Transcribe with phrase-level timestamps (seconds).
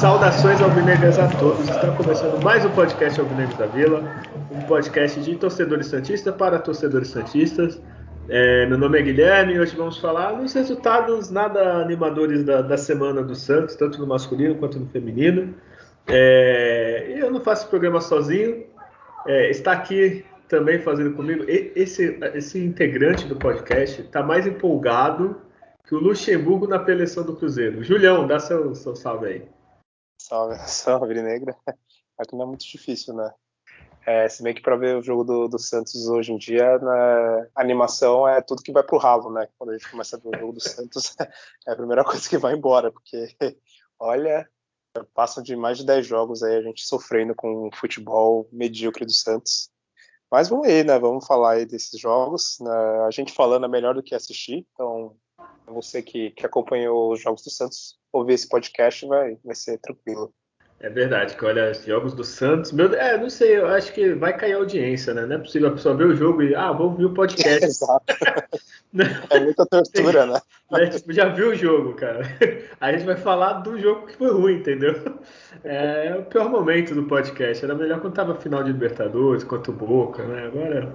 [0.00, 1.68] Saudações alvinegras a todos.
[1.68, 4.02] Está começando mais um podcast Alvinegros da Vila,
[4.50, 7.80] um podcast de torcedores santistas para torcedores santistas.
[8.28, 12.78] É, meu nome é Guilherme e hoje vamos falar dos resultados nada animadores da, da
[12.78, 15.54] semana do Santos, tanto no masculino quanto no feminino.
[16.06, 18.66] É, eu não faço programa sozinho.
[19.26, 25.40] É, está aqui também fazendo comigo esse, esse integrante do podcast está mais empolgado
[25.84, 27.82] que o Luxemburgo na eleição do Cruzeiro.
[27.82, 29.48] Julião, dá seu, seu salve aí.
[30.20, 31.56] Salve, salve, negra.
[32.18, 33.32] Aqui não é muito difícil, né?
[34.04, 37.48] É, se bem que para ver o jogo do, do Santos hoje em dia, né,
[37.54, 39.48] a animação é tudo que vai pro ralo, né?
[39.56, 41.14] Quando a gente começa a ver o jogo do Santos,
[41.66, 43.36] é a primeira coisa que vai embora, porque,
[43.98, 44.48] olha,
[45.14, 49.12] passam de mais de 10 jogos aí a gente sofrendo com o futebol medíocre do
[49.12, 49.70] Santos.
[50.30, 50.98] Mas vamos aí, né?
[50.98, 52.56] Vamos falar aí desses jogos.
[52.60, 52.72] Né?
[53.06, 55.14] A gente falando é melhor do que assistir, então
[55.66, 60.34] você que, que acompanhou os jogos do Santos, ouvir esse podcast vai, vai ser tranquilo.
[60.82, 64.36] É verdade, que olha, jogos do Santos, meu, é, não sei, eu acho que vai
[64.36, 65.24] cair a audiência, né?
[65.24, 67.62] Não é possível a pessoa ver o jogo e, ah, vou ouvir o podcast.
[67.64, 68.04] Exato.
[69.30, 70.40] é muita tortura, né?
[70.72, 70.86] né?
[70.86, 72.22] Tipo, já viu o jogo, cara.
[72.80, 75.20] A gente vai falar do jogo que foi ruim, entendeu?
[75.62, 77.64] É o pior momento do podcast.
[77.64, 80.46] Era melhor quando tava final de Libertadores, contra o Boca, né?
[80.46, 80.92] Agora,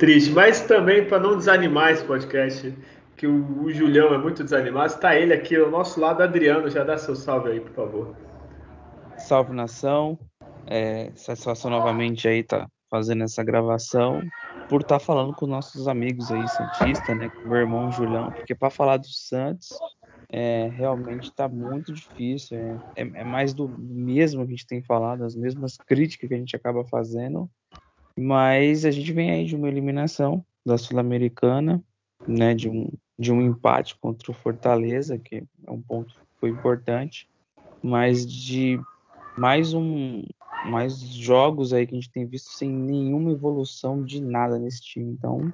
[0.00, 0.32] triste.
[0.32, 2.76] Mas também, para não desanimar esse podcast,
[3.16, 4.94] que o, o Julião é muito desanimado.
[4.94, 6.68] Está ele aqui ao nosso lado, Adriano.
[6.68, 8.25] Já dá seu salve aí, por favor.
[9.26, 10.16] Salve nação.
[10.68, 14.22] É, satisfação novamente aí tá fazendo essa gravação
[14.68, 18.54] por estar tá falando com nossos amigos aí Santista, né, com meu irmão Julião, porque
[18.54, 19.70] para falar do Santos
[20.28, 22.56] é, realmente está muito difícil.
[22.56, 26.34] É, é, é, mais do mesmo que a gente tem falado, as mesmas críticas que
[26.34, 27.50] a gente acaba fazendo,
[28.16, 31.82] mas a gente vem aí de uma eliminação da Sul-Americana,
[32.28, 36.50] né, de um de um empate contra o Fortaleza, que é um ponto que foi
[36.50, 37.28] importante,
[37.82, 38.78] mas de
[39.36, 40.22] mais um
[40.64, 45.12] mais jogos aí que a gente tem visto sem nenhuma evolução de nada nesse time.
[45.12, 45.52] Então,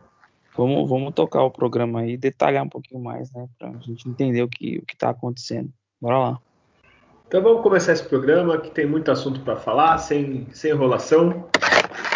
[0.57, 4.43] vamos, vamos tocar o programa aí, detalhar um pouquinho mais, né, para a gente entender
[4.43, 5.71] o que o que está acontecendo.
[6.01, 6.39] Bora lá.
[7.29, 11.49] Então vamos começar esse programa que tem muito assunto para falar, sem, sem enrolação.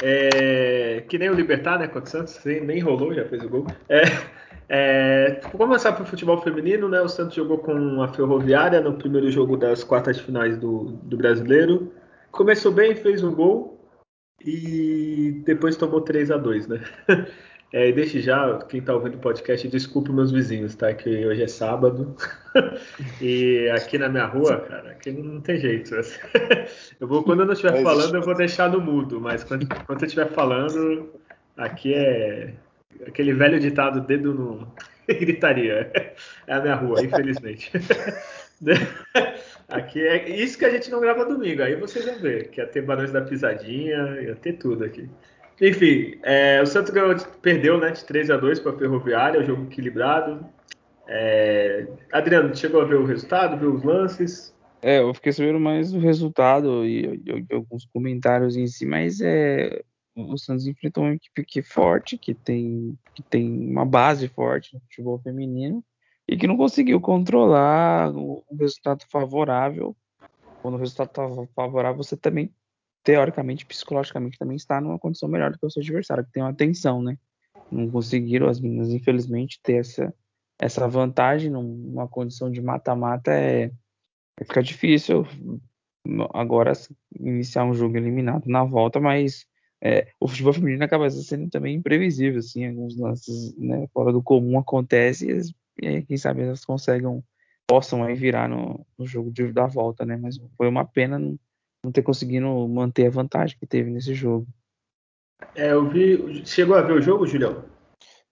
[0.03, 3.67] É, que nem o Libertar, né, contra o Santos, nem enrolou, já fez o gol.
[3.89, 4.03] É,
[4.69, 7.01] é, vou começar para o futebol feminino, né?
[7.01, 11.17] O Santos jogou com a Ferroviária no primeiro jogo das quartas de finais do, do
[11.17, 11.93] Brasileiro.
[12.31, 13.81] Começou bem, fez um gol
[14.45, 16.81] e depois tomou 3 a 2 né?
[17.73, 20.95] É, deixe já, quem está ouvindo o podcast, desculpe meus vizinhos, tá?
[20.95, 22.17] Que hoje é sábado
[23.21, 25.91] e aqui na minha rua, cara, aqui não tem jeito.
[27.01, 30.01] Eu vou, quando eu não estiver falando, eu vou deixar no mudo, mas quando, quando
[30.01, 31.13] eu estiver falando,
[31.57, 32.55] aqui é
[33.05, 34.73] Aquele velho ditado, dedo no.
[35.07, 35.91] gritaria.
[36.47, 37.71] É a minha rua, infelizmente.
[39.69, 41.63] aqui é isso que a gente não grava domingo.
[41.63, 45.09] Aí vocês vão ver que ia ter Barões da Pisadinha, ia ter tudo aqui.
[45.61, 49.45] Enfim, é, o Santos ganhou, perdeu né, de 3 a 2 para a Ferroviária, o
[49.45, 50.45] jogo equilibrado.
[51.09, 54.55] É, Adriano, chegou a ver o resultado, viu os lances?
[54.83, 59.21] É, eu fiquei sabendo mais do resultado e, e, e alguns comentários em si, mas
[59.21, 59.83] é,
[60.15, 64.75] o Santos enfrentou uma equipe que é forte, que tem, que tem uma base forte
[64.75, 65.85] no futebol feminino
[66.27, 69.97] e que não conseguiu controlar o, o resultado favorável.
[70.63, 72.51] Quando o resultado está favorável, você também,
[73.07, 76.53] teoricamente, psicologicamente, também está numa condição melhor do que o seu adversário, que tem uma
[76.53, 77.17] tensão, né?
[77.71, 80.13] Não conseguiram as meninas, infelizmente, ter essa,
[80.59, 83.71] essa vantagem numa condição de mata-mata é,
[84.37, 85.25] é ficar difícil
[86.35, 86.73] agora
[87.21, 89.47] iniciar um jogo eliminado na volta, mas
[89.81, 94.59] é, o futebol feminino acaba sendo também imprevisível, assim, alguns lances né, fora do comum
[94.59, 95.29] acontecem
[95.81, 97.23] e quem sabe elas conseguem,
[97.69, 100.17] possam aí virar no, no jogo de, da volta, né?
[100.17, 101.39] Mas foi uma pena não,
[101.87, 104.47] não, ter conseguido manter a vantagem que teve nesse jogo.
[105.55, 106.45] É, eu vi.
[106.47, 107.65] Chegou a ver o jogo, Julião?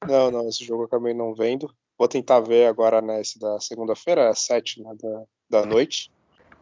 [0.06, 1.72] Não, não, esse jogo eu acabei não vendo.
[1.98, 5.24] Vou tentar ver agora nesse da segunda-feira, às sete né, da,
[5.60, 6.10] da noite.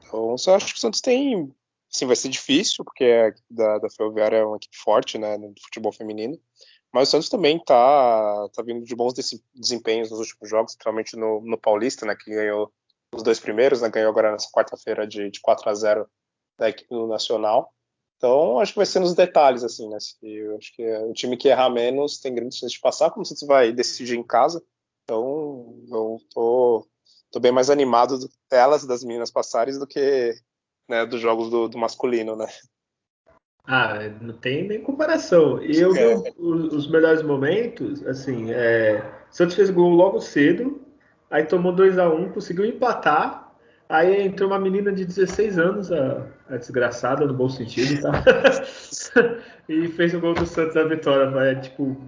[0.06, 1.52] Então, eu acho que o Santos tem
[1.92, 5.36] Sim, vai ser difícil, porque a equipe da, da Ferroviária é uma equipe forte, né,
[5.36, 6.40] no futebol feminino.
[6.90, 9.12] Mas o Santos também tá, tá vindo de bons
[9.54, 12.72] desempenhos nos últimos jogos, principalmente no, no Paulista, né, que ganhou
[13.14, 16.08] os dois primeiros, né, ganhou agora nessa quarta-feira de, de 4 a 0
[16.58, 17.72] da equipe do Nacional.
[18.16, 19.98] Então, acho que vai ser nos detalhes, assim, né?
[20.22, 23.26] Eu acho que o time que errar menos tem grandes chances de passar, como o
[23.26, 24.62] Santos vai decidir em casa.
[25.04, 26.86] Então, eu tô
[27.32, 28.18] tô bem mais animado
[28.50, 30.34] delas, das meninas passarem, do que
[30.88, 32.46] né, dos jogos do, do masculino, né?
[33.64, 35.62] Ah, não tem nem comparação.
[35.62, 36.32] E eu vi É.
[36.36, 40.84] os, os melhores momentos, assim, é, Santos fez gol logo cedo,
[41.30, 43.41] aí tomou 2 a 1 conseguiu empatar,
[43.92, 48.10] aí entrou uma menina de 16 anos, a, a desgraçada, no bom sentido, tá?
[49.68, 52.00] e fez o gol do Santos na vitória, mas, é, tipo,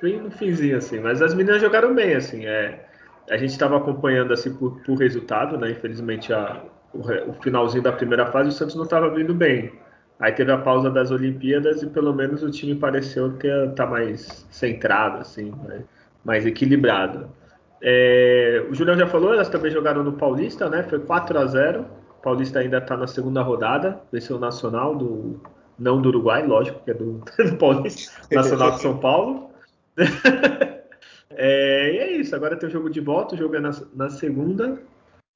[0.00, 1.00] bem no finzinho, assim.
[1.00, 2.86] Mas as meninas jogaram bem, assim, é,
[3.28, 5.72] a gente estava acompanhando, assim, por, por resultado, né?
[5.72, 9.72] Infelizmente, a, o, o finalzinho da primeira fase, o Santos não estava vindo bem.
[10.20, 14.46] Aí teve a pausa das Olimpíadas e pelo menos o time pareceu ter tá mais
[14.50, 15.82] centrado, assim, mais,
[16.24, 17.28] mais equilibrado.
[17.86, 20.82] É, o Julião já falou, elas também jogaram no Paulista, né?
[20.84, 21.82] Foi 4 a 0
[22.18, 25.38] O Paulista ainda está na segunda rodada, venceu o Nacional, do,
[25.78, 29.50] não do Uruguai, lógico, que é do, do Paulista, Nacional de São Paulo.
[31.36, 34.08] É, e é isso, agora tem o jogo de volta, o jogo é na, na
[34.08, 34.80] segunda.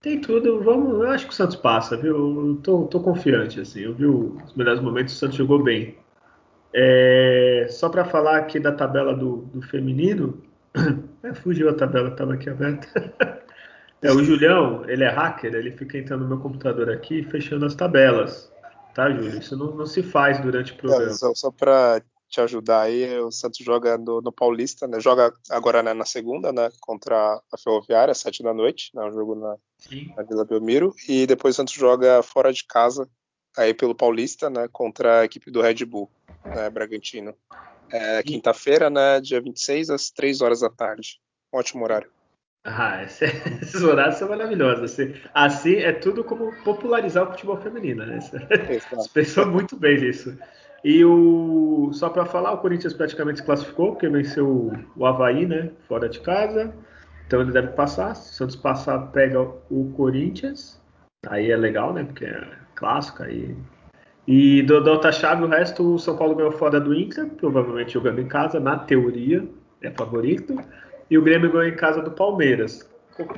[0.00, 0.92] Tem tudo, vamos.
[1.00, 2.16] Eu acho que o Santos passa, viu?
[2.50, 3.80] Eu tô, tô confiante, assim.
[3.80, 5.98] Eu vi os melhores momentos, o Santos jogou bem.
[6.72, 10.40] É, só para falar aqui da tabela do, do feminino.
[11.20, 12.86] É, fugiu a tabela, estava aqui aberta.
[14.00, 17.66] É, o Julião, ele é hacker, ele fica entrando no meu computador aqui e fechando
[17.66, 18.48] as tabelas.
[18.94, 19.38] Tá, Júlio?
[19.38, 21.10] Isso não, não se faz durante o É, programa.
[21.10, 25.00] só só para te ajudar aí, o Santos joga no, no Paulista, né?
[25.00, 26.70] Joga agora né, na segunda, né?
[26.80, 29.02] Contra a Ferroviária, às sete da noite, né?
[29.02, 29.56] Um jogo na,
[30.16, 30.94] na Vila Belmiro.
[31.08, 33.08] E depois o Santos joga fora de casa,
[33.56, 34.68] aí pelo Paulista, né?
[34.70, 36.08] Contra a equipe do Red Bull,
[36.44, 36.70] né?
[36.70, 37.34] Bragantino.
[37.90, 39.20] É, Quinta-feira, né?
[39.20, 41.20] Dia 26, às 3 horas da tarde.
[41.52, 42.10] Ótimo horário.
[42.64, 43.24] Ah, esse-
[43.62, 44.92] esses horários são maravilhosos.
[44.92, 48.18] Assim, assim é tudo como popularizar o futebol feminino, né?
[48.90, 50.36] Você pensou muito bem nisso.
[50.84, 55.46] E o só para falar, o Corinthians praticamente se classificou, porque venceu o, o Havaí,
[55.46, 55.70] né?
[55.88, 56.72] Fora de casa.
[57.26, 58.14] Então ele deve passar.
[58.14, 60.80] Se o Santos passar, pega o Corinthians.
[61.26, 62.04] Aí é legal, né?
[62.04, 63.56] Porque é clássico aí.
[64.28, 67.94] E do, da outra chave, o resto, o São Paulo ganhou fora do Inter, provavelmente
[67.94, 69.42] jogando em casa, na teoria,
[69.80, 70.54] é favorito.
[71.10, 72.86] E o Grêmio ganhou em casa do Palmeiras.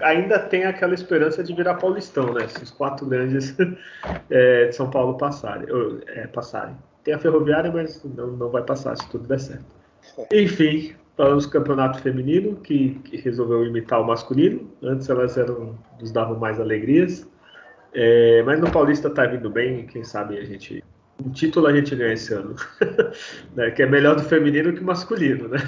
[0.02, 2.48] Ainda tem aquela esperança de virar paulistão, né?
[2.48, 3.56] Se os quatro grandes
[4.28, 6.74] é, de São Paulo passarem, ou, é, passarem.
[7.04, 9.64] Tem a Ferroviária, mas não, não vai passar se tudo der certo.
[10.32, 14.68] Enfim, falamos do campeonato feminino, que, que resolveu imitar o masculino.
[14.82, 17.30] Antes elas eram, nos davam mais alegrias.
[17.92, 20.84] É, mas no Paulista tá vindo bem, quem sabe a gente.
[21.22, 22.54] Um título a gente ganha esse ano.
[23.54, 23.70] né?
[23.72, 25.58] Que é melhor do feminino que o masculino, né?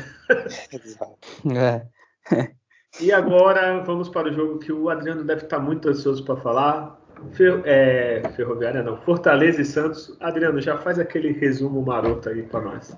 [0.72, 1.18] Exato.
[2.34, 2.52] É.
[3.00, 7.00] E agora vamos para o jogo que o Adriano deve estar muito ansioso para falar.
[7.32, 10.16] Fer, é, Ferroviária não, Fortaleza e Santos.
[10.20, 12.96] Adriano, já faz aquele resumo maroto aí para nós.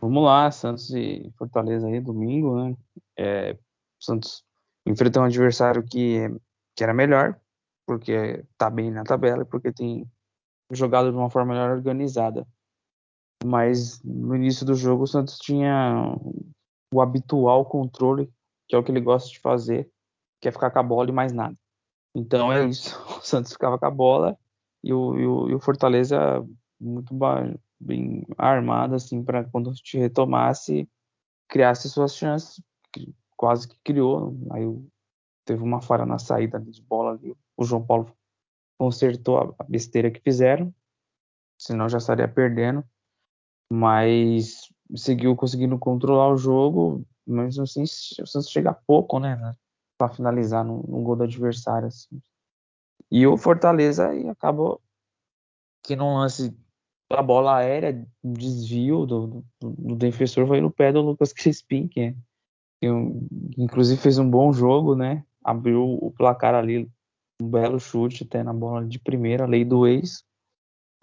[0.00, 2.76] Vamos lá, Santos e Fortaleza aí, domingo, né?
[3.18, 4.44] É, o Santos
[4.86, 6.30] enfrentou um adversário que,
[6.74, 7.36] que era melhor,
[7.90, 10.08] porque tá bem na tabela e porque tem
[10.70, 12.46] jogado de uma forma melhor organizada.
[13.44, 16.16] Mas no início do jogo o Santos tinha
[16.94, 18.32] o habitual controle,
[18.68, 19.90] que é o que ele gosta de fazer,
[20.40, 21.56] que é ficar com a bola e mais nada.
[22.14, 22.94] Então é isso.
[23.18, 24.38] O Santos ficava com a bola
[24.84, 26.46] e o, e o, e o Fortaleza
[26.80, 27.12] muito
[27.80, 30.88] bem armado assim para quando te retomasse
[31.48, 32.62] criasse suas chances,
[33.36, 34.32] quase que criou.
[34.52, 34.62] Aí
[35.44, 37.36] teve uma falha na saída de bola ali.
[37.60, 38.10] O João Paulo
[38.78, 40.74] consertou a, besteira que fizeram,
[41.60, 42.82] senão já estaria perdendo.
[43.70, 49.54] Mas seguiu conseguindo controlar o jogo, mas assim, o Santos chega pouco, né,
[49.98, 51.88] para finalizar no, no gol do adversário.
[51.88, 52.20] Assim.
[53.10, 54.80] E o Fortaleza aí acabou
[55.84, 56.56] que num lance
[57.10, 61.88] a bola aérea, um desvio do, do, do defensor foi no pé do Lucas Crispim,
[61.88, 62.14] que, é-
[62.80, 65.26] que um- inclusive fez um bom jogo, né?
[65.44, 66.90] Abriu o placar ali,
[67.40, 70.24] um belo chute até na bola de primeira, lei do ex.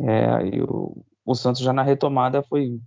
[0.02, 2.80] É, o, o Santos já na retomada foi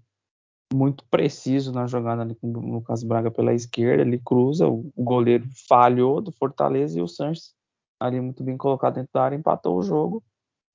[0.72, 5.02] muito preciso na jogada ali com o Lucas Braga pela esquerda, ele cruza, o, o
[5.02, 7.52] goleiro falhou do Fortaleza e o Santos
[7.98, 10.22] ali muito bem colocado dentro da área empatou o jogo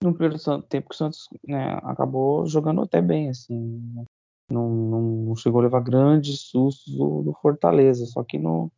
[0.04, 3.58] no primeiro tempo que o Santos né, acabou jogando até bem, assim,
[3.96, 4.06] né?
[4.50, 8.72] não, não chegou a levar grandes sustos do, do Fortaleza, só que no,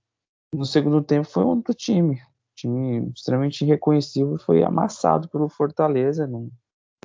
[0.53, 2.21] no segundo tempo foi outro time,
[2.57, 6.49] time extremamente irreconhecível, foi amassado pelo Fortaleza, não,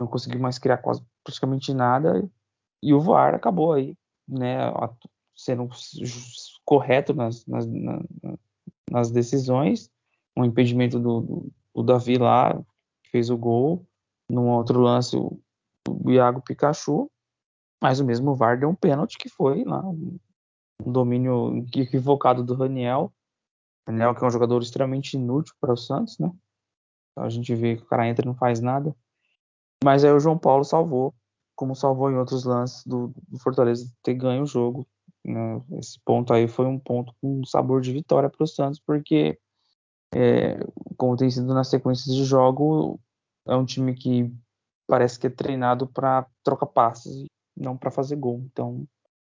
[0.01, 2.29] não conseguiu mais criar quase praticamente nada,
[2.83, 3.95] e o VAR acabou aí,
[4.27, 4.59] né,
[5.37, 5.69] sendo
[6.65, 8.39] correto nas, nas, na- na-
[8.91, 9.91] nas decisões,
[10.37, 12.53] um impedimento do, do, do Davi lá,
[13.05, 13.87] que fez o gol,
[14.29, 15.39] num outro lance o,
[15.89, 17.11] o Iago Pikachu,
[17.81, 20.19] mas o mesmo VAR deu um pênalti que foi lá, um
[20.93, 23.13] domínio equivocado do Raniel,
[23.87, 26.31] Daniel, que é um jogador extremamente inútil para o Santos, né?
[27.13, 28.95] Então a gente vê que o cara entra e não faz nada.
[29.85, 31.15] Mas aí o João Paulo salvou,
[31.55, 34.87] como salvou em outros lances do, do Fortaleza ter ganho o jogo.
[35.25, 35.61] Né?
[35.79, 39.39] Esse ponto aí foi um ponto com sabor de vitória para o Santos, porque,
[40.15, 40.59] é,
[40.97, 43.01] como tem sido na sequência de jogo,
[43.47, 44.33] é um time que
[44.87, 48.43] parece que é treinado para trocar passes, não para fazer gol.
[48.53, 48.87] Então,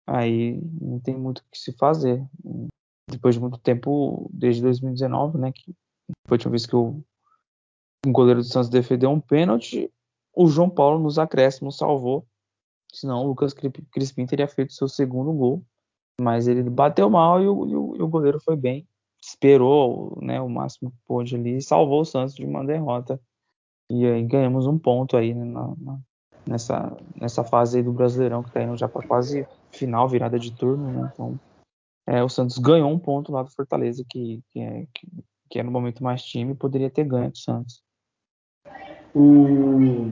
[0.06, 2.26] aí não tem muito o que se fazer.
[3.10, 5.74] Depois de muito tempo, desde 2019, né, que
[6.28, 7.02] foi a última vez que o,
[8.06, 9.92] o goleiro do Santos defendeu um pênalti,
[10.36, 12.28] o João Paulo nos acréscimos salvou.
[12.94, 13.54] Senão o Lucas
[13.92, 15.64] Crispim teria feito seu segundo gol.
[16.20, 18.88] Mas ele bateu mal e o, e o, e o goleiro foi bem.
[19.22, 23.20] Esperou né, o máximo que pôde ali e salvou o Santos de uma derrota.
[23.90, 26.00] E aí ganhamos um ponto aí né, na, na,
[26.46, 30.92] nessa, nessa fase do Brasileirão, que está indo já para quase final, virada de turno.
[30.92, 31.12] Né?
[31.14, 31.40] Então,
[32.08, 35.08] é, o Santos ganhou um ponto lá do Fortaleza, que, que, é, que,
[35.50, 37.84] que é no momento mais time, poderia ter ganho do Santos.
[39.14, 40.12] O...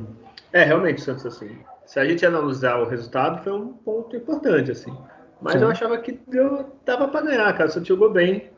[0.51, 4.95] É, realmente, Santos, assim, se a gente analisar o resultado, foi um ponto importante, assim.
[5.41, 5.59] Mas Sim.
[5.59, 7.69] eu achava que deu, dava para ganhar, cara.
[7.69, 8.49] O Santos jogou bem.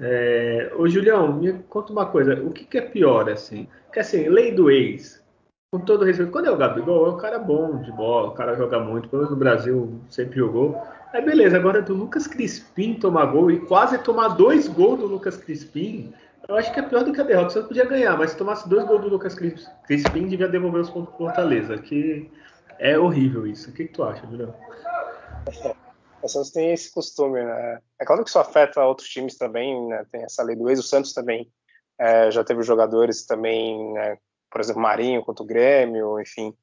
[0.00, 0.72] É...
[0.76, 2.34] Ô, Julião, me conta uma coisa.
[2.42, 3.68] O que, que é pior, assim?
[3.84, 5.22] Porque, assim, lei do ex,
[5.70, 8.56] com todo respeito, quando é o Gabigol, é um cara bom de bola, o cara
[8.56, 10.80] joga muito, pelo menos no Brasil sempre jogou.
[11.12, 15.36] É beleza, agora do Lucas Crispim tomar gol e quase tomar dois gols do Lucas
[15.36, 16.12] Crispim,
[16.46, 17.50] eu acho que é pior do que a derrota.
[17.50, 21.14] Você podia ganhar, mas se tomasse dois gols do Lucas Crispim, devia devolver os pontos
[21.14, 22.30] pro Fortaleza, que
[22.78, 23.70] é horrível isso.
[23.70, 24.54] O que, que tu acha, Julião?
[26.22, 27.78] O Santos tem esse costume, né?
[27.98, 30.04] É claro que isso afeta outros times também, né?
[30.10, 30.78] Tem essa lei do ex.
[30.78, 31.50] O Santos também
[31.98, 34.18] é, já teve jogadores também, né?
[34.50, 36.54] por exemplo, Marinho contra o Grêmio, enfim,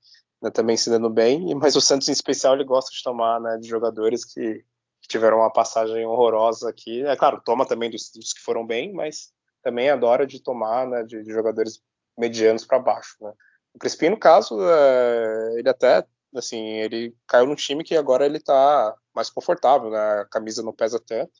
[0.45, 0.51] né?
[0.51, 1.53] também se dando bem.
[1.55, 4.63] Mas o Santos, em especial, ele gosta de tomar né, de jogadores que,
[5.01, 7.05] que, tiveram uma passagem horrorosa aqui.
[7.05, 9.33] É claro, toma também dos, dos que foram bem, mas
[9.63, 11.81] também adora de tomar né, de, de jogadores
[12.17, 13.15] medianos para baixo.
[13.19, 13.33] Né?
[13.73, 16.05] O Crispim, no caso, é, ele até
[16.37, 20.21] assim, ele caiu num time que agora ele está mais confortável, né?
[20.21, 21.31] A camisa não pesa tanto.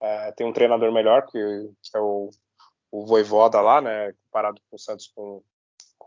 [0.00, 1.38] É, tem um treinador melhor, que,
[1.82, 2.30] que é o,
[2.90, 4.12] o Voivoda lá, né?
[4.24, 5.42] Comparado com o Santos com,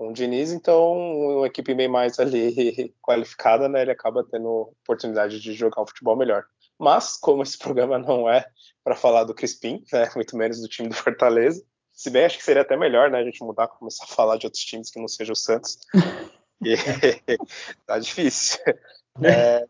[0.01, 0.93] com o Diniz, então
[1.37, 3.83] uma equipe bem mais ali qualificada, né?
[3.83, 6.43] Ele acaba tendo oportunidade de jogar um futebol melhor.
[6.79, 8.43] Mas, como esse programa não é
[8.83, 10.09] para falar do Crispim, né?
[10.15, 13.19] Muito menos do time do Fortaleza, se bem acho que seria até melhor, né?
[13.19, 15.77] A gente mudar, começar a falar de outros times que não seja o Santos.
[16.63, 16.75] E,
[17.87, 18.59] tá difícil.
[19.23, 19.65] É,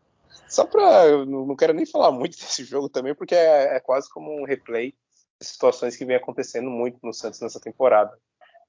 [0.46, 1.24] só para.
[1.24, 4.94] Não quero nem falar muito desse jogo também, porque é, é, quase como um replay
[5.40, 8.14] de situações que vem acontecendo muito no Santos nessa temporada.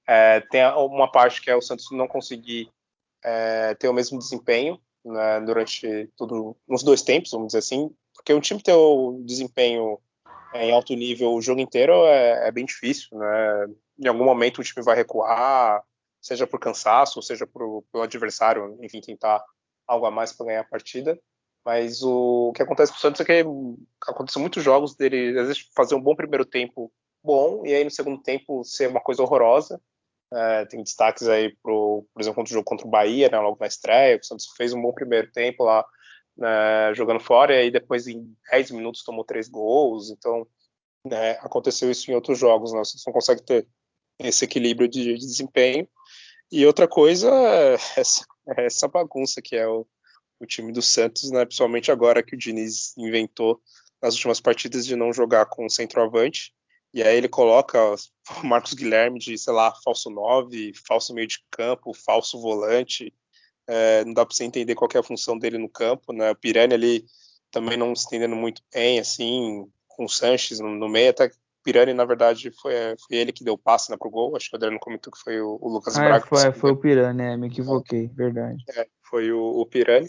[0.07, 2.69] É, tem uma parte que é o Santos não conseguir
[3.23, 8.33] é, ter o mesmo desempenho né, durante tudo, nos dois tempos, vamos dizer assim, porque
[8.33, 9.99] um time ter o desempenho
[10.53, 13.67] em alto nível o jogo inteiro é, é bem difícil, né?
[13.99, 15.83] Em algum momento o time vai recuar,
[16.21, 19.43] seja por cansaço, seja por, pelo adversário, enfim, tentar
[19.87, 21.19] algo a mais para ganhar a partida.
[21.65, 23.45] Mas o, o que acontece com o Santos é que
[24.07, 26.91] acontecem muitos jogos dele, às vezes, fazer um bom primeiro tempo
[27.23, 29.81] bom, e aí no segundo tempo ser uma coisa horrorosa.
[30.35, 33.57] É, tem destaques aí, pro, por exemplo, contra o jogo contra o Bahia, né, logo
[33.59, 35.85] na estreia, o Santos fez um bom primeiro tempo lá,
[36.35, 40.47] né, jogando fora, e aí depois em 10 minutos tomou três gols, então
[41.05, 43.67] né, aconteceu isso em outros jogos, né, o Santos não consegue ter
[44.17, 45.87] esse equilíbrio de, de desempenho,
[46.55, 48.25] e outra coisa é essa,
[48.55, 49.87] é essa bagunça que é o,
[50.39, 51.45] o, time do Santos, né?
[51.45, 53.59] principalmente agora que o Diniz inventou
[53.99, 56.53] nas últimas partidas de não jogar com centroavante.
[56.93, 57.97] E aí ele coloca o
[58.45, 63.13] Marcos Guilherme de, sei lá, falso 9, falso meio de campo, falso volante.
[63.67, 66.13] É, não dá para você entender qual é a função dele no campo.
[66.13, 66.31] Né?
[66.31, 67.05] O Pirani ali
[67.49, 71.31] também não se entendendo muito bem, assim, com o Sanches no, no meio, até
[71.63, 72.73] Pirani, na verdade, foi,
[73.07, 74.35] foi ele que deu o passe né, pro gol.
[74.35, 76.25] Acho que o Adriano comentou que foi o, o Lucas ah, Braga.
[76.25, 78.61] Foi, foi o Pirani, é, me equivoquei, verdade.
[78.75, 80.07] É, foi o, o Pirani.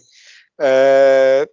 [0.60, 1.48] É,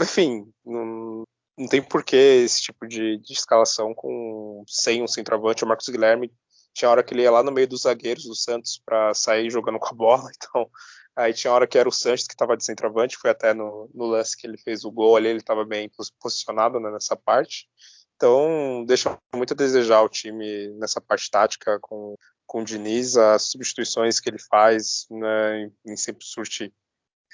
[0.00, 1.24] enfim, não,
[1.58, 5.64] não tem porquê esse tipo de, de, escalação com sem um centroavante.
[5.64, 6.32] O Marcos Guilherme
[6.72, 9.78] tinha hora que ele ia lá no meio dos zagueiros do Santos para sair jogando
[9.80, 10.30] com a bola.
[10.36, 10.70] Então,
[11.16, 13.16] aí tinha hora que era o Sanches que estava de centroavante.
[13.16, 16.78] Foi até no, no, lance que ele fez o gol ali, ele estava bem posicionado
[16.78, 17.68] né, nessa parte.
[18.14, 23.42] Então, deixa muito a desejar o time nessa parte tática com, com o Diniz, as
[23.44, 26.72] substituições que ele faz né, nem sempre surte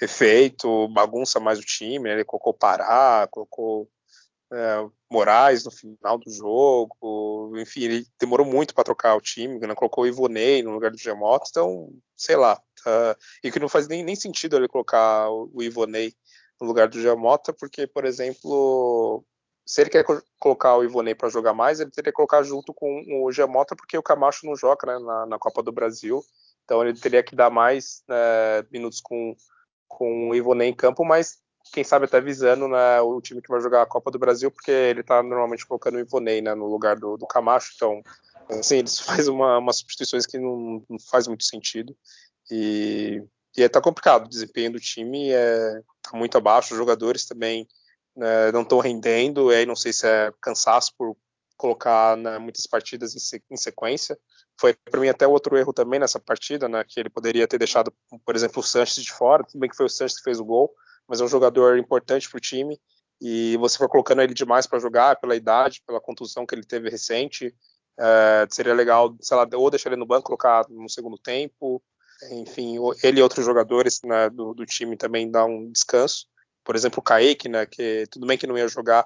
[0.01, 3.89] efeito, bagunça mais o time, ele colocou Pará, colocou
[4.55, 9.75] é, Moraes no final do jogo, enfim, ele demorou muito para trocar o time, né,
[9.75, 13.87] colocou o Ivonei no lugar do Gemoto, então, sei lá, tá, e que não faz
[13.87, 16.13] nem, nem sentido ele colocar o, Ivonei
[16.59, 19.23] no lugar do Jamota, porque, por exemplo,
[19.65, 22.73] se ele quer co colocar o Ivonei para jogar mais, ele teria que colocar junto
[22.73, 26.23] com o Giamota, porque o Camacho não joga né, na, na, Copa do Brasil.
[26.63, 29.35] Então ele teria que dar mais né, minutos com,
[29.87, 31.39] com o Ivonei em campo, mas
[31.71, 34.71] quem sabe até visando né, o time que vai jogar a Copa do Brasil, porque
[34.71, 37.73] ele está normalmente colocando o Ivonei né, no lugar do, do Camacho.
[37.75, 38.01] Então,
[38.49, 41.95] assim, eles fazem uma, umas substituições que não, não faz muito sentido.
[42.49, 43.23] E,
[43.57, 44.25] e é, tá complicado.
[44.25, 46.73] O desempenho do time é tá muito abaixo.
[46.73, 47.67] Os jogadores também
[48.15, 49.51] né, não estão rendendo.
[49.51, 51.17] E aí não sei se é cansaço por
[51.57, 54.17] colocar né, muitas partidas em, em sequência.
[54.59, 57.93] Foi para mim até outro erro também nessa partida, né, que ele poderia ter deixado,
[58.25, 59.43] por exemplo, o Sanches de fora.
[59.43, 60.73] Tudo bem que foi o Sanches que fez o gol,
[61.07, 62.79] mas é um jogador importante para o time.
[63.21, 66.89] E você foi colocando ele demais para jogar pela idade, pela contusão que ele teve
[66.89, 67.55] recente.
[67.97, 71.81] É, seria legal, sei lá, ou deixar ele no banco, colocar no segundo tempo,
[72.31, 76.27] enfim, ele e outros jogadores né, do, do, time também dá um descanso.
[76.63, 79.05] Por exemplo, o Kaique, né, que tudo bem que não ia jogar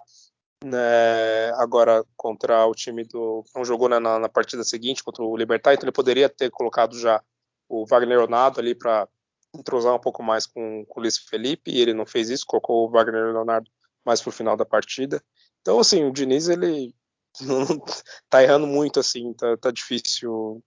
[0.63, 3.43] né, agora contra o time do.
[3.55, 7.21] Não jogou na, na, partida seguinte contra o Libertar, então ele poderia ter colocado já
[7.67, 9.07] o Wagner Leonardo ali para
[9.53, 12.87] entrosar um pouco mais com, com o Luiz Felipe, e ele não fez isso, colocou
[12.87, 13.69] o Wagner Leonardo
[14.05, 15.21] mais pro final da partida.
[15.61, 16.95] Então, assim, o Diniz, ele
[18.29, 20.63] tá errando muito, assim, tá, tá difícil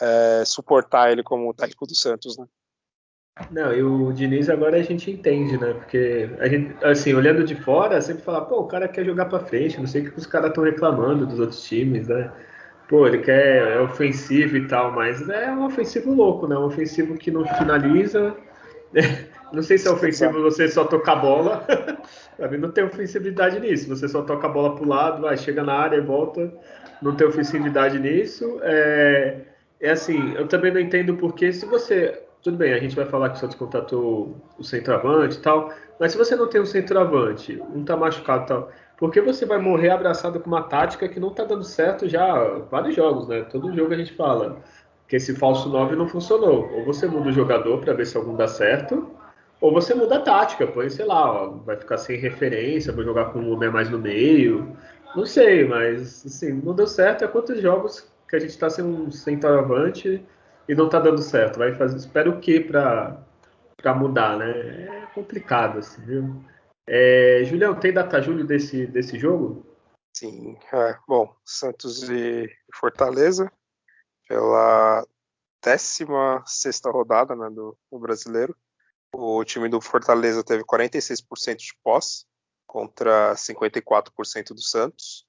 [0.00, 2.46] é, suportar ele como técnico do Santos, né?
[3.50, 5.74] Não, e o Diniz agora a gente entende, né?
[5.74, 9.44] Porque a gente, assim, olhando de fora, sempre fala, pô, o cara quer jogar para
[9.44, 12.32] frente, não sei o que os caras estão reclamando dos outros times, né?
[12.88, 16.56] Pô, ele quer é ofensivo e tal, mas é um ofensivo louco, né?
[16.56, 18.36] Um ofensivo que não finaliza.
[19.52, 21.64] Não sei se é ofensivo você só tocar a bola.
[22.36, 23.88] pra mim não tem ofensividade nisso.
[23.88, 26.52] Você só toca a bola pro lado, vai, chega na área e volta.
[27.00, 28.58] Não tem ofensividade nisso.
[28.62, 29.36] É
[29.80, 32.22] é assim, eu também não entendo porque se você.
[32.42, 36.12] Tudo bem, a gente vai falar que o Santos contratou o centroavante e tal, mas
[36.12, 39.58] se você não tem um centroavante, um tá machucado e tal, por que você vai
[39.58, 42.34] morrer abraçado com uma tática que não tá dando certo já
[42.70, 43.42] vários jogos, né?
[43.42, 44.58] Todo jogo a gente fala
[45.06, 46.70] que esse falso 9 não funcionou.
[46.72, 49.08] Ou você muda o jogador para ver se algum dá certo,
[49.60, 53.26] ou você muda a tática, põe, sei lá, ó, vai ficar sem referência, vai jogar
[53.26, 54.76] com um homem mais no meio.
[55.14, 57.24] Não sei, mas assim, não deu certo.
[57.24, 60.22] É quantos jogos que a gente está sem um centroavante
[60.68, 61.58] e não está dando certo.
[61.58, 63.18] Vai fazer, espera o que para
[63.94, 64.50] mudar, né?
[64.50, 66.34] É complicado, assim, viu?
[66.88, 69.66] É, Julião, tem data julho desse, desse jogo?
[70.14, 73.52] Sim, é, bom, Santos e Fortaleza
[74.28, 75.06] pela
[75.62, 78.56] 16 rodada né, do, do, brasileiro.
[79.12, 82.24] O time do Fortaleza teve 46% de posse
[82.66, 85.26] contra 54% do Santos.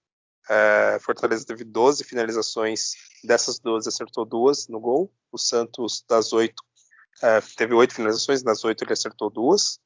[0.50, 2.94] É, Fortaleza teve 12 finalizações,
[3.24, 5.12] dessas 12 acertou duas no gol.
[5.32, 6.64] O Santos, das oito,
[7.22, 9.80] é, teve oito finalizações, das oito ele acertou duas.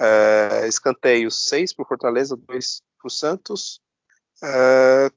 [0.00, 3.80] É, escanteios, seis para o Fortaleza, dois para o Santos.
[4.42, 5.10] É,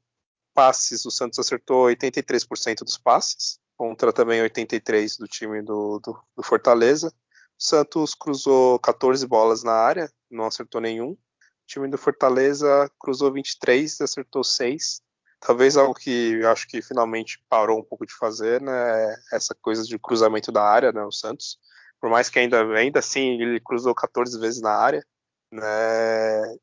[0.53, 6.43] passes, o Santos acertou 83% dos passes, contra também 83% do time do, do, do
[6.43, 7.13] Fortaleza.
[7.59, 11.11] O Santos cruzou 14 bolas na área, não acertou nenhum.
[11.11, 11.17] O
[11.65, 15.01] time do Fortaleza cruzou 23 e acertou 6.
[15.39, 19.15] Talvez algo que eu acho que finalmente parou um pouco de fazer, né?
[19.31, 21.03] Essa coisa de cruzamento da área, né?
[21.03, 21.57] O Santos.
[22.03, 25.01] Por mais que ainda, ainda assim ele cruzou 14 vezes na área,
[25.49, 25.63] né?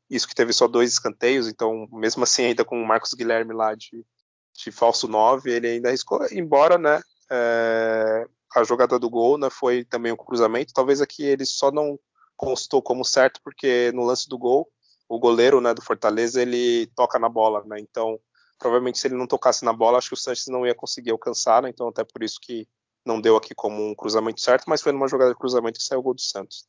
[0.07, 3.73] Isso que teve só dois escanteios, então mesmo assim ainda com o Marcos Guilherme lá
[3.73, 4.05] de,
[4.53, 7.01] de falso 9, ele ainda arriscou, embora, né?
[7.31, 10.75] É, a jogada do gol né, foi também um cruzamento.
[10.75, 11.99] Talvez aqui ele só não
[12.37, 14.69] constou como certo, porque no lance do gol
[15.09, 17.79] o goleiro né, do Fortaleza ele toca na bola, né?
[17.79, 18.19] Então,
[18.59, 21.63] provavelmente se ele não tocasse na bola, acho que o Sanches não ia conseguir alcançar,
[21.63, 21.69] né?
[21.69, 22.67] Então, até por isso que
[23.05, 25.99] não deu aqui como um cruzamento certo, mas foi numa jogada de cruzamento que saiu
[25.99, 26.67] o gol do Santos.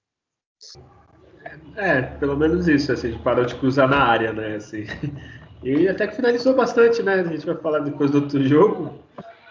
[1.76, 4.56] É, pelo menos isso, assim, parou de cruzar na área, né?
[4.56, 4.84] Assim.
[5.64, 7.20] E até que finalizou bastante, né?
[7.20, 8.98] A gente vai falar depois do outro jogo,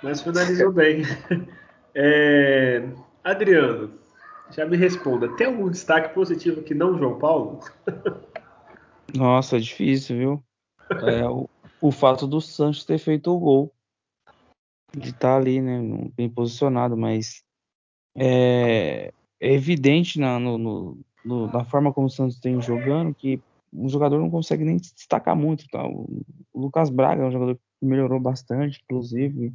[0.03, 1.03] mas finalizou bem.
[1.93, 2.87] É...
[3.21, 3.91] Adriano,
[4.49, 7.59] já me responda, tem algum destaque positivo que não João Paulo?
[9.13, 10.43] Nossa, difícil, viu?
[11.05, 11.49] É, o,
[11.81, 13.73] o, fato do Santos ter feito o gol.
[14.93, 15.79] De estar tá ali, né?
[16.15, 17.43] Bem posicionado, mas
[18.15, 20.57] é, é evidente na, no,
[21.23, 23.41] no, na forma como o Santos tem jogando que
[23.73, 25.67] o jogador não consegue nem se destacar muito.
[25.69, 25.85] Tá?
[25.85, 26.23] O,
[26.53, 29.53] o Lucas Braga é um jogador que melhorou bastante, inclusive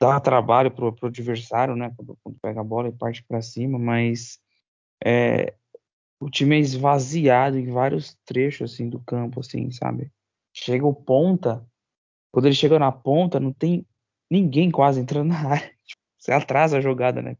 [0.00, 1.92] dá trabalho pro, pro adversário, né?
[1.96, 4.40] Quando, quando pega a bola e parte para cima, mas
[5.04, 5.54] é,
[6.18, 10.10] o time é esvaziado em vários trechos assim do campo, assim, sabe?
[10.52, 11.64] Chega o ponta,
[12.32, 13.86] quando ele chega na ponta, não tem
[14.32, 15.70] ninguém quase entrando na área.
[16.18, 17.36] Você atrasa a jogada, né?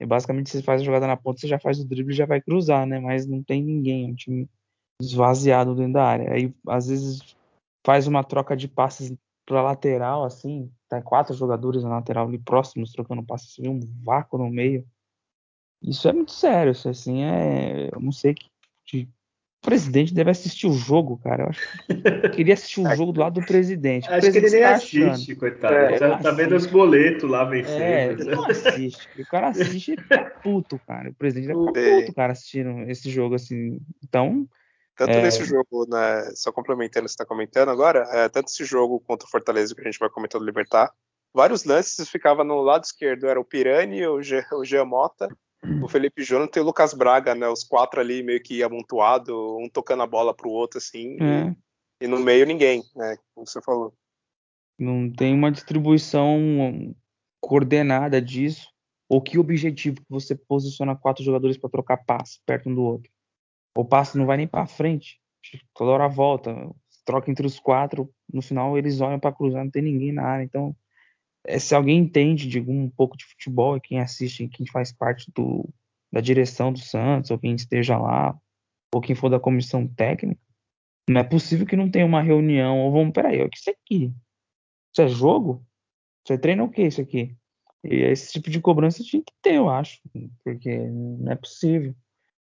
[0.00, 2.26] E basicamente você faz a jogada na ponta, você já faz o drible e já
[2.26, 2.98] vai cruzar, né?
[2.98, 4.06] Mas não tem ninguém.
[4.06, 4.48] É um time
[5.00, 6.32] esvaziado dentro da área.
[6.32, 7.36] Aí, às vezes,
[7.84, 12.90] faz uma troca de passes para lateral, assim, tá quatro jogadores na lateral ali próximos
[12.90, 14.84] trocando passes, você vê um vácuo no meio.
[15.80, 18.34] Isso é muito sério, isso assim é, eu não sei
[18.84, 19.08] que,
[19.66, 21.42] presidente deve assistir o jogo, cara.
[21.42, 24.08] Eu acho que queria assistir o jogo do lado do presidente.
[24.08, 25.74] Acho que ele nem tá assiste, coitado.
[25.74, 27.82] É, tá, tá vendo os boletos lá vencendo.
[27.82, 29.08] É, ele não assiste.
[29.18, 31.10] O cara assiste e fica puto, cara.
[31.10, 33.80] O presidente fica puto, cara, assistindo esse jogo assim.
[34.04, 34.48] Então,
[34.96, 35.22] tanto é...
[35.22, 39.00] nesse jogo, né, só complementando o que você está comentando agora, é, tanto esse jogo
[39.00, 40.92] quanto o Fortaleza que a gente vai comentar do Libertar,
[41.34, 45.28] vários lances ficava no lado esquerdo, era o Pirani, o, G, o Jean Mota,
[45.82, 49.68] o Felipe Jonathan e o Lucas Braga, né, os quatro ali meio que amontoado, um
[49.68, 51.54] tocando a bola pro outro, assim, é.
[52.00, 53.94] e, e, no meio ninguém, né, como você falou.
[54.78, 56.94] Não tem uma distribuição
[57.40, 58.68] coordenada disso,
[59.08, 63.10] ou que objetivo que você posiciona quatro jogadores para trocar passe perto um do outro.
[63.76, 65.20] O passe não vai nem para frente.
[65.74, 66.54] Toda hora volta.
[67.04, 68.10] Troca entre os quatro.
[68.32, 70.42] No final eles olham para cruzar, não tem ninguém na área.
[70.42, 70.74] Então,
[71.46, 75.68] é, se alguém entende de um pouco de futebol, quem assiste, quem faz parte do,
[76.12, 78.38] da direção do Santos, ou quem esteja lá,
[78.94, 80.40] ou quem for da comissão técnica,
[81.08, 82.80] não é possível que não tenha uma reunião.
[82.80, 84.12] Ou vamos, peraí, o que isso aqui?
[84.92, 85.64] Isso é jogo?
[86.26, 87.36] Você treina o que isso aqui?
[87.84, 90.00] E esse tipo de cobrança tinha que ter, eu acho,
[90.42, 91.94] porque não é possível.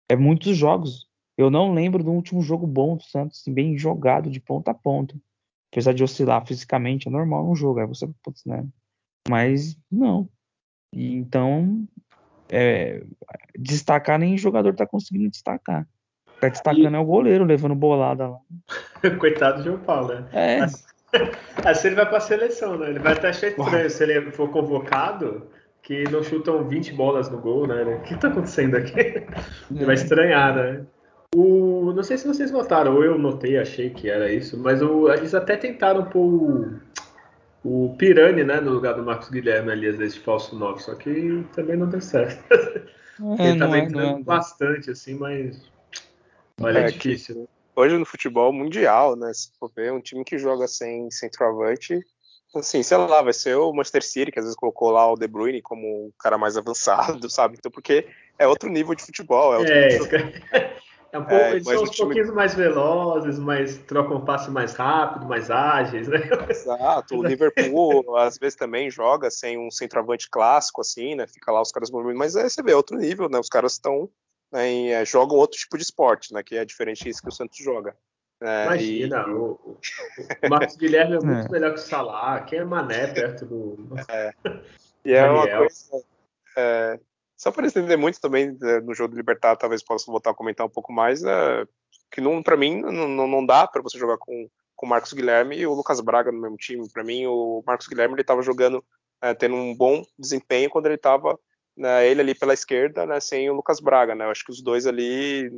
[0.10, 1.08] É muitos jogos.
[1.38, 4.74] Eu não lembro do último jogo bom do Santos, assim, bem jogado de ponta a
[4.74, 5.15] ponta.
[5.72, 8.10] Apesar de oscilar fisicamente, é normal um jogo, é você,
[8.46, 8.68] né?
[9.30, 10.30] Mas não.
[10.94, 11.88] E, então,
[12.50, 13.04] é,
[13.58, 15.88] destacar nem jogador tá conseguindo destacar.
[16.40, 16.96] Tá destacando e...
[16.96, 18.40] é o goleiro, levando bolada lá.
[19.20, 20.28] Coitado de João Paulo, né?
[20.32, 20.60] É.
[21.66, 22.90] Assim ele vai pra seleção, né?
[22.90, 23.90] Ele vai até achar estranho Uau.
[23.90, 25.48] se ele for convocado,
[25.82, 27.84] que não chutam 20 bolas no gol, né?
[27.84, 29.00] O que tá acontecendo aqui?
[29.70, 30.00] Ele vai é.
[30.00, 30.86] estranhar, né?
[31.36, 35.12] O, não sei se vocês notaram, ou eu notei, achei que era isso, mas o,
[35.12, 36.80] eles até tentaram pôr o,
[37.65, 40.93] o Pirani né, no lugar do Marcos Guilherme ali, às vezes, de falso 9, só
[40.93, 42.43] que também não deu certo.
[43.39, 45.60] É, Ele tava é, entrando é, bastante, assim, mas.
[46.62, 47.49] Olha, é, é difícil.
[47.75, 49.34] hoje no futebol mundial, né?
[49.34, 51.99] Se for ver, um time que joga sem centroavante,
[52.56, 55.28] assim, sei lá, vai ser o Manchester City, que às vezes colocou lá o De
[55.28, 57.56] Bruyne como um cara mais avançado, sabe?
[57.58, 59.56] Então, porque é outro nível de futebol.
[59.56, 60.17] É, outro é nível de...
[61.15, 62.08] É um pouco, é, eles são uns time...
[62.08, 66.19] pouquinhos mais velozes, mas trocam passe mais rápido, mais ágeis, né?
[66.49, 67.17] Exato.
[67.17, 71.25] O Liverpool às vezes também joga sem um centroavante clássico, assim, né?
[71.25, 73.39] Fica lá os caras movimentando, mas aí você vê outro nível, né?
[73.39, 74.10] Os caras estão
[74.51, 76.43] né, em, é, jogam outro tipo de esporte, né?
[76.43, 77.95] Que é diferente disso que o Santos joga.
[78.41, 79.32] É, Imagina, e...
[79.32, 81.49] o, o, Marcos Guilherme é muito é.
[81.49, 83.95] melhor que o Salah, quem é Mané perto do.
[84.10, 84.34] É.
[85.06, 86.04] E é uma coisa.
[86.58, 86.99] É,
[87.38, 90.65] só para entender muito também é, no jogo do Libertar, talvez possa voltar a comentar
[90.65, 91.65] um pouco mais, é,
[92.12, 95.58] que não, para mim não, não dá para você jogar com com o Marcos Guilherme
[95.58, 96.88] e o Lucas Braga no mesmo time.
[96.91, 98.84] Para mim, o Marcos Guilherme ele estava jogando,
[99.21, 101.39] é, tendo um bom desempenho quando ele estava
[101.78, 104.15] né, ele ali pela esquerda, né, sem o Lucas Braga.
[104.15, 104.26] Né?
[104.26, 105.50] Eu acho que os dois ali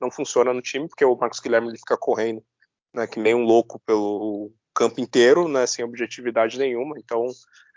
[0.00, 2.42] não funcionam no time porque o Marcos Guilherme ele fica correndo,
[2.94, 6.96] né, que nem um louco pelo campo inteiro, né, sem objetividade nenhuma.
[6.98, 7.26] Então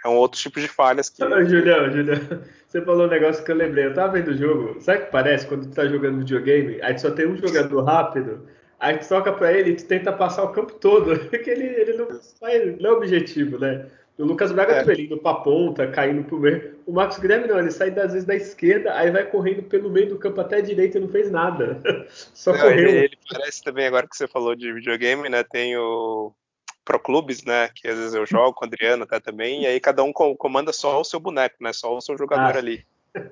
[0.04, 1.22] é um outro tipo de falhas que.
[1.22, 2.20] Julião, Julião,
[2.68, 3.86] você falou um negócio que eu lembrei.
[3.86, 4.82] Eu tava vendo o jogo.
[4.82, 6.82] Sabe o que parece quando tu tá jogando videogame?
[6.82, 8.48] Aí só tem um jogador rápido.
[8.80, 11.18] Aí tu toca pra ele e tu tenta passar o campo todo.
[11.30, 12.08] Porque ele, ele não,
[12.42, 13.86] vai, não é objetivo, né?
[14.18, 15.02] O Lucas Braga é.
[15.02, 16.76] indo pra ponta, caindo pro meio.
[16.86, 20.10] O Marcos Guilherme não, ele sai às vezes da esquerda, aí vai correndo pelo meio
[20.10, 21.82] do campo até a direita e não fez nada.
[22.10, 22.89] Só não, correu.
[22.89, 25.44] Ele, ele, parece também, agora que você falou de videogame, né?
[25.44, 26.32] Tem o,
[26.84, 27.69] pro clubes, né?
[27.74, 30.72] Que às vezes eu jogo com o Adriano até também, e aí cada um comanda
[30.74, 31.74] só o seu boneco, né?
[31.74, 32.60] Só o seu jogador ah.
[32.60, 32.86] ali.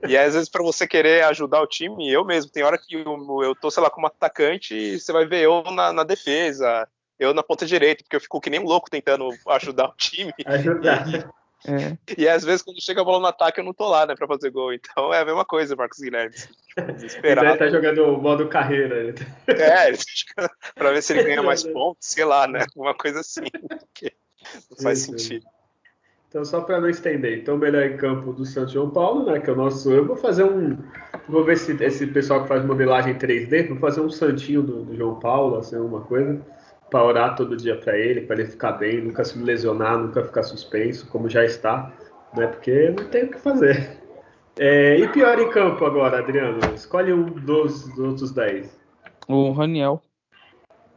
[0.08, 2.96] E aí, às vezes, para você querer ajudar o time, eu mesmo, tem hora que
[2.96, 6.88] eu, eu tô, sei lá, como atacante e você vai ver eu na, na defesa,
[7.20, 10.34] eu na ponta direita, porque eu fico que nem um louco tentando ajudar o time.
[10.46, 11.32] Ajudar.
[11.68, 11.96] É.
[12.18, 14.28] E às vezes, quando chega a bola no ataque, eu não tô lá, né, pra
[14.28, 14.74] fazer gol.
[14.74, 16.36] Então é a mesma coisa, Marcos Guilherme.
[16.36, 17.48] Tipo, desesperado.
[17.48, 19.14] Ele tá jogando o modo carreira.
[19.48, 19.98] É, ele
[20.36, 22.66] tá pra ver se ele ganha mais pontos, sei lá, né?
[22.76, 23.42] Uma coisa assim.
[24.70, 25.18] não faz Isso.
[25.18, 25.46] sentido.
[26.30, 29.42] Então, só para não estender, então, melhor em campo do Santos João Paulo, né?
[29.42, 29.92] Que é o nosso.
[29.92, 30.78] Eu vou fazer um.
[31.28, 34.96] Vou ver se esse pessoal que faz modelagem 3D, vou fazer um santinho do, do
[34.96, 36.42] João Paulo, assim, alguma coisa
[36.92, 40.44] para orar todo dia para ele, para ele ficar bem, nunca se lesionar, nunca ficar
[40.44, 41.92] suspenso, como já está,
[42.36, 42.46] né?
[42.48, 43.98] Porque não tem o que fazer.
[44.60, 46.60] É, e pior em campo agora, Adriano?
[46.76, 48.78] Escolhe um dos, dos outros 10.
[49.30, 50.02] O Raniel.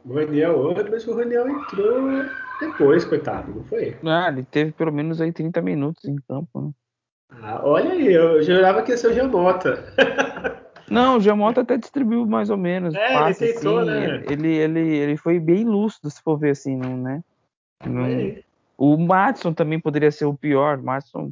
[0.03, 2.25] O Raniel, mas o Raniel entrou
[2.59, 3.97] depois, coitado, não foi?
[4.05, 6.71] Ah, ele teve pelo menos aí 30 minutos em campo, né?
[7.41, 9.93] Ah, olha aí, eu jurava que ia ser o Giamota.
[10.89, 12.93] Não, o Giamota até distribuiu mais ou menos.
[12.93, 14.21] É, ele tentou, assim, né?
[14.25, 17.21] Ele, ele, ele foi bem lúcido, se for ver assim, não, né?
[17.83, 18.41] Não- É,
[18.77, 20.77] O Matson também poderia ser o pior.
[20.81, 21.31] Matson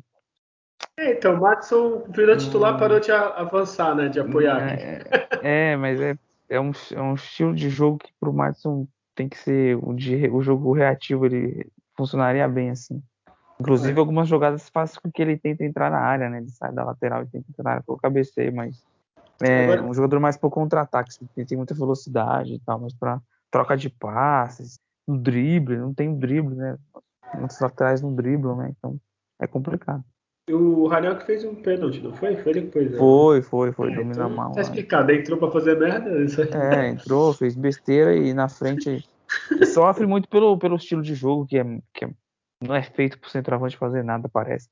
[0.97, 2.79] É, então, o Matson virou titular, Hum.
[2.79, 4.09] parou de avançar, né?
[4.09, 4.61] De apoiar.
[4.61, 5.01] É,
[5.41, 6.15] é, mas é,
[6.49, 10.27] é, um, é um estilo de jogo que pro Matson tem que ser o, de,
[10.29, 13.01] o jogo reativo, ele funcionaria bem assim.
[13.59, 13.99] Inclusive, É.
[13.99, 16.39] algumas jogadas fazem com que ele tente entrar na área, né?
[16.39, 18.83] Ele sai da lateral e tenta entrar na área pelo cabeceio, mas
[19.43, 22.93] é Agora- um jogador mais por contra-ataque, assim, ele tem muita velocidade e tal, mas
[22.93, 26.77] para troca de passes, no drible, não tem drible, né?
[27.36, 28.73] Muitos laterais não driblam, né?
[28.77, 28.97] Então
[29.39, 30.03] é complicado.
[30.49, 32.36] E o Raniel que fez um pênalti, não foi?
[32.36, 32.91] Foi ele que fez.
[32.91, 32.97] né?
[32.97, 34.51] Foi, foi, foi, É, domina então, mal.
[34.51, 34.62] Tá né?
[34.62, 36.21] explicado, entrou pra fazer merda.
[36.21, 36.49] Isso aí.
[36.51, 39.08] É, entrou, fez besteira e na frente
[39.73, 42.13] sofre muito pelo, pelo estilo de jogo que, é, que é-
[42.62, 44.69] não é feito pro centroavante fazer nada, parece.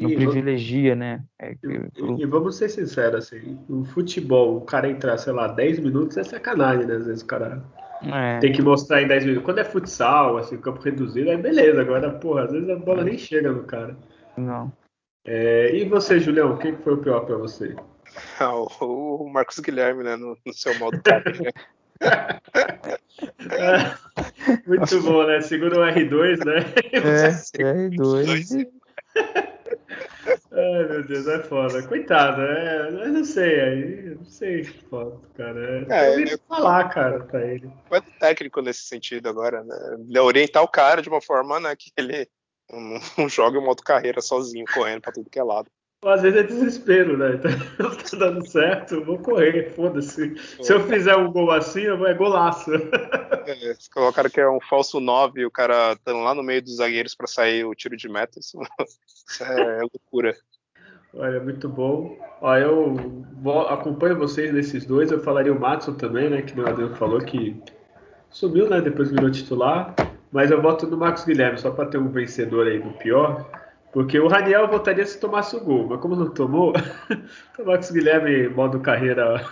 [0.00, 1.24] Não E, privilegia, né?
[1.38, 5.48] É que- e- e vamos ser sinceros, assim, no futebol, o cara entrar, sei lá,
[5.48, 6.94] 10 minutos é sacanagem, né?
[6.96, 7.62] Às vezes o cara
[8.02, 9.44] é, tem que mostrar em 10 minutos.
[9.44, 11.80] Quando é futsal, assim, campo reduzido, aí beleza.
[11.80, 13.96] Agora, porra, às vezes a bola nem chega no cara.
[14.36, 14.72] não.
[15.24, 17.74] É, e você, Julião, quem que foi o pior pra você?
[18.40, 20.16] Ah, o, o Marcos Guilherme, né?
[20.16, 21.50] No, no seu modo top, né?
[24.66, 25.40] Muito bom, né?
[25.40, 26.54] Segura o R2, né?
[26.94, 27.28] É,
[27.90, 28.66] R2.
[30.52, 31.86] Ai, meu Deus, é foda.
[31.86, 35.86] Coitado, é, eu não sei, aí, não sei, foda, cara.
[35.88, 37.70] É, É, eu falar, cara, pra ele.
[37.88, 40.20] Vai do técnico nesse sentido agora, né?
[40.20, 42.28] Orientar o cara de uma forma né, que ele
[42.70, 45.70] não, não joga o modo carreira sozinho, correndo pra tudo que é lado.
[46.04, 47.34] Às vezes é desespero, né?
[47.34, 50.36] Então, não tá dando certo, eu vou correr, foda-se.
[50.62, 52.70] Se eu fizer um gol assim, eu vou, é golaço.
[53.46, 56.62] É, se colocaram que é um falso 9 e o cara tá lá no meio
[56.62, 58.60] dos zagueiros pra sair o tiro de meta, isso,
[59.28, 60.36] isso é loucura.
[61.14, 62.16] Olha, muito bom.
[62.40, 63.24] Ó, eu
[63.68, 65.10] acompanho vocês nesses dois.
[65.10, 66.42] Eu falaria o Matson também, né?
[66.42, 67.60] Que o Adriano falou que
[68.30, 68.80] subiu, né?
[68.80, 69.96] Depois virou titular.
[70.30, 73.50] Mas eu voto no Marcos Guilherme, só para ter um vencedor aí do pior.
[73.92, 76.72] Porque o Raniel eu votaria se tomasse o gol, mas como não tomou,
[77.58, 79.44] o Marcos Guilherme, modo carreira,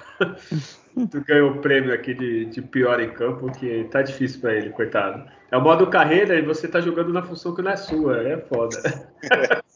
[1.27, 5.25] ganhou o prêmio aqui de, de pior em campo, que tá difícil para ele, coitado.
[5.51, 8.39] É o modo carreira e você tá jogando na função que não é sua, é
[8.39, 8.77] foda.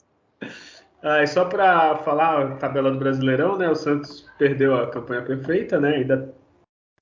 [1.03, 3.71] Ah, e só para falar a tabela do Brasileirão, né?
[3.71, 5.97] O Santos perdeu a campanha perfeita, né?
[5.97, 6.35] Ainda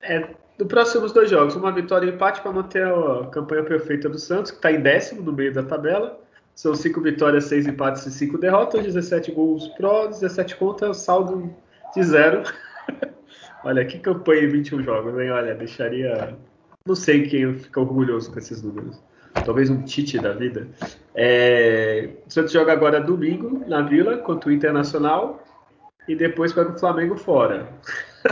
[0.01, 4.19] é do próximos dois jogos, uma vitória e empate para manter a campanha perfeita do
[4.19, 6.19] Santos, que está em décimo no meio da tabela.
[6.59, 11.55] São cinco vitórias, seis empates e cinco derrotas, 17 gols pró, 17 contra, saldo
[11.95, 12.43] de zero.
[13.63, 15.31] Olha, que campanha em 21 jogos, hein?
[15.31, 16.37] Olha, deixaria.
[16.85, 19.01] Não sei quem fica orgulhoso com esses números.
[19.45, 20.67] Talvez um Tite da vida.
[21.15, 22.11] É...
[22.27, 25.41] O Santos joga agora domingo na Vila contra o Internacional
[26.09, 27.73] e depois pega o Flamengo fora.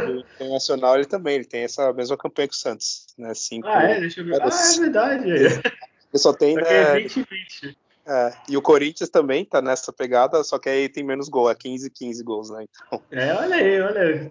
[0.04, 3.32] O Internacional ele também, ele tem essa mesma campanha que o Santos, né?
[3.34, 4.00] Cinco, Ah, é?
[4.00, 4.42] Deixa eu ver.
[4.42, 5.30] Ah, é verdade.
[5.30, 5.62] Ele
[6.14, 7.85] só tem, é né, 20 e 20.
[8.06, 11.54] É, e o Corinthians também tá nessa pegada, só que aí tem menos gol, é
[11.54, 12.64] 15 15 gols, né?
[12.64, 14.28] Então, É, olha aí, olha aí.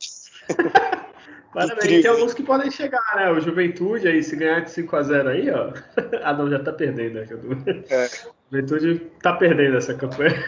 [1.53, 2.01] Parabéns.
[2.01, 3.31] Tem alguns que podem chegar, né?
[3.31, 5.73] O Juventude aí, se ganhar de 5x0 aí, ó.
[6.23, 7.83] Ah, não, já tá perdendo, né?
[7.89, 8.09] é,
[8.51, 10.43] Juventude tá perdendo essa campanha.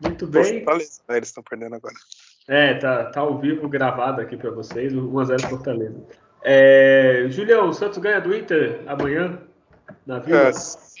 [0.00, 0.64] Muito bem.
[0.64, 1.94] Fortaleza, né, eles estão perdendo agora.
[2.46, 6.00] É, tá, tá ao vivo gravado aqui pra vocês, 1x0 Fortaleza.
[6.42, 9.40] É, Julião, o Santos ganha do Inter amanhã
[10.06, 10.48] na Vila?
[10.48, 10.52] É,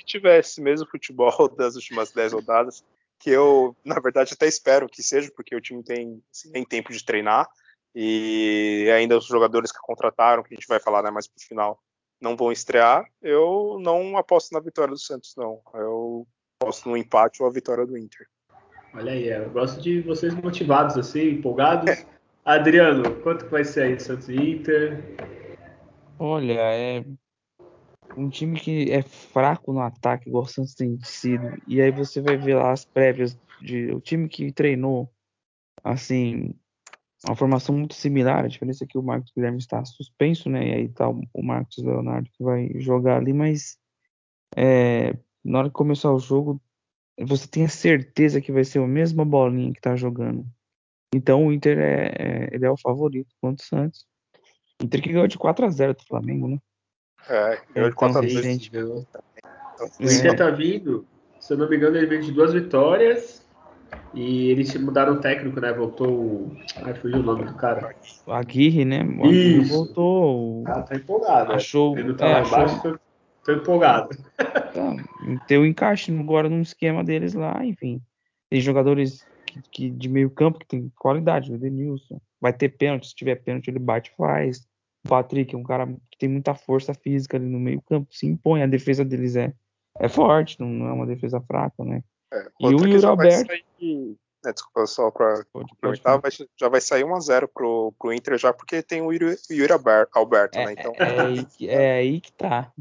[0.04, 2.84] se tivesse mesmo futebol das últimas 10 rodadas,
[3.18, 6.92] que eu, na verdade, até espero que seja, porque o time tem, assim, tem tempo
[6.92, 7.48] de treinar
[7.94, 11.80] e ainda os jogadores que contrataram, que a gente vai falar né, mais pro final,
[12.20, 13.04] não vão estrear.
[13.22, 15.60] Eu não aposto na vitória do Santos, não.
[15.74, 16.26] Eu
[16.60, 18.26] aposto no empate ou a vitória do Inter.
[18.92, 22.04] Olha aí, eu gosto de vocês motivados assim, empolgados.
[22.44, 25.02] Adriano, quanto que vai ser aí Santos e Inter?
[26.18, 27.04] Olha, é
[28.16, 31.56] um time que é fraco no ataque, igual o Santos tem sido.
[31.66, 35.10] E aí você vai ver lá as prévias de o time que treinou,
[35.82, 36.54] assim,
[37.26, 38.44] uma formação muito similar.
[38.44, 40.68] A diferença é que o Marcos Guilherme está suspenso, né?
[40.68, 43.78] E aí tá o Marcos Leonardo que vai jogar ali, mas
[44.56, 46.60] é, na hora que começar o jogo,
[47.18, 50.46] você tem a certeza que vai ser a mesma bolinha que tá jogando.
[51.14, 54.06] Então o Inter é, é- ele é o favorito contra o Santos.
[54.82, 56.58] Inter que ganhou de 4 a 0 do Flamengo, né?
[57.28, 58.44] É, Então, 4 a sim, 2.
[58.46, 58.68] gente.
[58.68, 59.06] Então,
[60.00, 61.06] O Inter tá vindo,
[61.40, 63.44] se eu não me engano, ele veio de duas vitórias
[64.12, 65.72] e eles mudaram o técnico, né?
[65.72, 66.56] Voltou o.
[66.84, 67.94] Ai, fugiu o nome do cara.
[68.26, 69.02] O Aguirre, né?
[69.02, 69.72] O Aguirre Isso.
[69.72, 70.62] voltou.
[70.62, 71.48] O cara tá empolgado.
[71.50, 71.54] né?
[71.56, 71.98] Achou.
[71.98, 72.98] Ele não tá é, lá achou- embaixo, tô,
[73.44, 74.08] tô empolgado.
[74.72, 74.96] tá,
[75.46, 78.00] ter o encaixe agora num esquema deles lá, enfim.
[78.48, 82.20] Tem jogadores que, que de meio campo que tem qualidade, o Edenilson.
[82.40, 84.66] Vai ter pênalti, se tiver pênalti ele bate e faz.
[85.04, 88.26] O Patrick é um cara que tem muita força física ali no meio campo, se
[88.26, 89.52] impõe, a defesa deles é,
[90.00, 92.02] é forte, não, não é uma defesa fraca, né?
[92.32, 96.68] É, E o Yuri já vai Alberto- sair- né, desculpa, só para complementar, vai- já
[96.70, 100.58] vai sair 1x0 pro, pro Inter já, porque tem o Yuri, o Yuri Alber- Alberto,
[100.58, 100.72] né?
[100.72, 102.72] Então, É, aí, que- é aí que tá.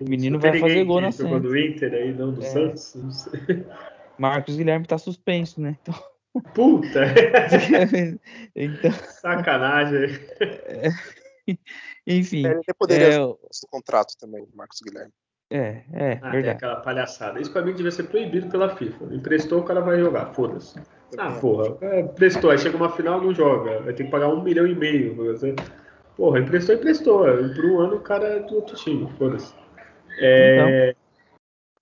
[0.00, 1.42] O menino vai fazer gol na Santos.
[1.42, 2.46] do Inter aí, não do É.
[2.46, 2.94] Santos.
[2.94, 3.32] Não sei.
[4.18, 5.76] Marcos Guilherme tá suspenso, né?
[6.54, 7.00] Puta,
[8.56, 10.08] Então, sacanagem.
[12.06, 12.44] enfim.
[12.46, 13.38] ele até poderia É, o
[13.70, 15.12] contrato também, Marcos Guilherme.
[15.50, 16.56] é, é, Ah, verdade.
[16.56, 17.40] aquela palhaçada.
[17.40, 19.14] Isso pra mim devia ser proibido pela FIFA.
[19.14, 20.80] Emprestou, o cara vai jogar, foda-se.
[21.18, 23.80] Ah, porra, é, prestou, aí chega uma final não joga.
[23.82, 25.14] Vai ter que pagar um milhão e meio.
[25.16, 25.54] Você...
[26.16, 27.24] Porra, emprestou, emprestou.
[27.54, 29.54] Por um ano o cara é do outro time, foda-se.
[30.18, 30.94] É,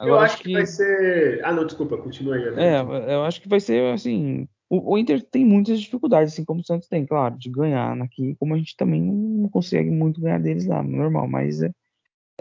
[0.01, 0.53] eu Agora acho que...
[0.53, 1.45] vai ser.
[1.45, 2.49] Ah, não, desculpa, continua aí.
[2.49, 2.65] André.
[2.65, 4.49] É, eu acho que vai ser assim.
[4.71, 8.37] O, o Inter tem muitas dificuldades, assim como o Santos tem, claro, de ganhar aqui,
[8.37, 11.73] como a gente também não consegue muito ganhar deles lá, normal, mas é,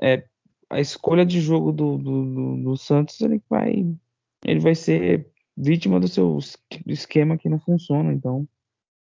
[0.02, 0.26] é,
[0.70, 3.86] a escolha de jogo do, do, do, do Santos ele vai,
[4.46, 8.48] ele vai ser vítima do seu es- esquema que não funciona, então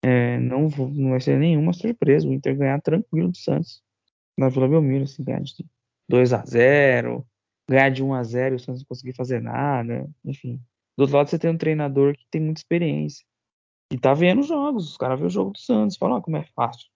[0.04, 3.82] é, não, não vai ser nenhuma surpresa o Inter ganhar tranquilo do Santos
[4.38, 5.66] na Vila Belmiro, assim, ganhar de
[6.10, 7.26] 2 a 0
[7.68, 10.60] ganhar de 1 a 0 e o Santos não conseguir fazer nada, enfim.
[10.98, 13.26] Do outro lado, você tem um treinador que tem muita experiência.
[13.92, 14.90] E tá vendo os jogos.
[14.92, 15.98] Os caras vê o jogo do Santos.
[15.98, 16.88] Falam, ó, como é fácil.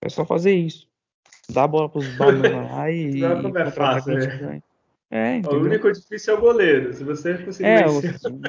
[0.00, 0.88] É só fazer isso.
[1.50, 4.62] Dá a bola pros bananas lá e, Não, como é fácil, né?
[5.12, 6.92] É, O único difícil é o goleiro.
[6.92, 8.00] Se você conseguir É, o,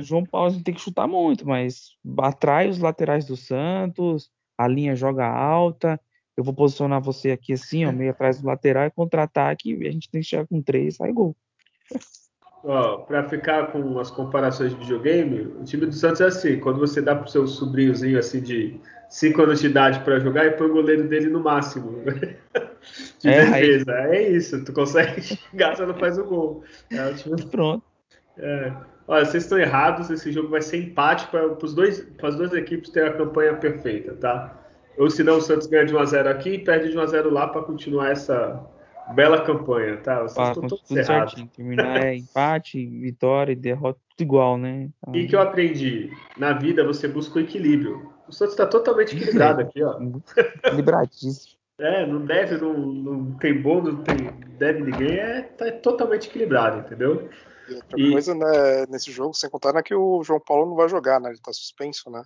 [0.03, 5.25] João Paulo tem que chutar muito, mas atrai os laterais do Santos, a linha joga
[5.25, 5.99] alta.
[6.37, 9.73] Eu vou posicionar você aqui assim, ó, meio atrás do lateral e contra-ataque.
[9.87, 11.35] A gente tem que chegar com três, sai gol.
[12.63, 16.79] Ó, pra ficar com as comparações de videogame, o time do Santos é assim: quando
[16.79, 20.67] você dá pro seu sobrinhozinho assim de 5 anos de idade pra jogar e põe
[20.67, 22.03] o goleiro dele no máximo
[23.19, 23.91] de É, aí- defesa.
[23.93, 26.63] É isso, tu consegue chegar, você não faz o gol.
[26.91, 27.83] É o time Pronto.
[28.37, 28.71] É.
[29.07, 31.73] Olha, vocês estão errados, esse jogo vai ser empate para as
[32.35, 34.57] duas equipes terem a campanha perfeita, tá?
[34.97, 38.11] Ou senão o Santos ganha de 1x0 aqui e perde de 1x0 lá para continuar
[38.11, 38.61] essa
[39.07, 40.21] bela campanha, tá?
[40.21, 41.33] Vocês estão todos tudo errados.
[41.33, 41.51] certinho.
[41.55, 44.89] Terminar é empate, vitória e derrota, tudo igual, né?
[45.01, 46.09] Então, E que eu aprendi?
[46.37, 48.13] Na vida você busca o equilíbrio.
[48.27, 49.99] O Santos está totalmente equilibrado aqui, ó.
[50.65, 51.59] equilibradíssimo.
[51.77, 56.79] É, não deve, não, não tem bom, não tem deve ninguém, é tá totalmente equilibrado,
[56.85, 57.27] entendeu?
[57.67, 60.75] E outra E- coisa, né, nesse jogo, sem contar, né, que o João Paulo não
[60.75, 61.29] vai jogar, né?
[61.29, 62.23] Ele tá suspenso, né?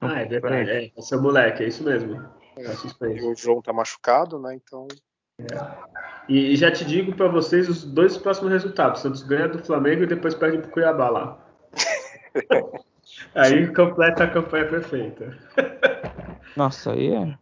[0.00, 2.20] Ah, é verdade, é, é seu moleque, é isso mesmo.
[2.56, 3.30] Tá E suspenso.
[3.30, 4.54] o João tá machucado, né?
[4.54, 4.88] Então.
[6.28, 9.00] E, já te digo para vocês os dois próximos resultados.
[9.00, 11.38] O Santos ganha do Flamengo e depois perde pro Cuiabá lá.
[13.34, 15.36] Aí completa a campanha perfeita.
[16.56, 17.36] Nossa, aí é.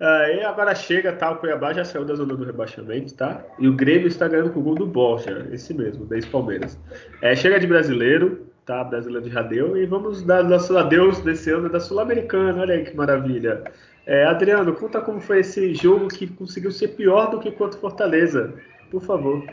[0.00, 1.30] Aí agora chega, tá?
[1.30, 3.44] O Cuiabá já saiu da zona do rebaixamento, tá?
[3.58, 6.78] E o Grêmio está ganhando com o gol do Borja, esse mesmo, da Palmeiras.
[7.22, 8.82] É, chega de brasileiro, tá?
[8.82, 9.76] Brasileiro já deu.
[9.76, 12.62] E vamos dar nosso adeus desse ano da Sul-Americana.
[12.62, 13.62] Olha aí que maravilha.
[14.06, 17.80] É, Adriano, conta como foi esse jogo que conseguiu ser pior do que contra o
[17.80, 18.54] Fortaleza.
[18.90, 19.44] Por favor.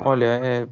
[0.00, 0.68] Olha, é.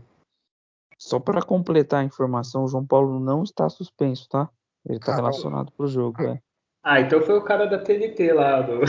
[0.99, 4.49] Só para completar a informação, o João Paulo não está suspenso, tá?
[4.87, 6.39] Ele está relacionado pro jogo, é.
[6.83, 8.63] Ah, então foi o cara da TNT lá.
[8.63, 8.81] Do...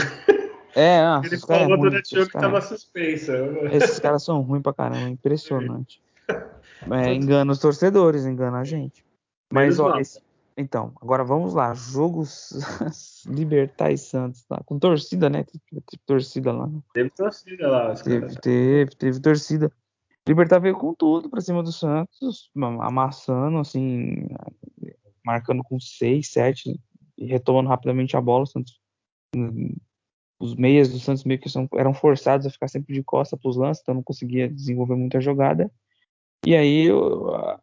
[0.74, 3.32] É, ah, Ele esses caras é falou ruim, durante o jogo que estava caras- suspensa.
[3.72, 6.00] esses caras são ruins pra caramba, é impressionante.
[6.90, 9.04] É, engana os torcedores, engana a gente.
[9.52, 10.20] Mas, Menos ó, esse-
[10.56, 11.74] então, agora vamos lá.
[11.74, 12.52] Jogos
[13.26, 14.62] Libertar e Santos, tá?
[14.64, 15.44] Com torcida, né?
[15.44, 16.70] Teve, teve torcida lá.
[16.92, 17.94] Teve torcida lá.
[17.94, 19.72] Teve, teve, teve torcida.
[20.26, 24.28] Libertar veio com tudo pra cima do Santos, ma- amassando, assim,
[25.24, 26.80] marcando com 6, 7
[27.18, 28.46] e retomando rapidamente a bola.
[28.46, 28.80] Santos,
[29.34, 29.74] hum,
[30.40, 33.56] os meias do Santos meio que são, eram forçados a ficar sempre de costa pros
[33.56, 35.70] lances, então não conseguia desenvolver muita jogada.
[36.44, 36.88] E aí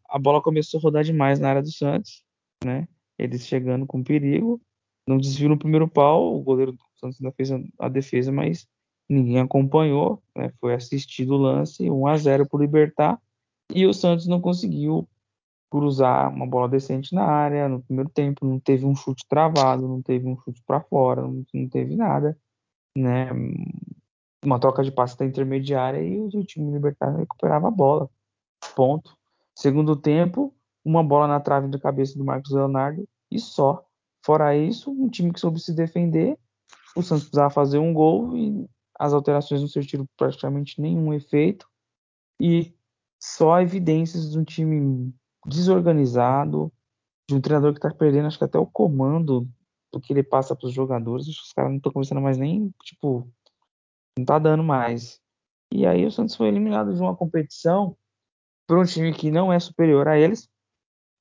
[0.09, 2.23] a bola começou a rodar demais na área do Santos,
[2.63, 2.87] né?
[3.17, 4.61] Eles chegando com perigo.
[5.07, 8.67] Não desviou no primeiro pau, o goleiro do Santos ainda fez a, defesa, mas
[9.09, 10.51] ninguém acompanhou, né?
[10.59, 13.21] Foi assistido o lance, 1 a 0 para Libertar,
[13.73, 15.07] e o Santos não conseguiu
[15.69, 20.01] cruzar uma bola decente na área no primeiro tempo, não teve um chute travado, não
[20.01, 22.37] teve um chute para fora, não, não teve nada,
[22.95, 23.29] né?
[24.43, 28.09] Uma troca de passe da intermediária e o time Libertar recuperava a bola.
[28.75, 29.17] Ponto.
[29.55, 30.53] Segundo tempo,
[30.89, 33.85] uma bola na trave da cabeça do Marcos Leonardo e só.
[34.25, 36.37] Fora isso, um time que soube se defender,
[36.95, 38.67] o Santos precisava fazer um gol e
[38.97, 41.67] as alterações não surtiram praticamente nenhum efeito
[42.41, 42.73] e
[43.21, 45.13] só evidências de um time
[45.45, 46.71] desorganizado,
[47.29, 49.47] de um treinador que tá perdendo, acho que até o comando
[49.91, 51.27] do que ele passa para os jogadores.
[51.27, 53.31] Acho que os caras não estão começando mais nem, tipo,
[54.17, 55.21] não tá dando mais.
[55.71, 57.95] E aí o Santos foi eliminado de uma competição
[58.67, 60.49] por um time que não é superior a eles,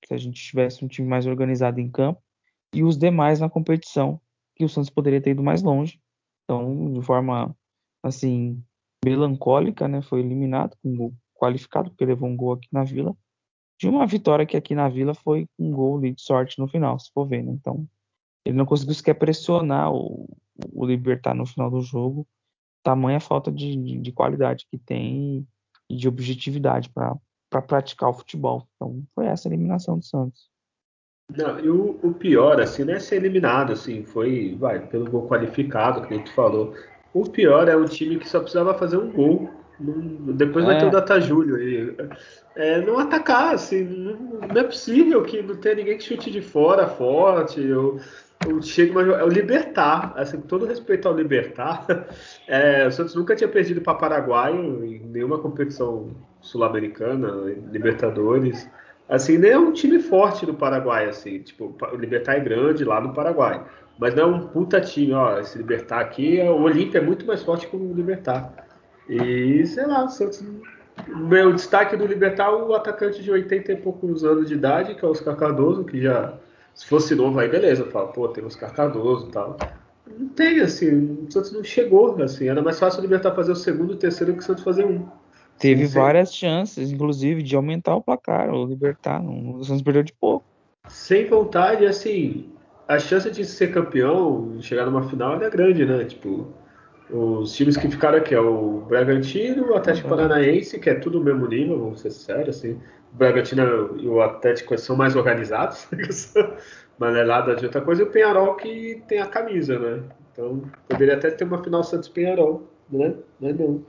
[0.07, 2.22] se a gente tivesse um time mais organizado em campo,
[2.72, 4.20] e os demais na competição,
[4.55, 6.01] que o Santos poderia ter ido mais longe.
[6.44, 7.57] Então, de forma
[8.03, 8.62] assim,
[9.05, 10.03] melancólica, né?
[10.03, 13.16] Foi eliminado com um gol qualificado, porque levou um gol aqui na Vila.
[13.80, 17.11] De uma vitória que aqui na Vila foi um gol de sorte no final, se
[17.12, 17.53] for ver, né?
[17.53, 17.86] Então,
[18.44, 20.28] ele não conseguiu sequer pressionar o,
[20.72, 22.26] o Libertar no final do jogo.
[22.82, 25.46] Tamanha falta de, de, de qualidade que tem
[25.88, 27.16] e de objetividade para
[27.51, 28.66] praticar o futebol.
[28.76, 30.49] Então, foi essa a eliminação do Santos.
[31.36, 35.28] Não, e o, o, pior, assim, não é ser eliminado, assim, foi, vai, pelo gol
[35.28, 36.74] qualificado, que gente falou.
[37.12, 39.51] O pior é um time que só precisava fazer um gol.
[39.78, 40.68] depois é.
[40.68, 40.92] vai ter o é.
[40.92, 41.96] Data Júlio aí.
[42.57, 46.40] É, não atacar, assim, não, não, é possível que não tenha ninguém que chute de
[46.40, 47.61] fora forte.
[47.72, 48.01] Ou,
[48.62, 51.86] chegue, mas é o Libertar, assim, com todo respeito ao Libertar,
[52.47, 56.11] é, o Santos nunca tinha perdido para Paraguai em nenhuma competição
[56.41, 58.68] sul-americana, Libertadores.
[59.09, 63.01] Assim, nem é um time forte do Paraguai, assim, tipo, o Libertar é grande lá
[63.01, 63.64] no Paraguai,
[63.99, 67.43] mas não é um puta time, ó, esse Libertar aqui, o Olímpia é muito mais
[67.43, 68.68] forte que o Libertar.
[69.09, 70.45] E, sei lá, o Santos,
[71.07, 75.05] meu destaque do Libertar é o atacante de 80 e poucos anos de idade, que
[75.05, 76.34] é o Oscar Cardoso, que já,
[76.79, 79.59] se fosse novo aí, beleza, eu falo, pô, tem o Oscar Cardoso e tal.
[80.07, 83.57] Não tem, assim, o Santos não chegou, assim, era mais fácil o Libertar fazer o
[83.57, 85.05] segundo e o terceiro que o Santos fazer um.
[85.59, 89.20] Teve várias chances, inclusive, de aumentar o placar, ou libertar.
[89.20, 90.47] o Santos perdeu de pouco.
[90.87, 92.49] Sem vontade, assim,
[92.87, 96.05] a chance de ser campeão, chegar numa final, é grande, né?
[96.05, 96.47] Tipo,
[97.11, 100.16] os times que ficaram aqui é o Bragantino, o Atlético uhum.
[100.16, 102.78] Paranaense, que é tudo o mesmo nível, vamos ser sérios, assim.
[103.12, 105.88] O Bragantino e o Atlético são mais organizados,
[106.98, 108.02] mas é nada de outra coisa.
[108.02, 110.02] E o Penharol que tem a camisa, né?
[110.32, 113.14] Então, poderia até ter uma final Santos-Penharol, né?
[113.40, 113.82] Mas não.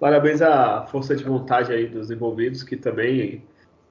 [0.00, 3.44] Parabéns à força de vontade aí dos envolvidos, que também.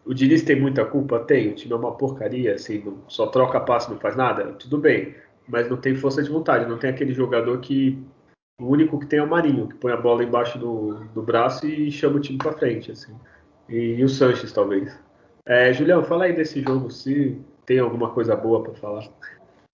[0.04, 1.20] O Diniz tem muita culpa?
[1.20, 1.50] Tem.
[1.50, 4.46] O time é uma porcaria, assim, não, só troca passe, não faz nada?
[4.54, 5.16] Tudo bem.
[5.48, 7.98] Mas não tem força de vontade, não tem aquele jogador que.
[8.62, 11.66] O único que tem é o Marinho, que põe a bola embaixo do, do braço
[11.68, 13.14] e chama o time para frente, assim.
[13.68, 14.96] E, e, o Sanches, talvez.
[15.46, 19.10] É, Julião, fala aí desse jogo, se tem alguma coisa boa para falar.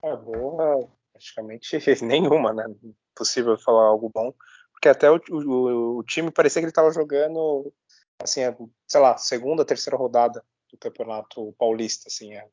[0.04, 2.66] É boa, praticamente nenhuma, né?
[3.14, 4.34] Impossível falar algo bom
[4.78, 7.74] porque até o, o, o time parecia que ele estava jogando,
[8.22, 8.42] assim,
[8.88, 12.48] sei lá, segunda, terceira rodada do Campeonato Paulista, assim, é,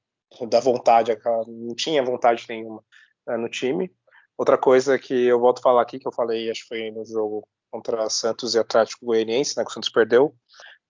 [0.48, 1.16] da vontade,
[1.46, 2.82] não tinha vontade nenhuma
[3.26, 3.94] né, no time.
[4.36, 7.04] Outra coisa que eu volto a falar aqui, que eu falei, acho que foi no
[7.04, 10.34] jogo contra Santos e Atlético Goianiense, né, que o Santos perdeu,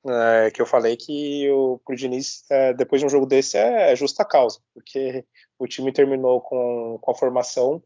[0.06, 3.92] é, que eu falei que o pro Diniz, é, depois de um jogo desse, é,
[3.92, 5.24] é justa causa, porque
[5.58, 7.82] o time terminou com, com a formação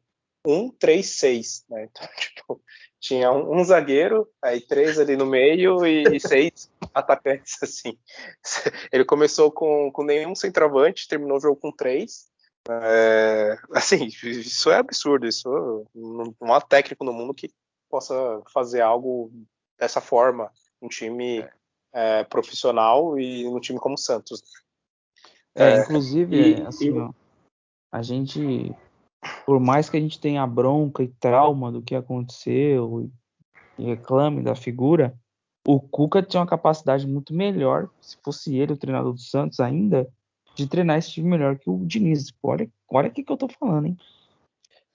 [0.47, 1.85] 1-3-6, né?
[1.85, 2.63] Então, tipo,
[3.01, 7.97] tinha um, um, zagueiro, aí três ali no meio e, e seis atacantes, assim.
[8.93, 12.27] Ele começou com, com nenhum centroavante, terminou o jogo com três.
[12.69, 17.51] É, assim, isso é absurdo, isso não há técnico no mundo que
[17.89, 18.15] possa
[18.53, 19.33] fazer algo
[19.79, 20.51] dessa forma,
[20.83, 21.49] um time
[21.93, 24.43] é, profissional e um time como o Santos.
[25.55, 26.99] É, é inclusive, e, assim, e...
[26.99, 27.11] Ó,
[27.91, 28.75] a gente
[29.45, 33.11] por mais que a gente tenha bronca e trauma do que aconteceu
[33.79, 35.19] e reclame da figura,
[35.67, 40.09] o Cuca tinha uma capacidade muito melhor, se fosse ele o treinador do Santos ainda,
[40.59, 42.33] de treinar esse time melhor que o Diniz.
[42.43, 43.97] Olha, olha o que, que eu tô falando, hein?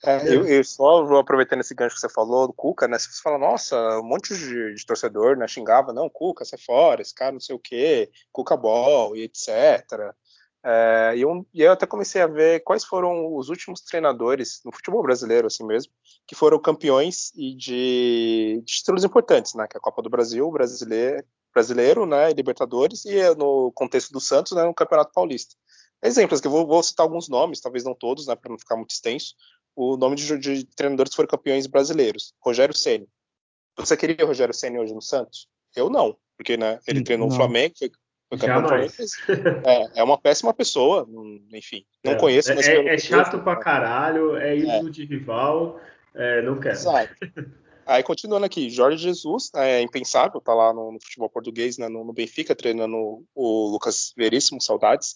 [0.05, 2.99] É, eu, eu, só vou aproveitando esse gancho que você falou do Cuca, né?
[2.99, 7.15] Você fala, nossa, um monte de, de torcedor né, xingava, não, Cuca, sai fora, esse
[7.15, 10.13] cara não sei o quê, Cuca Ball e etc.
[10.61, 14.73] É, e, eu, e, eu, até comecei a ver quais foram os últimos treinadores no
[14.73, 15.93] futebol brasileiro, assim mesmo,
[16.27, 19.65] que foram campeões e de, de títulos importantes, né?
[19.69, 21.23] Que é a Copa do Brasil, brasileiro,
[21.53, 22.31] brasileiro, né?
[22.31, 24.63] E Libertadores e no contexto do Santos, né?
[24.63, 25.55] No Campeonato Paulista.
[26.03, 28.35] Exemplos que eu vou, vou citar alguns nomes, talvez não todos, né?
[28.35, 29.35] Para não ficar muito extenso.
[29.75, 33.07] O nome de, de treinadores que foram campeões brasileiros: Rogério Ceni.
[33.77, 35.47] Você queria o Rogério Ceni hoje no Santos?
[35.75, 37.33] Eu não, porque né, ele treinou não.
[37.33, 37.89] o Flamengo, foi
[39.65, 41.07] é, é uma péssima pessoa,
[41.53, 41.85] enfim.
[42.03, 42.67] Não é, conheço, mas.
[42.67, 44.91] É, é chato pra caralho, é ídolo é.
[44.91, 45.79] de rival,
[46.15, 46.75] é, não quero.
[46.75, 47.15] Exato.
[47.85, 52.03] Aí continuando aqui, Jorge Jesus, é impensável, tá lá no, no futebol português, né, no,
[52.03, 55.13] no, Benfica, treinando o Lucas Veríssimo, saudades.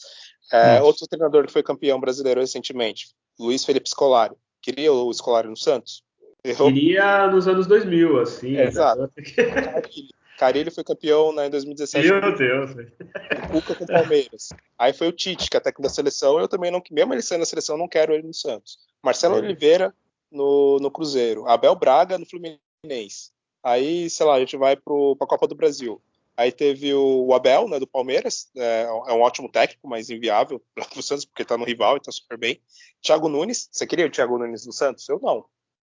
[0.51, 3.07] É, outro treinador que foi campeão brasileiro recentemente,
[3.39, 4.35] Luiz Felipe Scolari.
[4.61, 6.03] Queria o Scolari no Santos?
[6.43, 6.71] Errou.
[6.71, 8.57] Queria nos anos 2000, assim.
[8.57, 9.11] Exato.
[10.37, 12.07] Carilli foi campeão né, em 2017.
[12.07, 12.71] Meu Deus.
[12.71, 14.49] O Cuca com o Palmeiras.
[14.77, 16.39] Aí foi o Tite, que é técnico da seleção.
[16.39, 18.77] Eu também não, mesmo ele sendo da seleção, não quero ele no Santos.
[19.03, 19.39] Marcelo É.
[19.39, 19.93] Oliveira
[20.31, 21.47] no, no Cruzeiro.
[21.47, 23.31] Abel Braga no Fluminense.
[23.63, 26.01] Aí, sei lá, a gente vai para a Copa do Brasil.
[26.35, 28.49] Aí teve o, o Abel, né, do Palmeiras.
[28.55, 32.01] É, é um ótimo técnico, mas inviável para o Santos, porque tá no rival e
[32.01, 32.61] tá super bem.
[33.01, 33.67] Thiago Nunes.
[33.71, 35.09] Você queria o Thiago Nunes no Santos?
[35.09, 35.45] Eu não.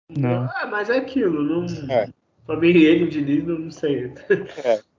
[0.09, 0.49] Não.
[0.57, 1.67] Ah, mas é aquilo, não.
[1.93, 2.09] É.
[2.47, 4.13] Pra mim, ele e o Diniz, não não sei.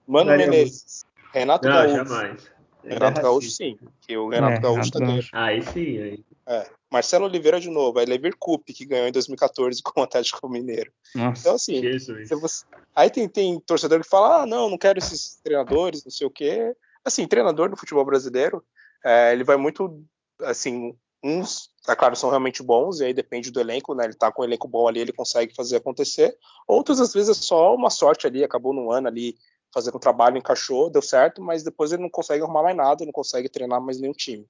[0.06, 1.04] Mano Daria Menezes.
[1.32, 1.96] Renato Não, Gaúcho.
[1.96, 2.52] jamais.
[2.84, 3.78] Ele Renato é Gaúcho, sim.
[4.00, 5.06] Que o Renato É, Gaúcho Renato tá.
[5.06, 5.30] Gaúcho.
[5.32, 6.24] Aí sim, aí.
[6.46, 6.70] É.
[6.90, 10.92] Marcelo Oliveira de novo, aí Lever Cup, que ganhou em 2014 com o Atlético Mineiro.
[11.10, 11.54] Então, Nossa.
[11.54, 12.28] assim, Jesus.
[12.28, 12.64] se você-
[12.94, 16.30] aí tem, tem torcedor que fala: ah, não, não quero esses treinadores, não sei o
[16.30, 16.74] quê.
[17.04, 18.62] Assim, treinador do futebol brasileiro,
[19.04, 20.02] é, ele vai muito,
[20.42, 24.04] assim, uns, é claro, são realmente bons, e aí depende do elenco, né?
[24.04, 26.36] Ele tá com um elenco bom ali, ele consegue fazer acontecer.
[26.66, 29.36] Outros, às vezes, é só uma sorte ali, acabou num ano ali
[29.72, 33.12] fazendo um trabalho, encaixou, deu certo, mas depois ele não consegue arrumar mais nada, não
[33.12, 34.46] consegue treinar mais nenhum time.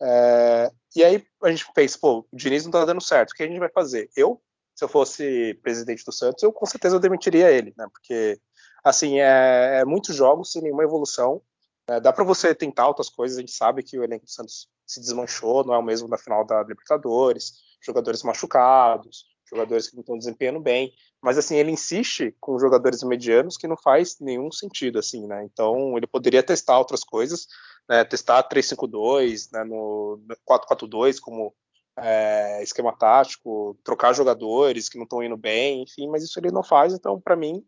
[0.00, 3.42] É, e aí a gente pensa, pô, o Diniz não tá dando certo, o que
[3.42, 4.10] a gente vai fazer?
[4.14, 4.40] Eu,
[4.74, 7.86] se eu fosse presidente do Santos, eu com certeza eu demitiria ele, né?
[7.90, 8.38] Porque,
[8.84, 11.40] assim, é, é muitos jogos sem nenhuma evolução.
[11.88, 11.98] né?
[11.98, 15.00] dá para você tentar outras coisas, a gente sabe que o elenco do Santos se
[15.00, 20.18] desmanchou, não é o mesmo da final da Libertadores, jogadores machucados, jogadores que não estão
[20.18, 20.92] desempenhando bem,
[21.22, 25.44] mas assim, ele insiste com jogadores medianos que não faz nenhum sentido, assim, né?
[25.44, 27.46] Então, ele poderia testar outras coisas,
[27.88, 28.04] né?
[28.04, 29.64] testar 3-5-2, né?
[29.64, 31.54] no 4-4-2 como
[31.98, 36.62] é, esquema tático, trocar jogadores que não estão indo bem, enfim, mas isso ele não
[36.62, 37.64] faz, então, para mim,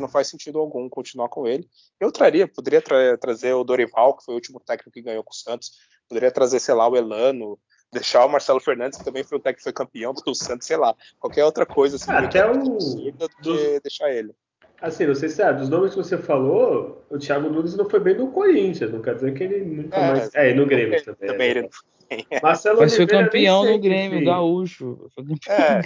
[0.00, 1.68] não faz sentido algum continuar com ele.
[2.00, 5.30] Eu traria, poderia tra trazer o Dorival, que foi o último técnico que ganhou com
[5.30, 5.72] o Santos,
[6.08, 7.58] poderia trazer, sei lá, o Elano,
[7.92, 10.76] deixar o Marcelo Fernandes, que também foi o técnico que foi campeão do Santos, sei
[10.76, 14.34] lá, qualquer outra coisa assim, Ah, até o- absurda do que deixar ele.
[14.80, 17.98] Assim, não sei se é, dos nomes que você falou, o Thiago Nunes não foi
[17.98, 20.34] bem no Corinthians, não quer dizer que ele nunca É, mais.
[20.34, 21.30] É, e no Grêmio Também, também.
[21.30, 21.50] também é.
[21.50, 21.88] ele não foi.
[22.42, 25.10] Marcelo Mas foi Oliveira, nem campeão no que Grêmio, gaúcho.
[25.14, 25.80] Foi É.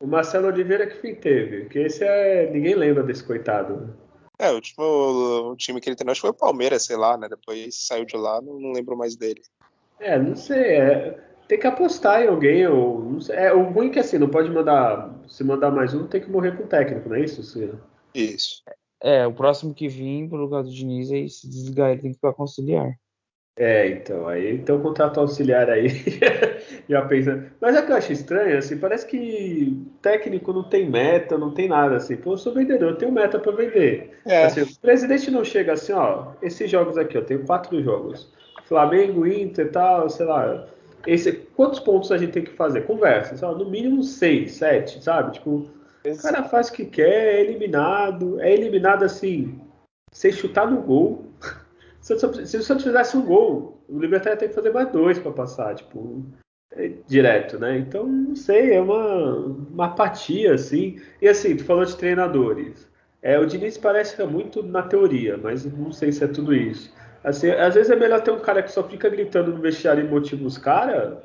[0.00, 1.62] O Marcelo Oliveira que fim teve?
[1.64, 2.48] Porque esse é.
[2.50, 3.94] Ninguém lembra desse coitado.
[4.38, 4.82] É, o último
[5.50, 7.28] o time que ele treinou acho que foi o Palmeiras, sei lá, né?
[7.28, 9.42] Depois saiu de lá, não, não lembro mais dele.
[9.98, 10.76] É, não sei.
[10.76, 12.64] é- tem que apostar em alguém.
[12.68, 15.12] Ou, não sei, é, o ruim é que assim, não pode mandar.
[15.26, 17.80] Se mandar mais um, tem que morrer com o técnico, não é isso, Ciro?
[18.14, 18.62] Isso.
[19.02, 22.16] É, o próximo que vir pro lugar do Diniz aí se desligar, ele tem que
[22.16, 22.92] ficar com auxiliar.
[23.56, 25.88] É, então, aí tem um contrato auxiliar aí.
[26.88, 27.46] Já pensa.
[27.60, 31.68] Mas é que eu acho estranho, assim, parece que técnico não tem meta, não tem
[31.68, 32.16] nada, assim.
[32.16, 34.18] Pô, eu sou vendedor, eu tenho meta para vender.
[34.24, 34.44] É.
[34.44, 38.32] Assim, o presidente não chega assim, ó, esses jogos aqui, eu tenho quatro jogos.
[38.64, 40.68] Flamengo, Inter e tal, sei lá.
[41.06, 42.82] Esse, quantos pontos a gente tem que fazer?
[42.82, 45.32] Conversa, lá, no mínimo seis, sete, sabe?
[45.32, 45.70] Tipo,
[46.04, 48.40] o cara faz o que quer, é eliminado.
[48.40, 49.60] É eliminado assim,
[50.12, 51.24] sem chutar no gol.
[52.00, 54.90] Se o Santos- se o Santos fizesse um gol, o Libertar ter que fazer mais
[54.90, 56.24] dois para passar, tipo,
[56.72, 57.76] é, direto, né?
[57.76, 60.98] Então, não sei, é uma, uma apatia, assim.
[61.20, 62.88] E assim, tu falou de treinadores.
[63.20, 66.54] É, o Diniz parece que é muito na teoria, mas não sei se é tudo
[66.54, 66.90] isso.
[67.22, 70.08] Assim, às vezes é melhor ter um cara que só fica gritando no vestiário e
[70.08, 71.18] motiva os caras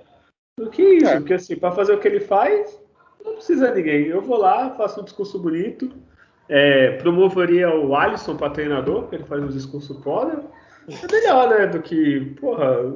[0.60, 1.18] do que isso, É.
[1.18, 2.80] porque assim, para fazer o que ele faz,
[3.24, 4.08] não precisa de ninguém.
[4.08, 5.92] Eu vou lá, faço um discurso bonito,
[6.48, 10.44] é, promoveria o Alisson para treinador, porque ele faz um discurso foda.
[10.88, 11.68] É melhor, né?
[11.68, 12.94] Do que, porra,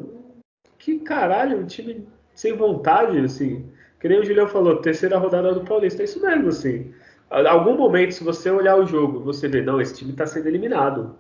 [0.78, 3.66] que caralho, um time sem vontade, assim.
[4.00, 6.04] Que nem o Julião falou, terceira rodada do Paulista.
[6.04, 6.94] É isso mesmo, assim.
[7.32, 10.48] Em algum momento, se você olhar o jogo, você vê, não, esse time tá sendo
[10.48, 11.16] eliminado.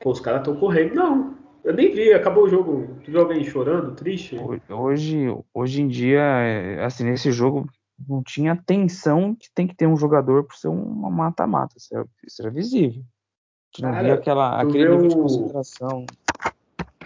[0.00, 0.94] Pô, os caras estão correndo.
[0.94, 3.00] Não, eu nem vi, acabou o jogo.
[3.04, 4.36] Tu viu alguém chorando, triste?
[4.70, 7.66] Hoje, hoje em dia, é, assim, nesse jogo
[8.08, 11.76] não tinha a tensão que tem que ter um jogador por ser uma mata-mata.
[11.78, 13.02] Isso, era- isso era visível.
[13.02, 16.06] A gente não Cara, via aquela, aquele nível de o- concentração.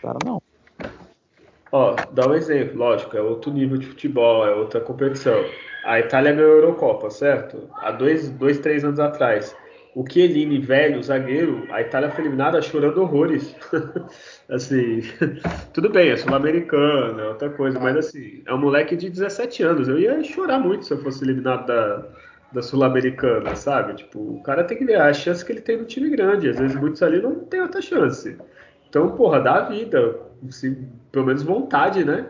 [0.02, 0.42] Cara, não.
[1.70, 5.34] Ó, dá um exemplo, lógico, é outro nível de futebol, é outra competição.
[5.84, 7.68] A Itália ganhou a Eurocopa, certo?
[7.76, 9.54] Há dois, dois três anos atrás.
[9.98, 13.56] O Chiellini, velho, zagueiro, a Itália foi eliminada chorando horrores.
[14.48, 15.00] assim,
[15.74, 19.88] tudo bem, é sul-americano, é outra coisa, mas assim, é um moleque de 17 anos.
[19.88, 22.06] Eu ia chorar muito se eu fosse eliminado da,
[22.52, 23.94] da Sul-Americana, sabe?
[23.94, 26.48] Tipo, o cara tem que ver a chance que ele tem no time grande.
[26.48, 28.38] Às vezes muitos ali não tem outra chance.
[28.88, 30.16] Então, porra, dá a vida.
[30.48, 30.78] Se,
[31.10, 32.28] pelo menos vontade, né?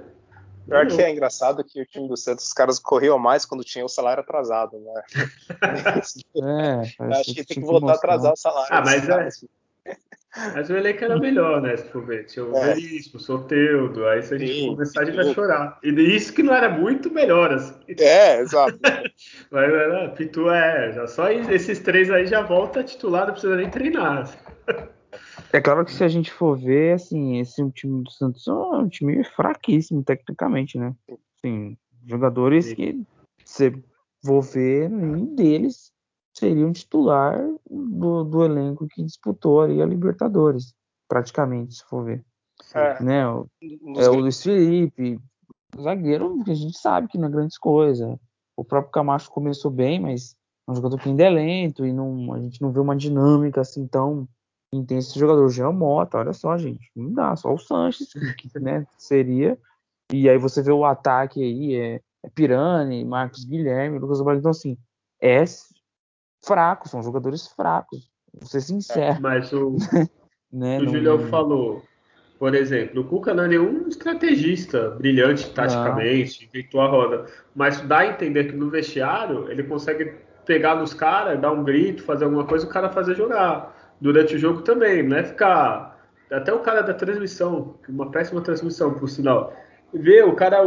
[0.69, 3.85] Pior que é engraçado que o time do Santos, os caras corriam mais quando tinha
[3.85, 5.03] o salário atrasado, né?
[6.37, 8.69] É, acho que tem que voltar a atrasar o salário.
[8.71, 9.45] Ah, mas caras.
[10.55, 11.77] Mas o elenco era melhor, né?
[11.77, 12.27] Se for ver.
[12.27, 12.75] Tinha o é.
[12.75, 14.07] Veríssimo, o Soteudo.
[14.07, 15.79] Aí se a gente for começar, a gente vai chorar.
[15.83, 17.75] E isso que não era muito melhor, assim.
[17.99, 18.79] É, exato.
[19.51, 20.93] Mas era, Pitu é.
[20.93, 24.31] Já só esses três aí já volta titular, não precisa nem treinar.
[25.53, 28.89] É claro que se a gente for ver, assim, esse time do Santos é um
[28.89, 30.95] time fraquíssimo tecnicamente, né?
[31.37, 32.75] Assim, jogadores Sim.
[32.75, 33.07] que
[33.45, 33.83] você
[34.23, 35.91] vou ver nenhum deles
[36.37, 37.37] seria um titular
[37.69, 40.75] do, do elenco que disputou ali a Libertadores,
[41.09, 42.25] praticamente, se for ver.
[42.75, 43.29] É, né?
[43.29, 43.49] O,
[43.97, 45.21] é o Luiz Felipe,
[45.81, 48.19] zagueiro que a gente sabe que não é grande coisa.
[48.57, 50.37] O próprio Camacho começou bem, mas
[50.69, 53.61] é um jogador que ainda é lento e não, a gente não vê uma dinâmica
[53.61, 54.29] assim tão
[54.73, 55.51] intensa esse jogador.
[55.59, 58.09] É o Mota, olha só, gente, não dá, só o Sanches,
[58.61, 59.59] né, seria.
[60.13, 64.41] E aí você vê o ataque aí, é, é Pirani, Marcos Guilherme, Lucas Barros.
[64.41, 64.77] Então, assim,
[65.21, 65.45] é
[66.45, 68.11] fracos, são jogadores fracos.
[68.33, 69.21] Vou ser sincero.
[69.21, 69.77] Mas o,
[70.53, 70.93] né, o não...
[70.93, 71.83] Julião falou,
[72.39, 77.99] por exemplo, o Cuca não é nenhum estrategista brilhante taticamente, inventou a roda, mas dá
[77.99, 80.15] a entender que no vestiário ele consegue
[80.47, 83.77] pegar nos caras, dar um grito, fazer alguma coisa, o cara fazer jogar.
[84.01, 85.99] Durante o jogo também, não é ficar.
[86.31, 89.53] Até o cara da transmissão, uma péssima transmissão, por sinal.
[89.93, 90.59] Vê, o cara,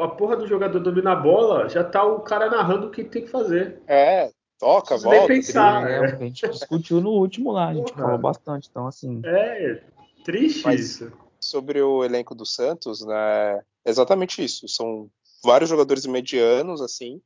[0.00, 3.22] a porra do jogador domina a bola, já tá o cara narrando o que tem
[3.22, 3.80] que fazer.
[3.86, 4.30] É,
[4.62, 5.18] Toca, volta.
[5.18, 5.90] Nem pensar.
[5.90, 8.04] É, a gente discutiu no último lá, a gente Porra.
[8.04, 9.20] falou bastante, então assim.
[9.24, 9.82] É,
[10.24, 11.12] triste Mas, isso.
[11.40, 13.60] Sobre o elenco do Santos, né?
[13.84, 14.68] Exatamente isso.
[14.68, 15.10] São
[15.44, 17.20] vários jogadores medianos, assim.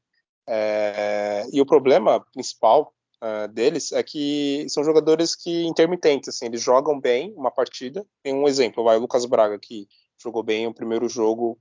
[0.48, 2.90] É, e o problema principal
[3.22, 8.06] uh, deles é que são jogadores que intermitentes, assim, eles jogam bem uma partida.
[8.22, 9.88] Tem um exemplo, vai o Lucas Braga, que
[10.22, 11.58] jogou bem o primeiro jogo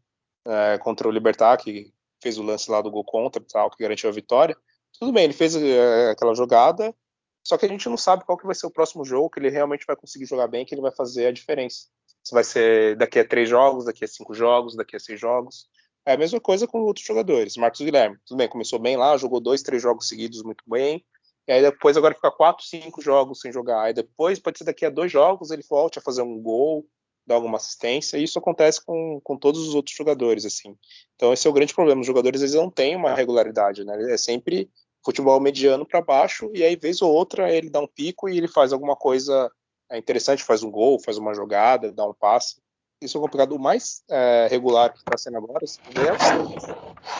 [0.48, 4.10] uh, contra o Libertar, que fez o lance lá do gol contra, tal, que garantiu
[4.10, 4.58] a vitória.
[4.98, 6.96] Tudo bem, ele fez é, aquela jogada,
[7.44, 9.50] só que a gente não sabe qual que vai ser o próximo jogo, que ele
[9.50, 11.88] realmente vai conseguir jogar bem, que ele vai fazer a diferença.
[12.24, 15.68] Se vai ser daqui a três jogos, daqui a cinco jogos, daqui a seis jogos.
[16.06, 17.58] É a mesma coisa com outros jogadores.
[17.58, 21.06] Marcos Guilherme, tudo bem, começou bem lá, jogou dois, três jogos seguidos muito bem.
[21.48, 23.84] E aí depois agora fica quatro, cinco jogos sem jogar.
[23.84, 26.86] Aí depois, pode ser daqui a dois jogos, ele volte a fazer um gol,
[27.26, 28.18] dar alguma assistência.
[28.18, 30.76] E isso acontece com, com todos os outros jogadores, assim.
[31.16, 32.02] Então esse é o grande problema.
[32.02, 34.14] Os jogadores eles não têm uma regularidade, né?
[34.14, 34.70] É sempre
[35.06, 38.48] futebol mediano para baixo, e aí, vez ou outra, ele dá um pico e ele
[38.48, 39.52] faz alguma coisa
[39.88, 42.60] é, interessante, faz um gol, faz uma jogada, dá um passe.
[43.00, 43.54] Isso é complicado.
[43.54, 46.68] O mais é, regular que está sendo agora é o Sanches,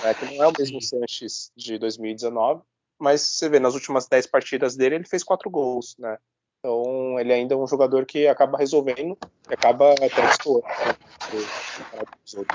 [0.04, 2.64] né, que não é o mesmo Sanches de 2019,
[3.00, 6.18] mas você vê, nas últimas 10 partidas dele, ele fez quatro gols, né?
[6.60, 9.18] Então, ele ainda é um jogador que acaba resolvendo
[9.50, 10.66] e acaba até destoando
[11.34, 12.46] né.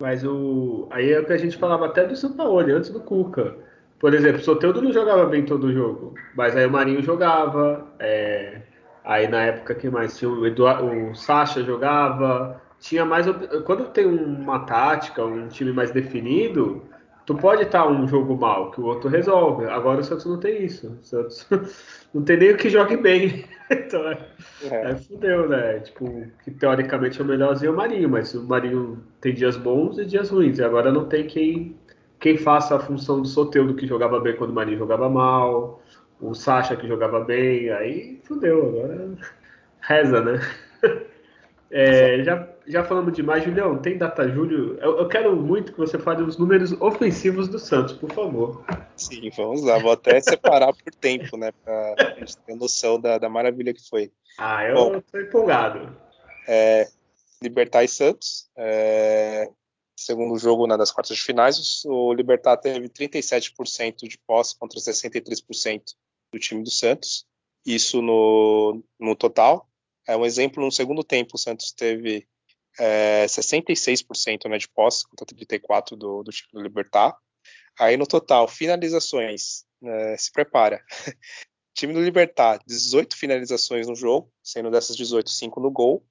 [0.00, 0.88] Mas o...
[0.90, 3.56] aí é o que a gente falava até do São Paulo, antes do Cuca
[3.98, 7.86] por exemplo, o Soteldo não jogava bem todo jogo, mas aí o Marinho jogava.
[7.98, 8.60] É,
[9.04, 12.60] aí na época que mais tinha o, Eduardo, o Sacha jogava.
[12.78, 13.26] Tinha mais
[13.64, 16.84] quando tem uma tática, um time mais definido,
[17.26, 19.66] tu pode estar um jogo mal que o outro resolve.
[19.66, 20.96] Agora o Santos não tem isso.
[21.00, 21.46] O Santos
[22.14, 23.44] não tem nem o que jogue bem.
[23.70, 24.18] então é,
[24.62, 24.90] é.
[24.92, 25.80] é fudeu, né?
[25.80, 29.98] Tipo, que teoricamente é o melhorzinho é o Marinho, mas o Marinho tem dias bons
[29.98, 30.58] e dias ruins.
[30.58, 31.76] E agora não tem quem
[32.18, 35.82] quem faça a função do Soteudo, que jogava bem quando o Marinho jogava mal,
[36.20, 39.10] o Sacha que jogava bem, aí fudeu, agora
[39.80, 40.40] reza, né?
[41.70, 44.78] É, já, já falamos demais, Julião, tem data Júlio?
[44.80, 48.64] Eu, eu, quero muito que você fale os números ofensivos do Santos, por favor.
[48.96, 53.28] Sim, vamos lá, vou até separar por tempo, né, pra gente ter noção da, da
[53.28, 54.10] maravilha que foi.
[54.38, 55.96] Ah, eu Bom, tô empolgado.
[56.48, 56.88] É,
[57.42, 59.50] Libertar e Santos, é,
[59.96, 65.82] segundo jogo né, das quartas de finais, o Libertar teve 37% de posse contra 63%
[66.32, 67.26] do time do Santos.
[67.64, 69.68] Isso no, no total.
[70.06, 72.26] É um exemplo, no segundo tempo, o Santos teve
[72.78, 77.16] é, 66% né, de posse contra 34% do, do time do Libertar.
[77.78, 80.82] Aí no total, finalizações, é, se prepara.
[81.74, 86.04] time do Libertar, 18 finalizações no jogo, sendo dessas 18, 5 no gol.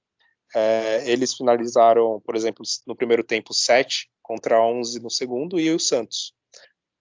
[0.56, 5.80] É, eles finalizaram, por exemplo, no primeiro tempo 7 contra 11 no segundo e o
[5.80, 6.34] Santos.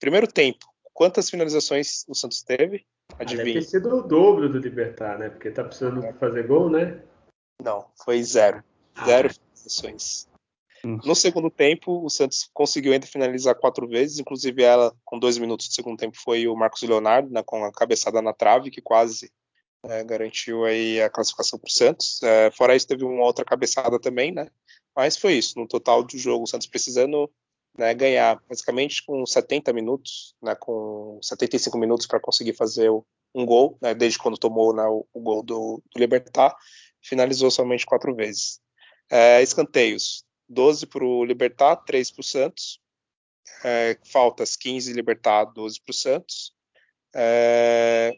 [0.01, 2.87] Primeiro tempo, quantas finalizações o Santos teve?
[3.19, 3.43] Adivinha.
[3.43, 5.29] Ah, deve ter sido o dobro do Libertar, né?
[5.29, 6.13] Porque tá precisando é.
[6.15, 7.03] fazer gol, né?
[7.63, 8.65] Não, foi zero.
[8.95, 9.31] Ah, zero
[9.65, 10.27] finalizações.
[10.85, 10.99] Hum.
[11.05, 15.69] No segundo tempo, o Santos conseguiu ainda finalizar quatro vezes, inclusive ela, com dois minutos
[15.69, 19.33] do segundo tempo, foi o Marcos Leonardo, né, com a cabeçada na trave, que quase
[19.85, 22.23] é, garantiu aí a classificação para o Santos.
[22.23, 24.49] É, fora isso, teve uma outra cabeçada também, né?
[24.95, 25.59] Mas foi isso.
[25.59, 27.31] No total do jogo, o Santos precisando
[27.77, 32.91] né, ganhar basicamente com 70 minutos, né, com 75 minutos para conseguir fazer
[33.35, 36.55] um gol, né, desde quando tomou né, o, o, gol do, do, Libertar,
[37.03, 38.61] finalizou somente quatro vezes.
[39.11, 42.81] É, escanteios, 12 para o Libertar, 3 para o Santos.
[43.63, 46.55] É, faltas, 15 Libertar, 12 para o Santos.
[47.15, 48.13] É,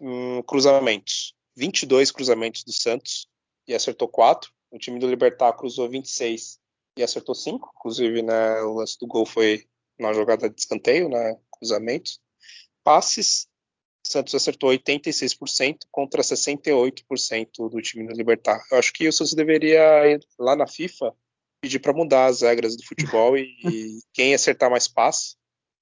[0.00, 3.28] um, cruzamentos, 22 cruzamentos do Santos
[3.66, 4.50] e acertou 4.
[4.70, 6.58] O time do Libertar cruzou 26
[6.96, 7.72] e acertou 5.
[7.76, 9.66] Inclusive, né, o lance do gol foi
[9.98, 12.20] na jogada de escanteio, né, cruzamentos.
[12.84, 13.48] Passes,
[14.02, 18.60] Santos acertou 86% contra 68% do time do Libertar.
[18.70, 21.14] Eu acho que o Santos deveria ir lá na FIFA
[21.60, 25.36] pedir para mudar as regras do futebol e, e, quem acertar mais passe,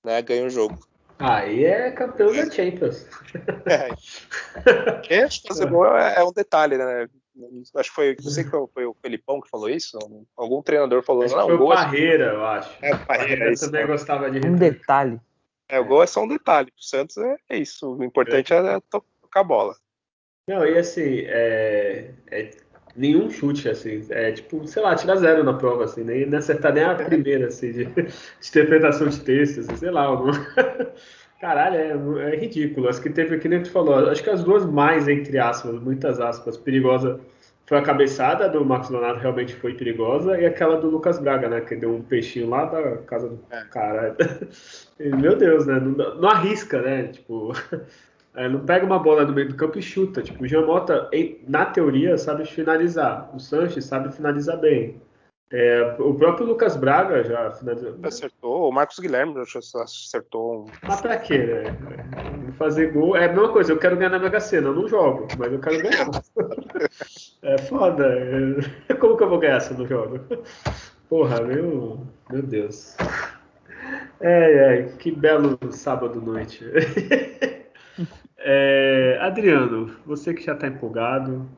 [0.04, 0.78] né, ganha o jogo.
[1.18, 3.06] Aí é campeão da Champions.
[3.66, 3.88] É.
[5.02, 7.08] Quem acha fazer gol é, é um detalhe, né?
[7.74, 9.98] Acho que foi, não sei se foi o Felipão que falou isso.
[10.36, 11.24] Algum treinador falou.
[11.24, 12.34] Acho não, foi o Parreira, é...
[12.34, 12.70] eu acho.
[12.80, 14.46] É, é isso, também gostava de.
[14.46, 15.20] Um detalhe.
[15.68, 16.72] É, o gol é só um detalhe.
[16.78, 17.96] O Santos é, é isso.
[17.96, 19.76] O importante é, é tocar a bola.
[20.48, 22.50] Não, e assim, é, é,
[22.94, 26.84] nenhum chute, assim, é tipo, sei lá, tirar zero na prova, assim, nem, acertar nem
[26.84, 30.32] a primeira, assim, de, de interpretação de texto, assim, sei lá, alguma...
[31.40, 31.76] Caralho,
[32.18, 32.88] é, é, ridículo.
[32.88, 36.18] Acho que teve, que nem tu falou, acho que as duas mais, entre aspas, muitas
[36.18, 37.20] aspas, perigosa
[37.66, 41.60] foi a cabeçada do Marcos Leonardo, realmente foi perigosa, e aquela do Lucas Braga, né?
[41.60, 43.64] Que deu um peixinho lá da casa do é.
[43.64, 44.16] cara.
[45.00, 45.80] Meu Deus, né?
[45.80, 47.08] Não, não arrisca, né?
[47.08, 47.52] Tipo,
[48.36, 50.22] é, não pega uma bola no meio do campo e chuta.
[50.22, 51.10] Tipo, o Jamota,
[51.48, 53.28] na teoria, sabe finalizar.
[53.34, 55.00] O Sanches sabe finalizar bem.
[55.52, 57.96] É, o próprio Lucas Braga já finalizou.
[58.02, 60.64] Acertou, o Marcos Guilherme já acertou.
[60.64, 60.66] Um...
[60.82, 61.64] Mas pra quê, né?
[62.58, 63.16] Fazer gol.
[63.16, 65.60] É a mesma coisa, eu quero ganhar na Mega Sena, eu não jogo, mas eu
[65.60, 66.10] quero ganhar.
[67.42, 68.06] é foda.
[69.00, 70.20] Como que eu vou ganhar eu não jogo?
[71.08, 72.96] Porra, meu, meu Deus.
[74.20, 76.64] É, é, que belo sábado noite.
[78.48, 81.48] É, Adriano, você que já está empolgado,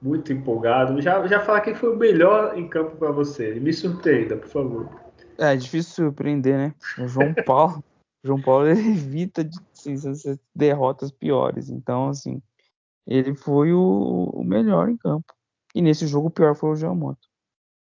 [0.00, 1.00] muito empolgado.
[1.00, 3.54] Já, já fala quem foi o melhor em campo para você.
[3.54, 4.88] Me surpreenda, por favor.
[5.36, 6.74] É, é difícil surpreender, né?
[6.98, 7.82] O João Paulo.
[8.22, 9.96] João Paulo evita de, assim,
[10.54, 11.68] derrotas piores.
[11.68, 12.40] Então, assim,
[13.10, 15.34] ele foi o, o, melhor em campo.
[15.74, 17.28] E nesse jogo o pior foi o Giamoto.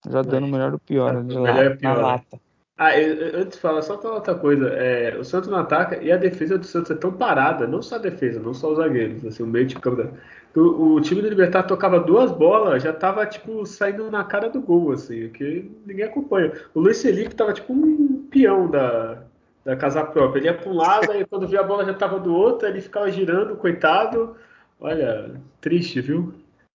[0.09, 1.97] Já dando o melhor do pior, é, melhor pior.
[1.97, 2.41] na lata.
[2.79, 2.93] Ah,
[3.35, 4.68] antes de falar, só falar outra coisa.
[4.68, 7.97] É, o Santos não ataca e a defesa do Santos é tão parada, não só
[7.97, 10.09] a defesa, não só os zagueiros, assim, o meio de campo.
[10.57, 14.62] O, o, time do Libertar tocava duas bolas, já tava, tipo, saindo na cara do
[14.62, 16.53] gol, assim, que ninguém acompanha.
[16.75, 19.25] O Luiz Felipe tava, tipo, um peão da,
[19.62, 20.41] da casa própria.
[20.41, 22.81] Ele ia pra um lado, e quando via a bola já tava do outro, ele
[22.81, 24.37] ficava girando, coitado.
[24.81, 26.35] Olha, triste, viu?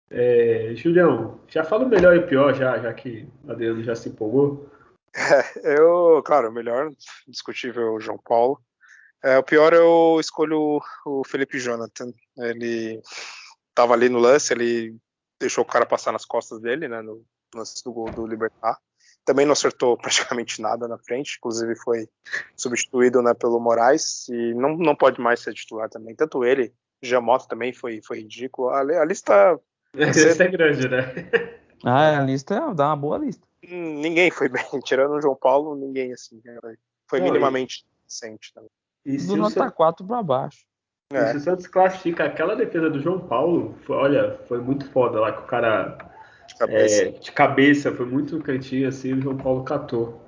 [0.09, 3.95] É, Julião, já fala o melhor e o pior, já, já que o Adriano já
[3.95, 4.69] se empolgou.
[5.15, 5.15] É,
[5.79, 6.91] eu, claro, o melhor,
[7.27, 8.61] discutível, o João Paulo.
[9.23, 12.11] É, o pior eu escolho o Felipe Jonathan.
[12.37, 13.01] Ele
[13.73, 14.97] tava ali no lance, ele
[15.39, 17.25] deixou o cara passar nas costas dele, né, no
[17.55, 18.77] lance do gol do Libertar.
[19.23, 22.09] Também não acertou praticamente nada na frente, inclusive foi
[22.57, 26.13] substituído né, pelo Moraes e não, não pode mais ser titular também.
[26.13, 26.73] Tanto ele,
[27.03, 28.69] Jamoto também foi, foi ridículo.
[28.69, 29.59] A, a lista.
[29.95, 31.03] A lista é grande, né?
[31.85, 33.45] Ah, a lista dá uma boa lista.
[33.69, 36.41] Hum, ninguém foi bem, tirando o João Paulo, ninguém assim.
[37.09, 38.69] Foi não, minimamente decente também.
[39.05, 40.65] E do nota 4 para baixo.
[41.11, 41.31] É.
[41.31, 45.33] Se o Santos classifica aquela defesa do João Paulo, foi, olha, foi muito foda lá
[45.33, 45.97] que o cara
[46.47, 50.21] de cabeça, é, de cabeça foi muito cantinho assim, o João Paulo catou.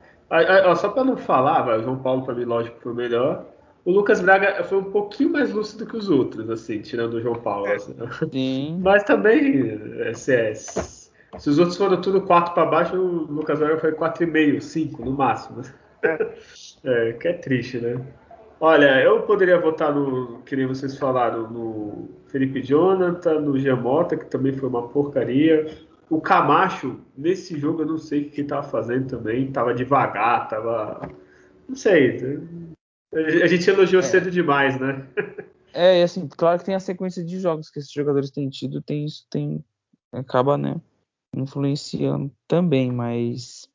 [0.75, 3.45] só para não falar, vai, o João Paulo para mim lógico foi o melhor.
[3.85, 7.35] O Lucas Braga foi um pouquinho mais lúcido que os outros, assim, tirando o João
[7.35, 7.67] Paulo.
[7.67, 7.75] É.
[7.75, 7.95] Assim.
[8.31, 8.79] Sim.
[8.83, 9.79] Mas também,
[10.15, 11.11] CS.
[11.37, 15.11] Se os outros foram tudo 4 para baixo, o Lucas Braga foi 4,5, 5 no
[15.11, 15.61] máximo.
[16.01, 16.35] É.
[17.09, 18.01] é, que é triste, né?
[18.59, 24.25] Olha, eu poderia votar no, que nem vocês falaram, no Felipe Jonathan, no Giamota, que
[24.25, 25.67] também foi uma porcaria.
[26.09, 29.51] O Camacho, nesse jogo, eu não sei o que ele tava fazendo também.
[29.51, 31.09] Tava devagar, tava.
[31.67, 32.39] Não sei.
[33.15, 34.03] A gente elogiou é.
[34.03, 35.07] cedo demais, né?
[35.73, 38.81] É, e assim, claro que tem a sequência de jogos que esses jogadores têm tido,
[38.81, 39.63] tem isso, tem.
[40.11, 40.79] Acaba, né?
[41.33, 43.69] Influenciando também, mas.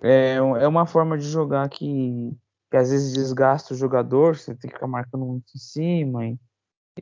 [0.00, 2.34] É, é uma forma de jogar que
[2.72, 6.38] que às vezes desgasta o jogador, você tem que ficar marcando muito em cima e,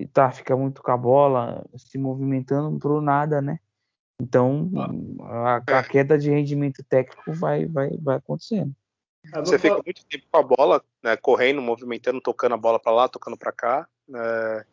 [0.00, 3.60] e tá, fica muito com a bola se movimentando pro nada, né?
[4.20, 4.68] Então
[5.20, 5.82] a, a, é.
[5.84, 8.74] queda de rendimento técnico vai, vai, vai acontecendo.
[9.44, 13.08] Você fica muito tempo com a bola, né, correndo, movimentando, tocando a bola para lá,
[13.08, 14.64] tocando para cá, né,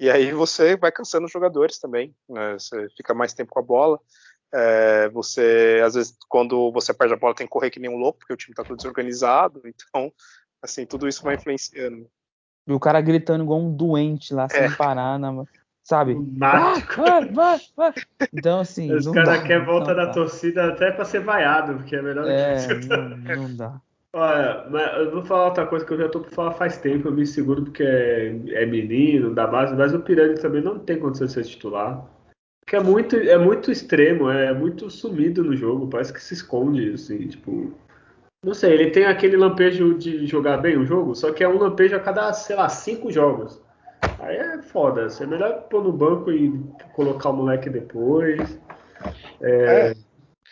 [0.00, 2.14] e aí você vai cansando os jogadores também.
[2.28, 4.00] Né, você fica mais tempo com a bola.
[4.52, 7.96] É, você, às vezes, quando você perde a bola, tem que correr que nem um
[7.96, 9.62] louco, porque o time está todo desorganizado.
[9.92, 10.12] Então,
[10.60, 12.06] assim, tudo isso vai influenciando.
[12.66, 14.70] E o cara gritando igual um doente lá, sem É.
[14.76, 15.44] parar, na,
[15.82, 16.14] sabe?
[16.14, 17.00] Lunático.
[17.00, 17.94] Vai, vai, vai.
[18.32, 18.92] Então, assim.
[18.92, 20.12] Os caras querem volta não da dá.
[20.12, 23.08] torcida até pra ser vaiado, porque é melhor É, que não,
[23.46, 23.80] não dá.
[24.14, 27.08] Olha, mas eu vou falar outra coisa que eu já tô por falar faz tempo,
[27.08, 30.98] eu me seguro porque é, é menino, da base, mas o Pirani também não tem
[30.98, 32.06] condição de ser titular.
[32.60, 36.92] Porque é muito, é muito extremo, é muito sumido no jogo, parece que se esconde,
[36.92, 37.72] assim, tipo.
[38.44, 41.58] Não sei, ele tem aquele lampejo de jogar bem o jogo, só que é um
[41.58, 43.62] lampejo a cada, sei lá, cinco jogos.
[44.18, 46.52] Aí é foda, assim, é melhor pôr no banco e
[46.92, 48.58] colocar o moleque depois.
[49.40, 49.94] É,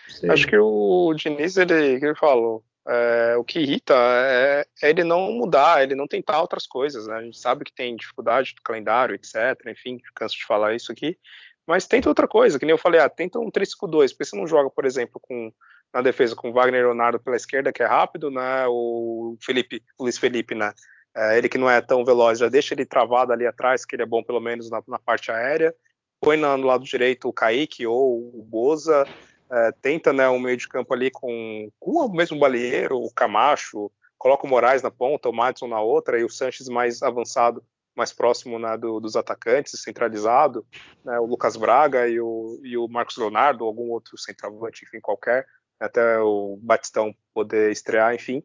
[0.08, 0.30] sei.
[0.30, 5.32] acho que o Diniz, ele, ele falou, é, o que irrita é, é ele não
[5.32, 7.16] mudar, ele não tentar outras coisas, né?
[7.16, 9.34] A gente sabe que tem dificuldade do calendário, etc.
[9.66, 11.18] Enfim, canso de falar isso aqui.
[11.66, 14.46] Mas tenta outra coisa, que nem eu falei, ah, tenta um 3-5-2, porque você não
[14.46, 15.52] joga, por exemplo, com
[15.92, 18.66] na defesa com Wagner Leonardo pela esquerda, que é rápido, né?
[18.68, 20.72] O Felipe, o Luiz Felipe, né?
[21.14, 24.02] É, ele que não é tão veloz, já deixa ele travado ali atrás, que ele
[24.02, 25.74] é bom pelo menos na, na parte aérea.
[26.20, 29.06] Põe no lado direito o Kaique ou o Boza,
[29.50, 33.90] é, tenta né, um meio de campo ali com, com o mesmo Balieiro, o Camacho,
[34.16, 37.64] coloca o Moraes na ponta, o Madison na outra e o Sanches mais avançado,
[37.96, 40.64] mais próximo né, do, dos atacantes, centralizado,
[41.04, 45.46] né, o Lucas Braga e o, e o Marcos Leonardo, algum outro centroavante, enfim, qualquer,
[45.80, 48.42] até o Batistão poder estrear, enfim.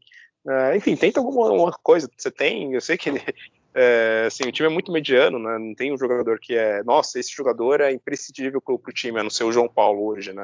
[0.48, 2.10] É, enfim, tenta alguma coisa.
[2.16, 3.22] Você tem, eu sei que ele,
[3.74, 5.58] é, assim, o time é muito mediano, né?
[5.58, 9.24] Não tem um jogador que é, nossa, esse jogador é imprescindível pro, pro time, a
[9.24, 10.44] não ser o João Paulo hoje, né?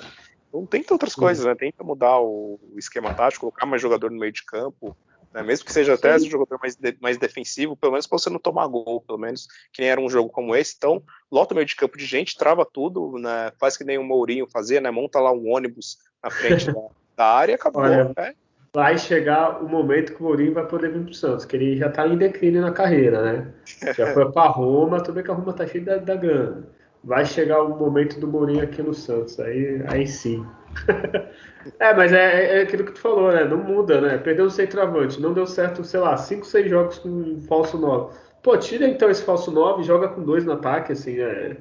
[0.52, 1.22] Então tenta outras Sim.
[1.22, 1.56] coisas, né?
[1.56, 4.96] Tenta mudar o, o esquema tático, colocar mais jogador no meio de campo,
[5.34, 5.42] né?
[5.42, 6.18] mesmo que seja até Sim.
[6.18, 9.48] esse jogador mais, de- mais defensivo, pelo menos pra você não tomar gol, pelo menos
[9.72, 10.76] que nem era um jogo como esse.
[10.78, 13.54] Então, lota o meio de campo de gente, trava tudo, né?
[13.58, 14.92] Faz que nem o Mourinho fazia, né?
[14.92, 16.74] Monta lá um ônibus na frente da,
[17.16, 17.82] da área e acabou.
[17.84, 18.34] Olha, né?
[18.74, 21.90] vai chegar o momento que o Mourinho vai poder vir pro Santos, que ele já
[21.90, 23.54] tá em declínio na carreira, né?
[23.98, 26.70] Já foi pra Roma, tudo bem que a Roma tá cheia da, da grana.
[27.04, 30.46] Vai chegar o momento do Mourinho aqui no Santos, aí, aí sim.
[31.80, 33.44] é, mas é, é aquilo que tu falou, né?
[33.44, 34.18] Não muda, né?
[34.18, 38.16] Perdeu o centroavante, não deu certo, sei lá, 5, 6 jogos com falso 9.
[38.44, 41.58] Pô, tira então esse falso 9 e joga com dois no ataque, assim, é...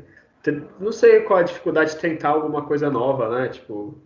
[0.78, 3.48] Não sei qual a dificuldade de tentar alguma coisa nova, né?
[3.48, 3.98] Tipo,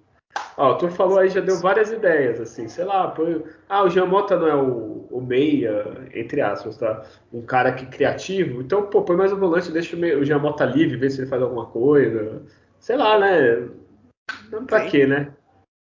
[0.57, 3.43] Ó, tu falou aí, já deu várias ideias, assim, sei lá, põe...
[3.69, 7.05] Ah, o Giamota não é o, o meia, entre aspas, tá?
[7.33, 10.65] Um cara que criativo, então, pô, põe mais um volante, deixa o, meia- o Giamota
[10.65, 12.43] livre, vê se ele faz alguma coisa.
[12.79, 13.69] Sei lá, né?
[14.53, 14.91] Não pra Sim.
[14.91, 15.35] quê, né?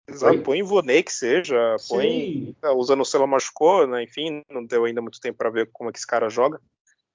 [0.09, 0.43] Exato, Oi?
[0.43, 2.09] põe Ivonei que seja, põe.
[2.09, 4.03] Sim, é, O Zanocelo machucou, né?
[4.03, 6.61] Enfim, não deu ainda muito tempo para ver como é que esse cara joga.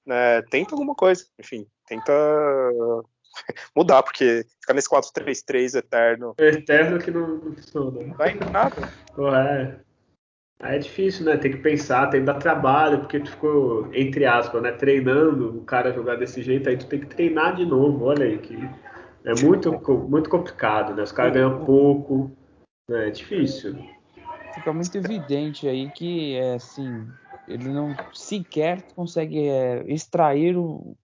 [0.05, 2.13] né, tenta alguma coisa, enfim, tenta
[3.75, 8.01] mudar, porque ficar nesse 4-3-3 eterno eterno que não, não funciona.
[8.01, 8.89] não dá em nada.
[9.15, 9.79] Pô, é.
[10.61, 11.36] Aí é difícil, né?
[11.38, 14.71] Tem que pensar, tem que dar trabalho, porque tu ficou, entre aspas, né?
[14.71, 18.05] Treinando o cara jogar desse jeito, aí tu tem que treinar de novo.
[18.05, 18.57] Olha aí, que
[19.25, 19.71] é muito,
[20.07, 21.03] muito complicado, né?
[21.03, 22.31] Os caras ganham pouco,
[22.89, 23.07] né?
[23.07, 23.77] É difícil.
[24.53, 27.05] Fica muito evidente aí que é assim,
[27.45, 30.95] ele não sequer consegue é, extrair o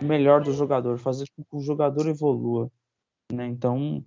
[0.00, 2.70] melhor do jogador, fazer com que o jogador evolua,
[3.32, 3.46] né?
[3.46, 4.04] Então,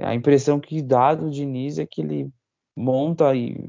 [0.00, 2.30] a impressão que dá do Diniz é que ele
[2.76, 3.68] monta e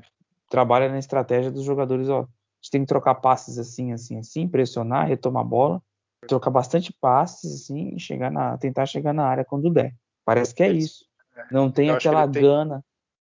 [0.50, 2.28] trabalha na estratégia dos jogadores, ó, a
[2.62, 5.82] gente tem que trocar passes assim, assim, assim, pressionar, retomar a bola,
[6.28, 9.94] trocar bastante passes assim, e chegar na, tentar chegar na área quando der.
[10.24, 11.06] Parece que é isso.
[11.52, 12.86] Não tem Eu aquela tem- gana,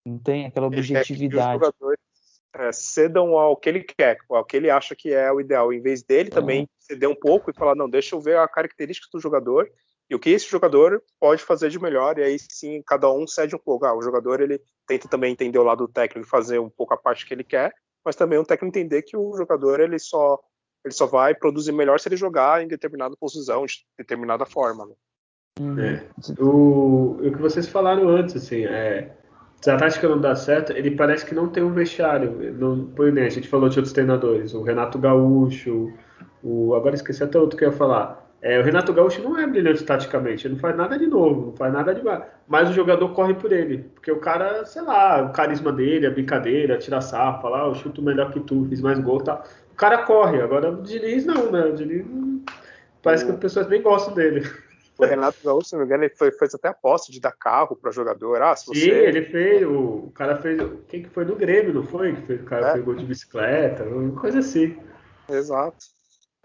[0.07, 1.53] não tem aquela Ele quer que os objetividade.
[1.55, 2.04] jogadores
[2.55, 5.81] é, cedam ao que ele quer, ao que ele acha que é o ideal, em
[5.81, 9.21] vez dele também ceder um pouco e falar, não, deixa eu ver a característica do
[9.21, 9.71] jogador
[10.09, 13.57] e o que esse jogador pode fazer de melhor, e aí sim cada um cede
[13.57, 13.87] um pouco.
[13.87, 16.95] Ah, o jogador ele tenta também entender o lado do técnico e fazer um pouco
[16.95, 17.73] a parte que ele quer,
[18.05, 20.39] mas também o técnico entender que o jogador ele só
[20.85, 24.87] ele só vai produzir melhor se ele jogar em determinada posição, de determinada forma.
[24.87, 24.95] Né?
[25.59, 25.81] Uhum.
[25.81, 26.07] É.
[26.39, 29.17] O, o que vocês falaram antes, assim, é.
[29.65, 32.53] Se a tática não dá certo, ele parece que não tem um vestiário.
[32.53, 35.91] Não, por exemplo, a gente falou de outros treinadores, o Renato Gaúcho,
[36.43, 38.29] o, agora esqueci até outro que eu ia falar.
[38.43, 41.53] É, o Renato Gaúcho não é brilhante taticamente, ele não faz nada de novo, não
[41.57, 42.03] faz nada de
[42.47, 46.11] Mas o jogador corre por ele, porque o cara, sei lá, o carisma dele, a
[46.11, 49.45] brincadeira, tira sarro, fala, ah, eu chuto melhor que tu, fiz mais gol tal.
[49.73, 51.65] O cara corre, agora o Diniz não, né?
[51.65, 52.45] O Diniz hum,
[53.03, 54.47] parece que as pessoas nem gostam dele.
[54.97, 57.75] O Renato Gaúcho, se não me engano, ele foi, fez até aposta de dar carro
[57.75, 58.41] para jogador.
[58.43, 58.81] Ah, se você.
[58.81, 60.61] Sim, ele fez, o, o cara fez.
[60.89, 62.15] Quem que foi no Grêmio, não foi?
[62.15, 62.73] Que fez, o cara É.
[62.75, 64.77] pegou de bicicleta, uma coisa assim.
[65.29, 65.95] Exato.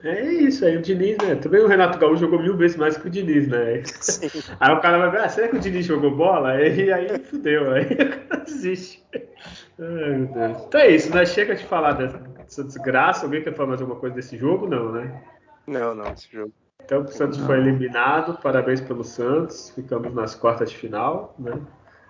[0.01, 1.35] É isso aí, o Diniz, né?
[1.35, 3.83] Também o Renato Gaúcho jogou mil vezes mais que o Diniz, né?
[3.99, 4.29] Sim.
[4.59, 6.55] Aí o cara vai ver, ah, será que o Diniz jogou bola?
[6.61, 9.05] E aí fudeu, aí o cara desiste.
[9.13, 10.57] Ai, meu Deus.
[10.67, 11.25] Então é isso, né?
[11.25, 13.25] Chega de falar dessa desgraça.
[13.25, 14.67] Alguém quer falar mais alguma coisa desse jogo?
[14.67, 15.21] Não, né?
[15.67, 16.53] Não, não, esse jogo.
[16.83, 19.71] Então o Santos foi eliminado, parabéns pelo Santos.
[19.71, 21.53] Ficamos nas quartas de final, né?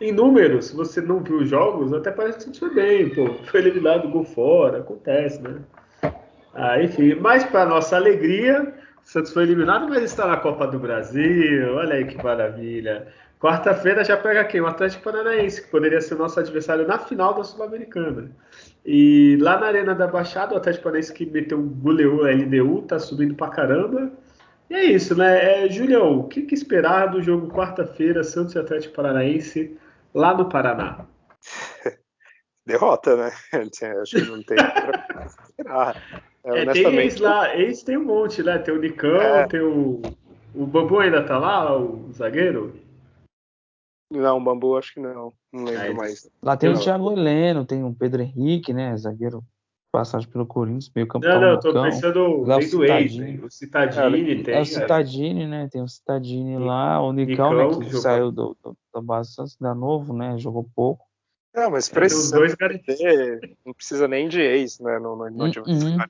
[0.01, 3.09] Em números, se você não viu os jogos, até parece que o Santos foi bem,
[3.13, 3.33] pô.
[3.45, 5.55] Foi eliminado, gol fora, acontece, né?
[6.53, 10.79] Ah, enfim, mas para nossa alegria, o Santos foi eliminado, mas está na Copa do
[10.79, 11.73] Brasil.
[11.75, 13.07] Olha aí que maravilha.
[13.39, 14.59] Quarta-feira já pega quem?
[14.59, 18.29] O Atlético Paranaense, que poderia ser nosso adversário na final da Sul-Americana.
[18.85, 22.81] E lá na Arena da Baixada, o Atlético Paranaense que meteu um goleou a LDU,
[22.81, 24.11] tá subindo pra caramba.
[24.69, 25.65] E é isso, né?
[25.65, 29.77] É, Julião, o que, que esperar do jogo quarta-feira, Santos e Atlético Paranaense,
[30.13, 31.05] lá no Paraná?
[32.65, 33.31] Derrota, né?
[34.01, 36.29] Acho que não tem pra esperar.
[36.43, 38.59] É, é, tem ex lá, ex tem um monte, né?
[38.59, 39.47] Tem o Nicão, é.
[39.47, 40.01] tem o.
[40.53, 42.79] O Bambu ainda tá lá, o zagueiro?
[44.11, 45.33] Não, o Bambu acho que não.
[45.51, 46.29] Não lembro é, mais.
[46.41, 48.95] Lá tem o Thiago Heleno, tem o Pedro Henrique, né?
[48.97, 49.43] Zagueiro
[49.91, 51.25] passagem pelo Corinthians, meio campo.
[51.27, 54.55] Não, não, eu tô pensando lá, do ex, o Citadini é, tem.
[54.55, 55.69] É o Citadini, né?
[55.71, 59.57] Tem o Citadini lá, o Nicão, né, que, que saiu do, do, da base Santos,
[59.57, 60.37] da novo, né?
[60.37, 61.03] Jogou pouco.
[61.55, 64.99] Não, mas precisa, dois perder, não precisa nem de ex, né?
[64.99, 66.05] No, no, no uh -uh.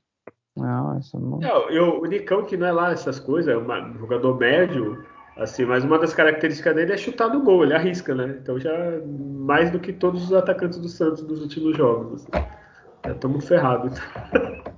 [0.56, 1.38] Não, essa não.
[1.38, 5.02] não eu, o Nicão, que não é lá essas coisas, é um jogador médio,
[5.36, 8.38] assim, mas uma das características dele é chutar no gol, ele arrisca, né?
[8.42, 8.72] Então já
[9.06, 12.26] mais do que todos os atacantes do Santos nos últimos jogos.
[12.26, 12.59] Assim.
[13.08, 13.98] Estamos ferrados.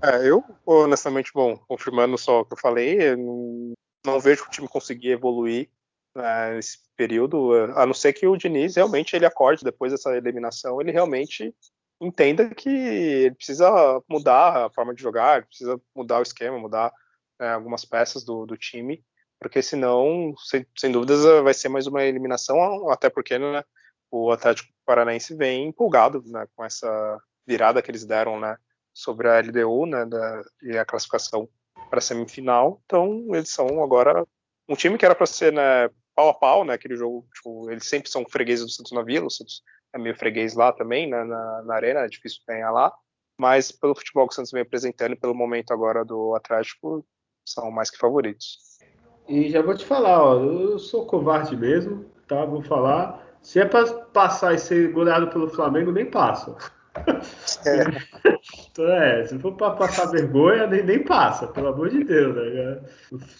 [0.02, 3.72] É, eu, honestamente, bom, confirmando só o que eu falei, não,
[4.04, 5.68] não vejo o time conseguir evoluir
[6.14, 10.80] né, nesse período, a não ser que o Diniz realmente ele acorde depois dessa eliminação,
[10.80, 11.54] ele realmente
[12.00, 16.92] entenda que ele precisa mudar a forma de jogar, precisa mudar o esquema, mudar
[17.40, 19.02] né, algumas peças do, do, time,
[19.40, 23.64] porque senão, sem, sem, dúvidas, vai ser mais uma eliminação, até porque né,
[24.10, 28.56] o Atlético Paranaense vem empolgado né, com essa virada que eles deram né,
[28.92, 31.48] sobre a LDU né, da, e a classificação
[31.88, 32.80] para a semifinal.
[32.84, 34.26] Então, eles são agora
[34.68, 37.86] um time que era para ser né, pau a pau, né, aquele jogo, tipo, eles
[37.86, 39.62] sempre são fregueses do Santos na Vila, o Santos
[39.94, 42.92] é meio freguês lá também, né, na, na arena, é difícil ganhar lá,
[43.38, 47.04] mas pelo futebol que o Santos vem apresentando e pelo momento agora do Atlético,
[47.44, 48.58] são mais que favoritos.
[49.28, 52.44] E já vou te falar, ó, eu sou covarde mesmo, tá?
[52.44, 53.36] Vou falar.
[53.40, 56.56] Se é para passar e ser goleado pelo Flamengo, nem passa.
[57.64, 57.84] É.
[58.70, 62.80] então, é, se for para passar vergonha, nem, nem passa, pelo amor de Deus, né?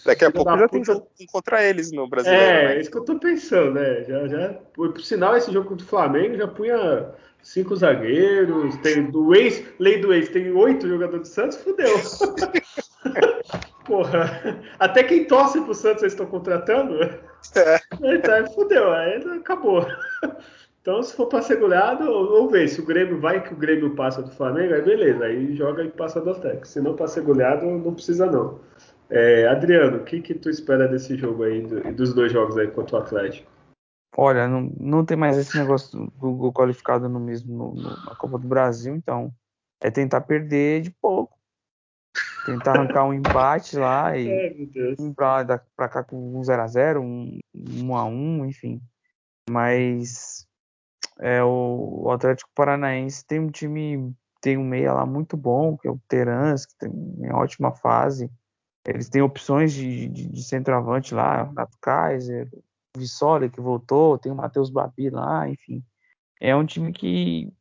[0.05, 0.69] Daqui a pouco já puta...
[0.69, 2.31] tem jogo contra eles no Brasil.
[2.31, 2.75] É, né?
[2.75, 4.03] é isso que eu tô pensando, né?
[4.03, 9.35] Já, já, por sinal, esse jogo contra o Flamengo já punha cinco zagueiros, tem do
[9.35, 11.93] ex, lei do ex, tem oito jogadores do Santos, fudeu.
[13.85, 17.03] Porra, até quem torce pro Santos eles estão contratando.
[17.03, 17.79] É.
[18.01, 19.85] Então, fudeu, aí acabou.
[20.83, 23.95] Então, se for para ser goleado, ou ver se o Grêmio vai que o Grêmio
[23.95, 26.67] passa do Flamengo, aí beleza, aí joga e passa do Atlético.
[26.67, 28.59] Se não para ser goleado, não precisa não.
[29.09, 31.61] É, Adriano, o que, que tu espera desse jogo aí,
[31.93, 33.49] dos dois jogos aí contra o Atlético?
[34.17, 38.15] Olha, não, não tem mais esse negócio do gol qualificado no mesmo no, no, na
[38.15, 39.33] Copa do Brasil, então
[39.81, 41.39] é tentar perder de pouco.
[42.45, 47.39] Tentar arrancar um empate lá e é, ir pra, pra cá com um 0x0, um
[47.55, 48.81] 1x1, enfim.
[49.49, 50.45] Mas
[51.19, 55.91] é, o, Atlético Paranaense tem um time, tem um meia lá muito bom, que é
[55.91, 58.31] o Terans, que tem em ótima fase.
[58.85, 62.49] Eles têm opções de, de, de centroavante lá, Renato Kaiser,
[62.97, 65.83] Vissoli que voltou, tem o Matheus Babi lá, enfim.
[66.41, 67.51] É um time que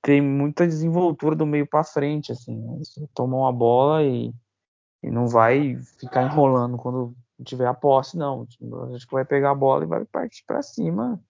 [0.00, 2.56] tem muita desenvoltura do meio para frente, assim.
[2.56, 2.80] Né?
[3.12, 4.32] Tomou uma bola e,
[5.02, 8.46] e não vai ficar enrolando quando tiver a posse, não.
[8.86, 11.20] A gente vai pegar a bola e vai partir para cima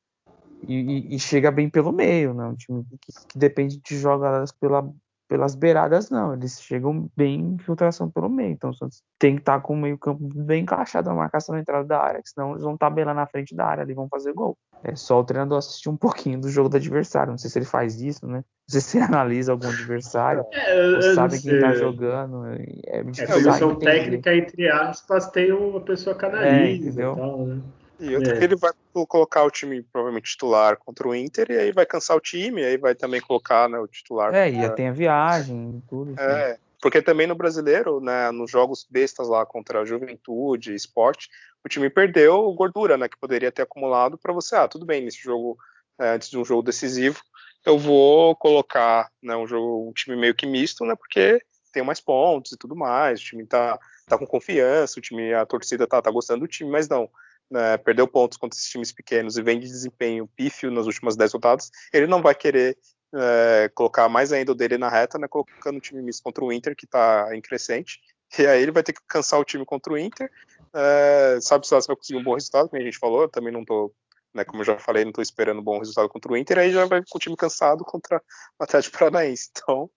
[0.66, 2.46] e, e, chega bem pelo meio, né?
[2.46, 4.90] Um time que, que depende de jogadas pela,
[5.28, 6.32] pelas beiradas, não.
[6.32, 8.52] Eles chegam bem em infiltração pelo meio.
[8.52, 8.70] Então
[9.18, 12.52] tem que estar com o meio-campo bem encaixado na marcação na entrada da área, senão
[12.52, 14.56] eles vão tabelar na frente da área e vão fazer gol.
[14.82, 17.30] É só o treinador assistir um pouquinho do jogo do adversário.
[17.30, 18.38] Não sei se ele faz isso, né?
[18.38, 22.46] Não sei se ele analisa algum adversário, é, sabe quem tá jogando.
[22.46, 27.60] É, é, comissão técnica, entre aspas, tem uma pessoa que analisa é, e tal, né?
[28.00, 28.38] E outro é.
[28.38, 32.16] que ele vai colocar o time provavelmente titular contra o Inter e aí vai cansar
[32.16, 34.32] o time, aí vai também colocar né, o titular.
[34.34, 36.18] É, e tem a viagem, tudo.
[36.18, 36.60] É, assim.
[36.80, 41.28] porque também no brasileiro, né, nos jogos bestas lá contra a Juventude, Esporte,
[41.64, 45.20] o time perdeu gordura, né, que poderia ter acumulado para você, ah, tudo bem, nesse
[45.20, 45.58] jogo,
[45.98, 47.20] é, antes de um jogo decisivo,
[47.66, 51.42] eu vou colocar né, um, jogo, um time meio que misto, né, porque
[51.72, 53.76] tem mais pontos e tudo mais, o time tá,
[54.06, 57.10] tá com confiança, o time, a torcida tá, tá gostando do time, mas não.
[57.50, 61.32] Né, perdeu pontos contra esses times pequenos e vem de desempenho pífio nas últimas 10
[61.32, 62.76] rodadas, ele não vai querer
[63.14, 66.52] é, colocar mais ainda o dele na reta, né, colocando o time misto contra o
[66.52, 68.00] Inter, que está em crescente,
[68.38, 70.30] e aí ele vai ter que cansar o time contra o Inter,
[70.74, 73.64] é, sabe se vai conseguir um bom resultado, como a gente falou, eu também não
[73.64, 73.92] tô,
[74.34, 76.70] né, como eu já falei, não tô esperando um bom resultado contra o Inter, aí
[76.70, 78.22] já vai com o time cansado contra
[78.58, 79.90] o Atlético Paranaense, então...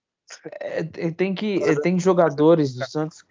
[0.60, 3.22] É, tem que tem jogadores do Santos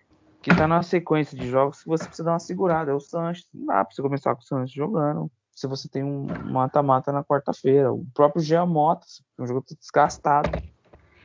[0.42, 3.48] que tá na sequência de jogos que você precisa dar uma segurada, é o Santos,
[3.54, 7.24] não dá pra você começar com o Santos jogando, se você tem um mata-mata na
[7.24, 7.94] quarta-feira.
[7.94, 9.06] O próprio Giamota,
[9.38, 10.50] um jogo desgastado,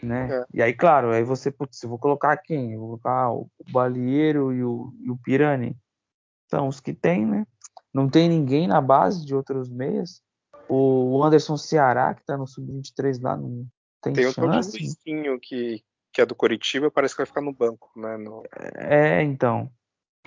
[0.02, 0.30] né?
[0.30, 0.46] É.
[0.52, 2.72] E aí, claro, aí você, putz, eu vou colocar quem?
[2.72, 5.76] Eu vou colocar o Balieiro e o, e o Pirani.
[6.50, 7.46] São os que tem, né?
[7.92, 10.20] Não tem ninguém na base de outros meias.
[10.68, 13.66] O Anderson Ceará, que tá no Sub-23 lá, não
[14.02, 14.96] tem, tem chance.
[15.04, 15.82] Tem um que,
[16.16, 18.16] que é do Coritiba, parece que vai ficar no banco, né?
[18.16, 18.42] No...
[18.74, 19.70] É, então.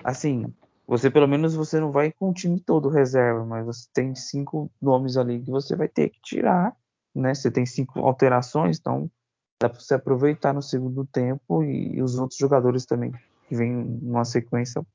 [0.04, 0.54] Assim,
[0.86, 4.70] você pelo menos você não vai com o time todo reserva, mas você tem cinco
[4.80, 6.76] nomes ali que você vai ter que tirar,
[7.12, 7.34] né?
[7.34, 9.10] Você tem cinco alterações, então
[9.60, 13.10] dá para você aproveitar no segundo tempo e, e os outros jogadores também
[13.48, 14.86] que vêm numa sequência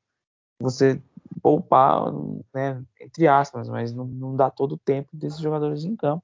[0.61, 1.01] você
[1.41, 2.09] poupar,
[2.53, 6.23] né, entre aspas, mas não, não dá todo o tempo desses jogadores em campo.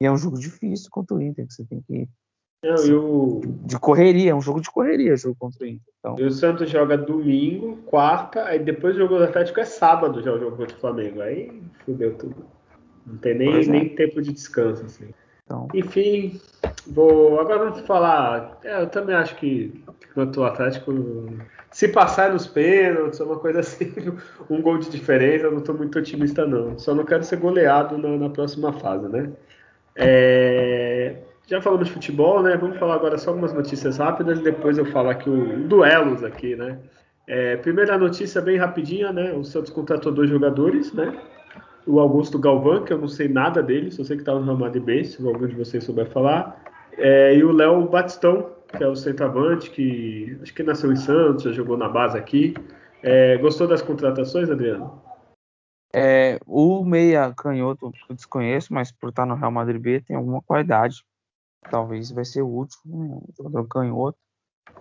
[0.00, 2.08] E é um jogo difícil contra o Inter, que você tem que
[2.66, 3.40] não, eu...
[3.64, 5.86] De correria, é um jogo de correria, jogo contra o Inter.
[5.98, 6.16] Então...
[6.18, 10.32] E o Santos joga domingo, quarta, aí depois o jogo do Atlético é sábado já
[10.32, 11.20] o jogo contra o Flamengo.
[11.20, 12.46] Aí fudeu tudo.
[13.06, 13.66] Não tem nem, é.
[13.66, 15.08] nem tempo de descanso, assim.
[15.44, 15.68] Então...
[15.72, 16.40] Enfim,
[16.88, 17.38] vou.
[17.38, 18.58] Agora vamos falar.
[18.64, 20.92] É, eu também acho que quanto o Atlético.
[21.70, 23.92] Se passar nos pênaltis, uma coisa assim,
[24.48, 26.78] um gol de diferença, eu não estou muito otimista, não.
[26.78, 29.30] Só não quero ser goleado na, na próxima fase, né?
[29.94, 32.56] É, já falamos de futebol, né?
[32.56, 36.56] Vamos falar agora só algumas notícias rápidas e depois eu falo aqui o duelos aqui,
[36.56, 36.78] né?
[37.26, 39.32] É, primeira notícia bem rapidinha, né?
[39.32, 41.16] O Santos contratou dois jogadores, né?
[41.86, 44.50] O Augusto Galvão, que eu não sei nada dele, só sei que estava tá no
[44.50, 46.60] Real Madrid B, se algum de vocês souber falar.
[46.98, 51.44] É, e o Léo Batistão, que é o centroavante, que acho que nasceu em Santos,
[51.44, 52.54] já jogou na base aqui.
[53.02, 55.00] É, gostou das contratações, Adriano?
[55.94, 60.42] É, o meia canhoto eu desconheço, mas por estar no Real Madrid B tem alguma
[60.42, 61.04] qualidade
[61.70, 62.96] talvez vai ser útil, né?
[62.96, 64.18] um jogador canhoto.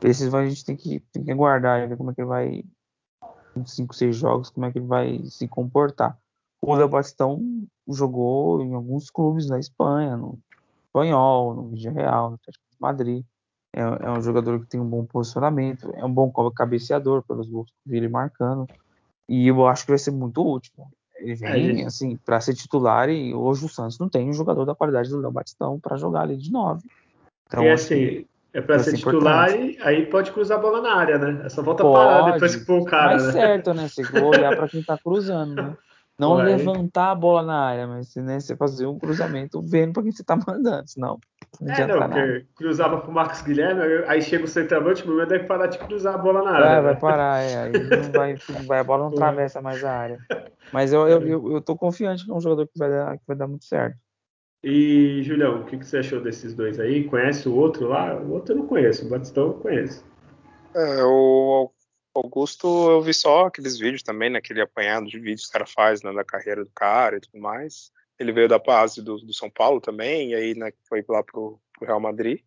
[0.04, 2.64] Esses a gente tem que, tem que aguardar ver como é que ele vai,
[3.56, 6.18] em 5, 6 jogos, como é que ele vai se comportar.
[6.62, 7.42] O Léo Bastão
[7.88, 10.40] jogou em alguns clubes na Espanha, no
[10.88, 13.26] Espanhol, no Vídeo Real, no Atlético de Madrid.
[13.74, 17.70] É, é, um jogador que tem um bom posicionamento, é um bom cabeceador pelos gols
[17.84, 18.66] que ele marcando.
[19.28, 20.72] E eu acho que vai ser muito útil.
[21.18, 24.34] Ele é, vem, é, assim, para ser titular e hoje o Santos não tem um
[24.34, 26.84] jogador da qualidade do Léo Batistão para jogar ali de nove.
[27.48, 31.18] Então, e assim, é para ser titular e aí pode cruzar a bola na área,
[31.18, 31.46] né?
[31.46, 33.12] É só volta pode, parar depois que for o cara.
[33.12, 33.32] Mais né?
[33.32, 33.88] certo, né?
[33.88, 35.78] Você olhar para quem tá cruzando, né?
[36.18, 40.12] Não levantar a bola na área, mas né, você fazer um cruzamento vendo para quem
[40.14, 41.20] você tá mandando, senão.
[41.62, 45.40] Não é, não, porque cruzava pro Marcos Guilherme, aí chega o centroavante, no momento é
[45.40, 46.66] que parar de cruzar a bola na área.
[46.66, 46.82] É, né?
[46.82, 48.36] vai parar, é, aí não vai,
[48.66, 50.20] vai, a bola não atravessa mais a área.
[50.72, 53.24] Mas eu, eu, eu, eu tô confiante que é um jogador que vai dar, que
[53.28, 53.98] vai dar muito certo.
[54.64, 57.04] E, Julião, o que, que você achou desses dois aí?
[57.04, 58.16] Conhece o outro lá?
[58.16, 60.04] O outro eu não conheço, o Batistão eu conheço.
[60.76, 61.72] É, o
[62.16, 64.40] Augusto eu vi só aqueles vídeos também, né?
[64.40, 67.40] Aquele apanhado de vídeos que o cara faz né, da carreira do cara e tudo
[67.40, 67.92] mais.
[68.20, 71.60] Ele veio da base do, do São Paulo também, e aí né, foi lá pro,
[71.74, 72.42] pro Real Madrid.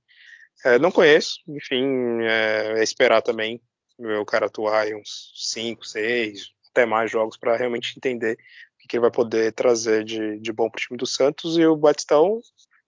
[0.65, 3.61] É, não conheço, enfim, é, é esperar também
[3.99, 8.97] o cara atuar em uns 5, 6, até mais jogos para realmente entender o que,
[8.97, 11.57] ele vai poder trazer de, de bom para o time do Santos.
[11.57, 12.41] E o Batistão,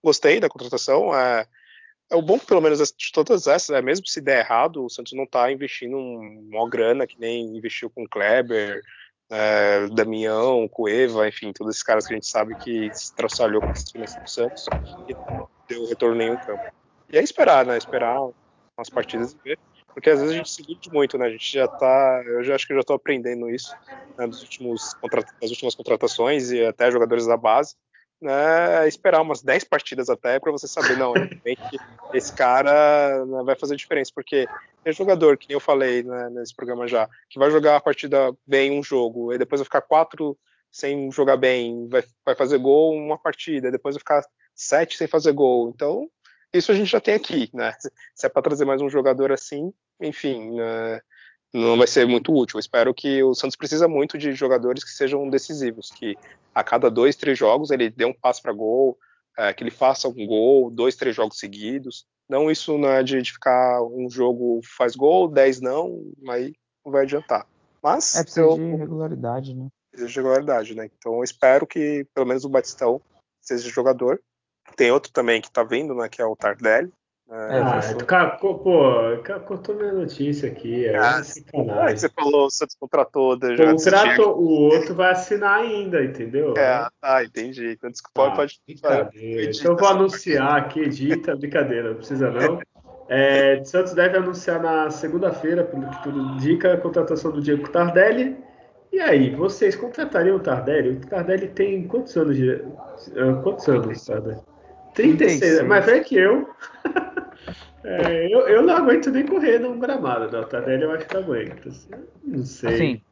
[0.02, 1.14] gostei da contratação.
[1.14, 1.46] É,
[2.10, 4.90] é o bom que pelo menos de todas essas, é, mesmo se der errado, o
[4.90, 8.82] Santos não está investindo uma grana que nem investiu com o Kleber,
[9.30, 13.70] é, Damião, Cueva, enfim, todos esses caras que a gente sabe que se traçalhou com
[13.70, 14.66] esse time do Santos
[15.08, 16.62] e não deu retorno nenhum campo.
[17.12, 17.78] E é esperar, né?
[17.78, 19.58] Esperar umas partidas e ver.
[19.94, 21.26] Porque às vezes a gente se ilude muito, né?
[21.26, 22.22] A gente já tá.
[22.26, 23.74] Eu já acho que eu já tô aprendendo isso
[24.16, 24.96] né, nos últimos,
[25.40, 27.74] nas últimas contratações e até jogadores da base
[28.20, 31.14] né, esperar umas 10 partidas até para você saber, não,
[32.12, 34.46] esse cara né, vai fazer diferença, porque
[34.84, 38.78] tem jogador, que eu falei né, nesse programa já, que vai jogar a partida bem
[38.78, 40.36] um jogo, e depois vai ficar quatro
[40.70, 44.24] sem jogar bem, vai, vai fazer gol uma partida, depois vai ficar
[44.54, 45.68] sete sem fazer gol.
[45.68, 46.08] Então,
[46.52, 47.74] isso a gente já tem aqui, né?
[48.14, 51.00] Se é para trazer mais um jogador assim, enfim, né,
[51.52, 52.56] não vai ser muito útil.
[52.56, 56.16] Eu espero que o Santos precisa muito de jogadores que sejam decisivos, que
[56.54, 58.98] a cada dois, três jogos ele dê um passo para gol,
[59.36, 62.06] é, que ele faça um gol, dois, três jogos seguidos.
[62.28, 66.54] Não isso não é de, de ficar um jogo faz gol, 10 não, aí
[66.84, 67.46] não vai adiantar.
[67.82, 69.68] Mas é precisa eu, de regularidade, né?
[69.90, 70.90] Precisa de regularidade, né?
[70.96, 73.00] Então eu espero que pelo menos o Batistão
[73.40, 74.20] seja jogador.
[74.76, 76.08] Tem outro também que tá vindo, né?
[76.08, 76.92] Que é o Tardelli.
[77.32, 78.04] É, ah, foi...
[78.06, 78.58] cara, pô,
[79.46, 80.84] cortou minha notícia aqui.
[80.84, 83.38] É ah, é você falou, você contratou.
[83.38, 86.54] Contrato, o outro vai assinar ainda, entendeu?
[86.58, 87.70] É, ah, entendi.
[87.70, 88.60] Então, desculpa, ah, pode.
[88.66, 89.52] Brincadeira.
[89.52, 92.60] Então eu vou anunciar aqui, edita, brincadeira, não precisa não.
[93.08, 98.36] É, Santos deve anunciar na segunda-feira, pelo que tudo indica, a contratação do Diego Tardelli.
[98.92, 100.90] E aí, vocês contratariam o Tardelli?
[100.96, 102.60] O Tardelli tem quantos anos de.
[103.16, 104.40] Ah, quantos anos, Tardelli?
[104.94, 105.68] 36, 36.
[105.68, 106.48] mais velho que eu.
[107.84, 110.46] É, eu, eu não aguento nem correr num gramado, não.
[110.46, 111.68] Tardelli eu acho que aguenta.
[111.68, 111.88] Assim,
[112.22, 112.76] não sei.
[112.76, 113.02] Sim.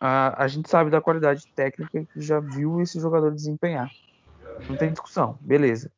[0.00, 3.88] A, a gente sabe da qualidade técnica que já viu esse jogador desempenhar.
[4.68, 5.90] Não tem discussão, beleza.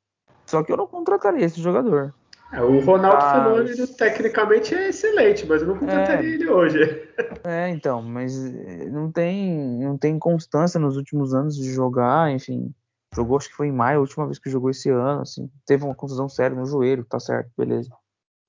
[0.46, 2.14] Só que eu não contrataria esse jogador.
[2.52, 3.32] É, o Ronaldo mas...
[3.32, 6.34] Fenômeno tecnicamente é excelente, mas eu não contrataria é...
[6.34, 6.78] ele hoje.
[7.44, 12.74] É, então, mas eh, não tem, não tem constância nos últimos anos de jogar, enfim.
[13.14, 15.48] Jogou, acho que foi em maio, a última vez que jogou esse ano, assim.
[15.64, 17.88] Teve uma confusão séria no joelho, tá certo, beleza.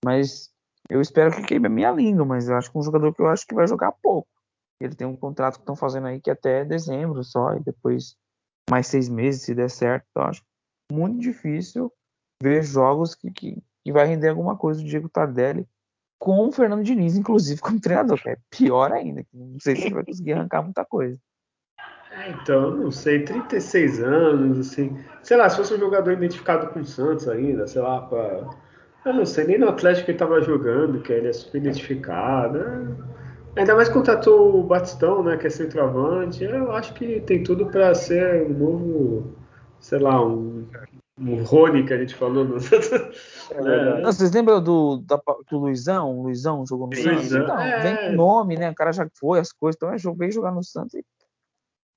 [0.07, 0.49] Mas
[0.89, 3.21] eu espero que queime a minha língua, mas eu acho que é um jogador que
[3.21, 4.29] eu acho que vai jogar pouco.
[4.79, 8.15] Ele tem um contrato que estão fazendo aí que até dezembro só, e depois
[8.69, 10.05] mais seis meses, se der certo.
[10.09, 10.41] Então, acho
[10.89, 11.91] muito difícil
[12.41, 15.67] ver jogos que, que, que vai render alguma coisa do Diego Tardelli
[16.17, 19.25] com o Fernando Diniz, inclusive, como treinador, que é pior ainda.
[19.33, 21.19] Não sei se ele vai conseguir arrancar muita coisa.
[22.11, 24.97] É, então, não sei, 36 anos, assim.
[25.21, 28.66] Sei lá, se fosse um jogador identificado com o Santos ainda, sei lá, pra
[29.05, 32.59] eu não sei, nem no Atlético ele estava jogando, que ele é super identificado.
[32.59, 32.97] Né?
[33.57, 36.43] Ainda mais contratou o Batistão, né, que é centroavante.
[36.43, 39.35] Eu acho que tem tudo para ser um novo,
[39.79, 40.67] sei lá, um,
[41.19, 42.45] um Rony que a gente falou.
[42.45, 42.57] No...
[43.49, 45.17] É, não, vocês lembram do, da,
[45.49, 46.19] do Luizão?
[46.19, 47.31] O Luizão jogou no Santos?
[47.31, 47.79] Então, é...
[47.79, 48.69] vem com nome, né?
[48.69, 50.95] O cara já foi as coisas, então é, veio jogar no Santos.
[50.95, 51.05] E...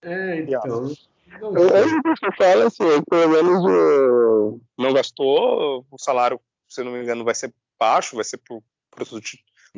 [0.03, 0.93] É, então.
[1.41, 6.41] Eu, eu falo assim, pelo menos não gastou o salário
[6.71, 8.63] se não me engano, vai ser baixo, vai ser por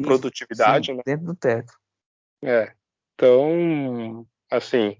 [0.00, 1.02] produtividade, Sim, né?
[1.04, 1.72] Dentro do teto.
[2.42, 2.72] É.
[3.14, 4.96] Então, assim,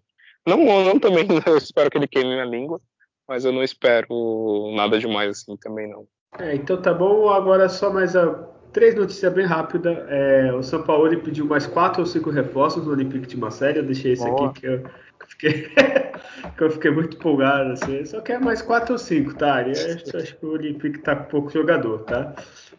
[0.46, 2.80] não, não também, eu espero que ele queime na língua,
[3.28, 6.06] mas eu não espero nada demais assim também não.
[6.38, 7.28] É, então tá bom.
[7.28, 8.32] Agora só mais a,
[8.72, 9.96] três notícias bem rápidas.
[10.08, 13.78] É, o São Paulo pediu mais quatro ou cinco reforços no Olympique de Marseille.
[13.78, 14.50] Eu deixei esse Boa.
[14.50, 14.90] aqui que eu,
[15.28, 15.72] fiquei,
[16.56, 18.04] que eu fiquei muito empolgado, assim.
[18.04, 19.62] Só quer mais quatro ou cinco, tá?
[19.62, 22.34] E acho, acho que o Olympique tá com pouco jogador, tá?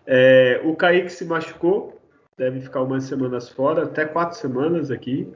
[0.06, 2.02] É, o Kaique se machucou,
[2.38, 5.32] deve ficar umas semanas fora, até quatro semanas aqui.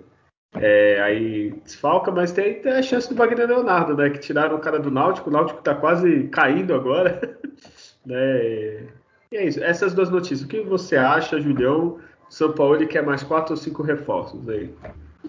[0.56, 4.10] É, aí desfalca, mas tem, tem, a chance do Wagner Leonardo, né?
[4.10, 7.39] Que tiraram o cara do Náutico, o Náutico tá quase caindo agora.
[8.06, 8.88] né?
[9.31, 10.41] E é isso, essas duas notícias.
[10.41, 11.99] O que você acha, Julião?
[12.30, 14.73] São Paulo quer mais quatro ou cinco reforços aí.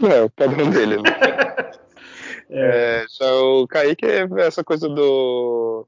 [0.03, 1.03] É, o padrão dele, né?
[2.51, 3.03] é.
[3.03, 5.87] É, já o Kaique é essa coisa do,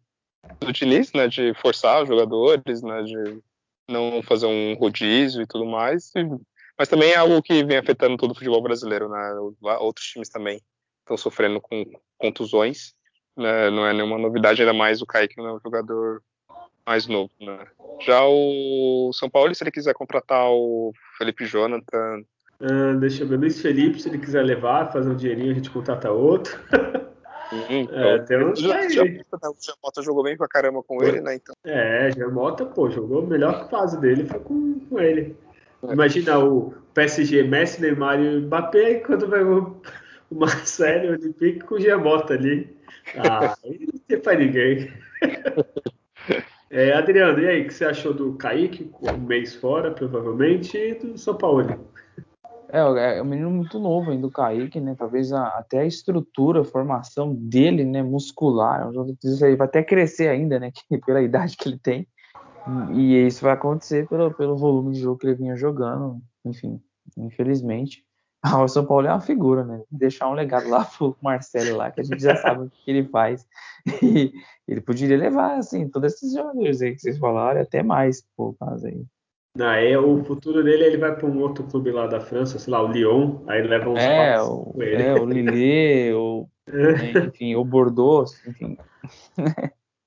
[0.61, 1.29] do Diniz, né?
[1.29, 3.03] De forçar os jogadores, né?
[3.03, 3.43] De
[3.89, 6.13] não fazer um rodízio e tudo mais.
[6.79, 9.35] Mas também é algo que vem afetando todo o futebol brasileiro, né?
[9.81, 10.61] Outros times também
[11.01, 11.85] estão sofrendo com
[12.19, 12.95] contusões.
[13.37, 13.71] Né?
[13.71, 16.23] Não é nenhuma novidade, ainda mais o Kaique é um jogador
[16.87, 17.67] mais novo, né?
[18.01, 22.23] Já o São Paulo, se ele quiser contratar o Felipe Jonathan
[22.61, 25.71] Uh, deixa eu ver, Luiz Felipe, se ele quiser levar, fazer um dinheirinho, a gente
[25.71, 26.59] contrata outro.
[27.51, 31.23] Hum, é, então, tem uns já, já, o Jamota jogou bem pra caramba com ele,
[31.23, 31.37] né?
[31.37, 31.55] Então.
[31.65, 35.35] É, Jamota, pô, jogou a melhor fase dele foi com, com ele.
[35.83, 35.93] É.
[35.93, 39.81] Imagina o PSG, Messi, Neymar e Mbappé, e quando vai o,
[40.31, 42.77] o Marcelo, o Olympique com o Jamota ali.
[43.17, 44.93] Ah, aí não tem pra ninguém.
[46.69, 50.95] É, Adriano, e aí, o que você achou do Kaique, um mês fora, provavelmente, e
[50.95, 51.89] do São Paulo?
[52.73, 54.95] É, é um menino muito novo ainda, o Kaique, né?
[54.99, 60.59] Talvez a, até a estrutura, a formação dele, né, muscular, é vai até crescer ainda,
[60.59, 60.71] né?
[61.07, 62.07] Pela idade que ele tem.
[62.93, 66.81] E isso vai acontecer pelo, pelo volume de jogo que ele vinha jogando, enfim,
[67.17, 68.05] infelizmente.
[68.43, 69.83] Ah, o São Paulo é uma figura, né?
[69.91, 73.07] Deixar um legado lá pro Marcelo lá, que a gente já sabe o que ele
[73.07, 73.47] faz.
[74.03, 74.33] E
[74.67, 78.87] ele poderia levar, assim, todos esses jogadores aí que vocês falaram, até mais, por caso
[78.87, 79.05] aí.
[79.57, 82.73] Não, é, o futuro dele ele vai para um outro clube lá da França, sei
[82.73, 85.03] lá, o Lyon, aí leva uns é, o, com ele.
[85.03, 86.49] É, o Lille, o,
[87.27, 88.79] enfim, o Bordeaux, enfim.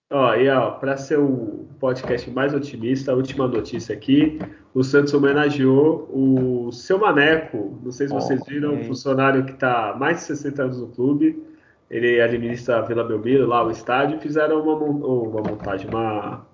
[0.09, 4.39] Ó, e ó, para ser o podcast mais otimista, a última notícia aqui,
[4.73, 9.95] o Santos homenageou o seu Maneco, não sei se vocês viram, um funcionário que está
[9.99, 11.43] mais de 60 anos no clube,
[11.89, 16.45] ele administra a Vila Belmiro, lá o estádio, fizeram uma, uma montagem, uma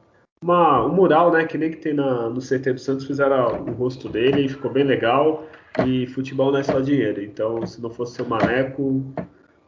[0.44, 1.45] uma, um mural, né?
[1.45, 4.72] Que nem que tem na, no CT do Santos, fizeram o rosto dele e ficou
[4.72, 5.45] bem legal.
[5.86, 7.22] E futebol não é só dinheiro.
[7.22, 9.03] Então, se não fosse o Maneco,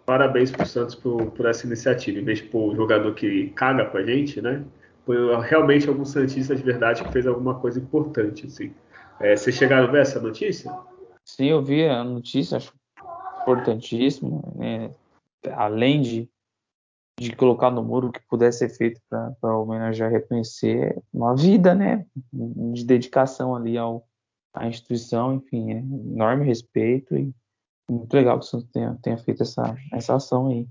[0.06, 2.19] parabéns pro Santos por, por essa iniciativa.
[2.19, 4.64] Em vez de pôr o jogador que caga com a gente, né?
[5.06, 8.73] Foi realmente algum Santista de verdade que fez alguma coisa importante, assim.
[9.19, 10.72] É, vocês chegaram a ver essa notícia?
[11.23, 12.73] Sim, eu vi a notícia, acho
[13.41, 14.53] importantíssimo.
[14.56, 14.91] Né?
[15.53, 16.30] Além de,
[17.22, 21.76] de colocar no muro o que pudesse ser feito para homenagear e reconhecer uma vida,
[21.76, 22.03] né?
[22.34, 24.07] De dedicação ali ao,
[24.53, 27.31] à instituição, enfim, é enorme respeito e
[27.89, 30.68] muito legal que o Santos tenha, tenha feito essa, essa ação aí.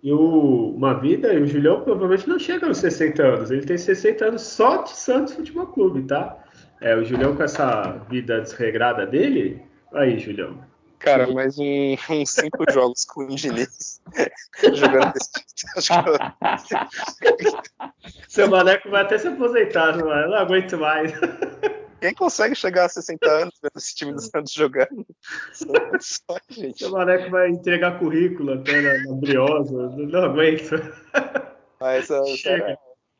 [0.00, 3.50] E o Uma Vida e o Julião provavelmente não chegam aos 60 anos.
[3.50, 6.38] Ele tem 60 anos só de Santos Futebol Clube, tá?
[6.80, 9.60] É, o Julião com essa vida desregrada dele.
[9.92, 10.58] Aí, Julião.
[11.04, 14.00] Cara, mais um, uns cinco jogos com o Diniz
[14.72, 15.30] jogando esse
[18.26, 20.26] Seu maneco vai até se aposentar, não, é?
[20.26, 21.12] não aguento mais.
[22.00, 25.06] Quem consegue chegar a 60 anos vendo esse time do Santos jogando?
[25.52, 26.84] Só, gente.
[26.86, 30.74] O Maneco vai entregar currículo até na, na Briosa, não aguento.
[31.80, 32.78] Mas é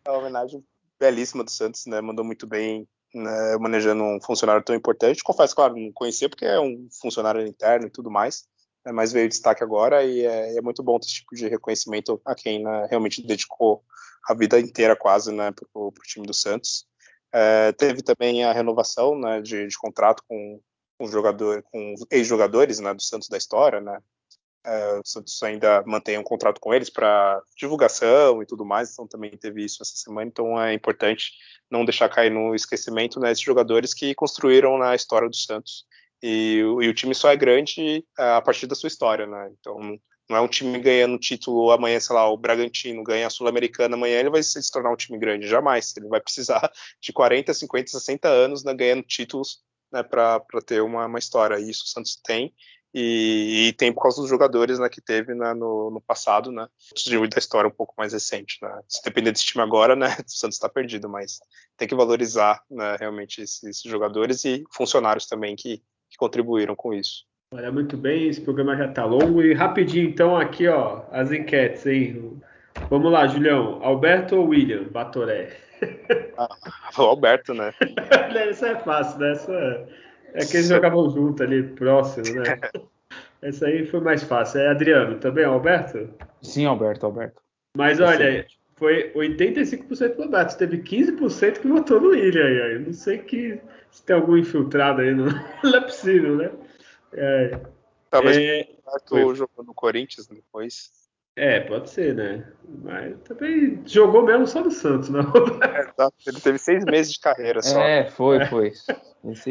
[0.08, 0.64] uma homenagem
[0.98, 2.00] belíssima do Santos, né?
[2.00, 5.22] Mandou muito bem né, manejando um funcionário tão importante.
[5.22, 8.44] Confesso, claro, não conhecia porque é um funcionário interno e tudo mais,
[8.84, 12.20] né, mas veio destaque agora e é, é, muito bom ter esse tipo de reconhecimento
[12.24, 13.82] a quem né, realmente dedicou
[14.28, 16.86] a vida inteira quase né, para o time do Santos.
[17.32, 20.60] É, teve também a renovação né, de, de, contrato com,
[20.98, 23.80] com, jogador, com ex-jogadores né, do Santos da história.
[23.80, 23.98] Né?
[24.64, 29.06] É, o Santos ainda mantém um contrato com eles para divulgação e tudo mais, então
[29.06, 30.26] também teve isso essa semana.
[30.26, 31.32] Então é importante
[31.70, 35.84] não deixar cair no esquecimento né, esses jogadores que construíram na história do Santos.
[36.22, 39.50] E, e, o time só é grande a partir da sua história, né?
[39.60, 43.94] Então não é um time ganhando título amanhã, sei lá, o Bragantino ganha a Sul-Americana
[43.94, 45.94] amanhã, ele vai se tornar um time grande, jamais.
[45.96, 46.70] Ele vai precisar
[47.00, 49.62] de 40, 50, 60 anos né, ganhando títulos
[49.92, 51.58] né, para ter uma, uma, história.
[51.60, 52.54] E isso o Santos tem,
[52.94, 56.68] e, e, tem por causa dos jogadores né, que teve né, no, no, passado, né?
[57.28, 58.58] da história um pouco mais recente.
[58.62, 58.70] Né?
[58.88, 61.40] Se depender desse time agora, né, o Santos está perdido, mas
[61.76, 66.94] tem que valorizar né, realmente esses, esses, jogadores e funcionários também que, que contribuíram com
[66.94, 67.24] isso.
[67.52, 69.42] Olha, muito bem, esse programa já está longo.
[69.42, 72.20] E rapidinho, então, aqui, ó, as enquetes aí.
[72.88, 73.82] Vamos lá, Julião.
[73.82, 75.56] Alberto ou William Batoré?
[76.36, 76.48] Ah,
[76.98, 77.72] o Alberto, né?
[78.50, 79.32] Isso é fácil, né?
[79.32, 79.86] Essa
[80.34, 82.58] é que eles jogavam junto ali, próximo, né?
[83.40, 84.60] Essa aí foi mais fácil.
[84.60, 86.08] É Adriano também, Alberto?
[86.42, 87.42] Sim, Alberto, Alberto.
[87.76, 88.46] Mas olha,
[88.76, 90.56] foi 85% do Alberto.
[90.56, 92.74] Teve 15% que votou no William aí.
[92.74, 95.14] Eu não sei que, se tem algum infiltrado aí.
[95.14, 95.26] Não,
[95.62, 96.50] não é possível, né?
[97.12, 97.60] É,
[98.10, 98.68] Talvez é,
[99.10, 100.92] o jogou no Corinthians depois.
[101.36, 102.46] É, pode ser, né?
[102.82, 105.22] Mas também jogou mesmo só no Santos, não?
[105.62, 106.10] É, tá.
[106.26, 107.80] Ele teve seis meses de carreira só.
[107.80, 108.46] É, foi, é.
[108.46, 108.72] foi.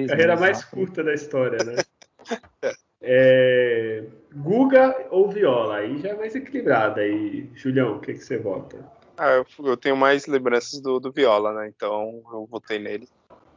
[0.07, 1.75] Carreira mais curta da história, né?
[3.01, 4.03] é,
[4.33, 5.77] Guga ou Viola?
[5.77, 7.01] Aí já é mais equilibrado.
[7.01, 8.79] Aí, Julião, o que, que você vota?
[9.17, 11.71] Ah, eu, eu, tenho mais lembranças do, do Viola, né?
[11.75, 13.07] Então eu votei nele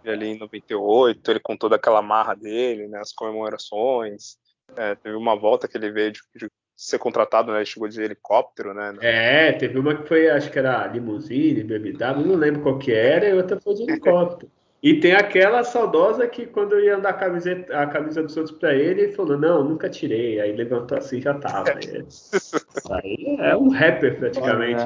[0.05, 4.39] ali em 98, ele com toda aquela marra dele, né, as comemorações.
[4.77, 8.75] É, teve uma volta que ele veio de, de ser contratado, né, chegou de helicóptero,
[8.75, 8.95] né?
[9.01, 13.27] É, teve uma que foi, acho que era limusine, BMW, não lembro qual que era,
[13.27, 14.51] e outra foi de helicóptero.
[14.83, 18.75] E tem aquela saudosa que quando ia dar a, camiseta, a camisa do Santos para
[18.75, 20.39] ele, ele falou, não, nunca tirei.
[20.39, 21.71] Aí levantou assim já tava.
[21.71, 22.05] É.
[22.07, 24.83] Isso aí é um rapper praticamente.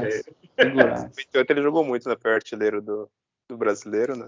[0.58, 1.44] Olha, é.
[1.50, 3.10] ele jogou muito na né, pior artilheiro do,
[3.48, 4.26] do brasileiro, né?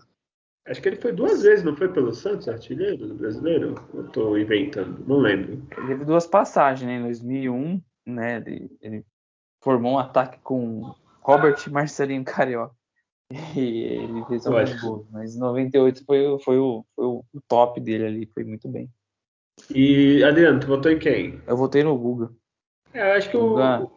[0.67, 3.75] Acho que ele foi duas vezes, não foi pelo Santos, artilheiro brasileiro?
[3.93, 5.67] Eu tô inventando, não lembro.
[5.77, 6.97] Ele teve duas passagens, né?
[6.97, 8.37] Em 2001, né?
[8.37, 9.05] Ele, ele
[9.61, 12.75] formou um ataque com Robert Marcelinho Carioca.
[13.57, 15.07] E ele fez alguns gols.
[15.11, 18.91] Mas em 98 foi, foi, o, foi o top dele ali, foi muito bem.
[19.75, 21.41] E, Adriano, tu votou em quem?
[21.47, 22.31] Eu votei no Guga.
[22.93, 23.91] É, eu acho que o,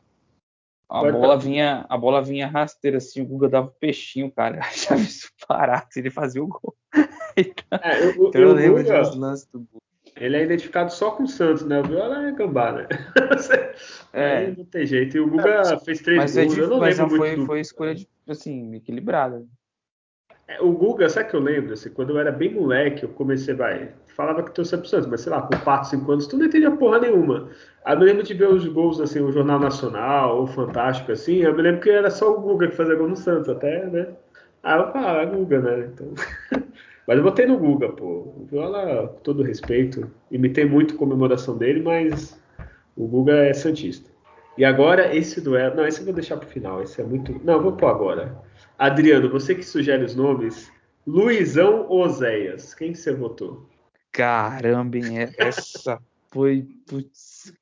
[0.90, 4.60] a bola, vinha, a bola vinha rasteira assim, o Guga dava um peixinho, cara.
[4.74, 6.76] Já isso parar, ele fazia o gol.
[7.36, 9.86] então, é, eu, então eu, eu lembro Guga, dos lances do Guga.
[10.16, 11.82] Ele é identificado só com o Santos, né?
[11.82, 12.88] O Viola é gambá, né?
[14.14, 14.38] é.
[14.38, 15.18] Aí não tem jeito.
[15.18, 17.46] E o Guga é, fez três mas gols, é, eu não mas lembro foi, muito.
[17.46, 19.46] Foi escolha, de, assim, equilibrada.
[20.48, 21.74] É, o Guga, sabe que eu lembro?
[21.74, 25.22] Assim, quando eu era bem moleque, eu comecei, vai, falava que torcia pro Santos, mas
[25.22, 27.50] sei lá, com 4, 5 anos, tu não entendia porra nenhuma.
[27.84, 31.38] Aí eu me lembro de ver os gols, assim, o Jornal Nacional, ou Fantástico, assim,
[31.38, 34.08] eu me lembro que era só o Guga que fazia gol no Santos, até, né?
[34.62, 35.90] Aí eu falava, ah, Guga, né?
[35.94, 36.14] Então...
[37.08, 38.06] mas eu botei no Guga, pô.
[38.06, 42.40] O Viola, com todo respeito, imitei muito a comemoração dele, mas
[42.96, 44.10] o Guga é Santista.
[44.58, 45.76] E agora, esse duelo.
[45.76, 46.82] Não, esse eu vou deixar pro final.
[46.82, 47.40] Esse é muito.
[47.44, 48.36] Não, vou pôr agora.
[48.78, 50.72] Adriano, você que sugere os nomes,
[51.08, 52.74] Luizão Oséias?
[52.74, 53.70] Quem que você votou?
[54.12, 55.20] Caramba, hein?
[55.20, 56.68] É, essa foi.
[56.88, 57.54] Putz.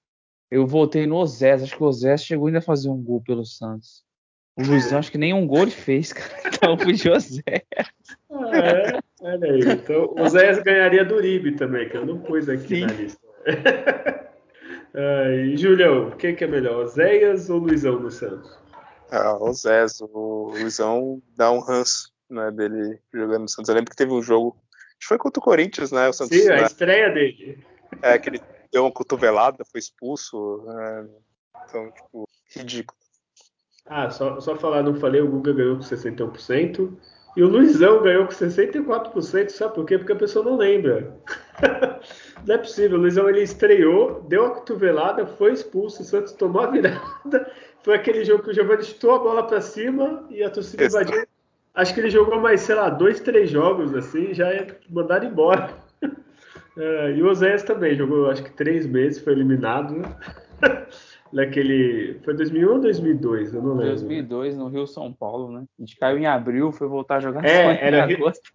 [0.50, 1.64] Eu votei no Osés.
[1.64, 4.04] Acho que o Osés chegou ainda a fazer um gol pelo Santos.
[4.56, 6.32] O Luizão, acho que nem um gol ele fez, cara.
[6.64, 7.44] Então foi José.
[8.32, 9.00] Ah, é?
[9.22, 9.60] Olha aí.
[9.62, 12.86] Então, o Zé ganharia do Uribe também, que eu não pus aqui Sim.
[12.86, 13.20] na lista.
[14.96, 18.63] ah, e Julião, quem que é melhor, Oséias ou Luizão no Santos?
[19.16, 23.70] Ah, o Zés, o Luizão dá um ranço né, dele jogando no Santos.
[23.70, 26.10] Eu lembro que teve um jogo, acho que foi contra o Corinthians, né?
[26.10, 26.64] O Santos, Sim, a né?
[26.64, 27.64] estreia dele.
[28.02, 28.42] É, que ele
[28.72, 30.64] deu uma cotovelada, foi expulso.
[30.66, 31.10] Né?
[31.64, 32.98] Então, tipo, ridículo.
[33.86, 36.98] Ah, só, só falar, não falei, o Guga ganhou com 61%.
[37.38, 40.00] E o Luizão ganhou com 64%, sabe por quê?
[40.00, 41.16] Porque a pessoa não lembra.
[42.46, 42.98] não é possível.
[42.98, 47.52] O Luizão ele estreou, deu a cotovelada, foi expulso, o Santos tomou a virada.
[47.84, 51.26] Foi aquele jogo que o Giovanni chutou a bola para cima e a torcida invadiu.
[51.74, 55.72] Acho que ele jogou mais, sei lá, dois, três jogos assim, já é mandado embora.
[56.76, 59.94] É, e o Oséias também jogou, acho que três meses, foi eliminado.
[59.94, 60.18] Né?
[61.34, 62.20] naquele.
[62.24, 63.54] Foi 2001 ou 2002?
[63.54, 63.96] Eu não lembro.
[63.96, 65.66] 2002, no Rio São Paulo, né?
[65.78, 68.54] A gente caiu em abril, foi voltar a jogar é, era em agosto.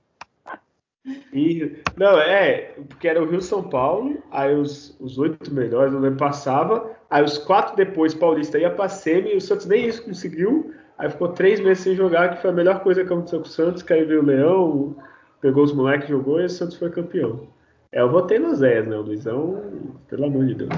[1.32, 6.16] E, não, é, porque era o Rio São Paulo, aí os, os oito melhores não
[6.16, 10.72] passava, aí os quatro depois Paulista ia pra Semi, e o Santos nem isso conseguiu,
[10.98, 13.50] aí ficou três meses sem jogar, que foi a melhor coisa que aconteceu com o
[13.50, 14.96] Santos, que aí veio o Leão,
[15.40, 17.48] pegou os moleques, jogou e o Santos foi campeão.
[17.92, 18.96] É, eu votei no Zé, né?
[18.96, 19.62] O Luizão,
[20.08, 20.70] pelo amor de Deus.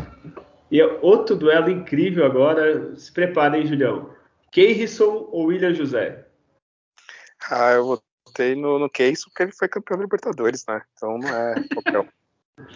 [0.71, 2.95] E outro duelo incrível agora.
[2.97, 4.11] Se preparem, Julião.
[4.53, 6.27] Keirson ou William José?
[7.51, 7.85] Ah, eu
[8.41, 10.81] votei no, no Keirson porque ele foi campeão da Libertadores, né?
[10.97, 12.13] Então não é qualquer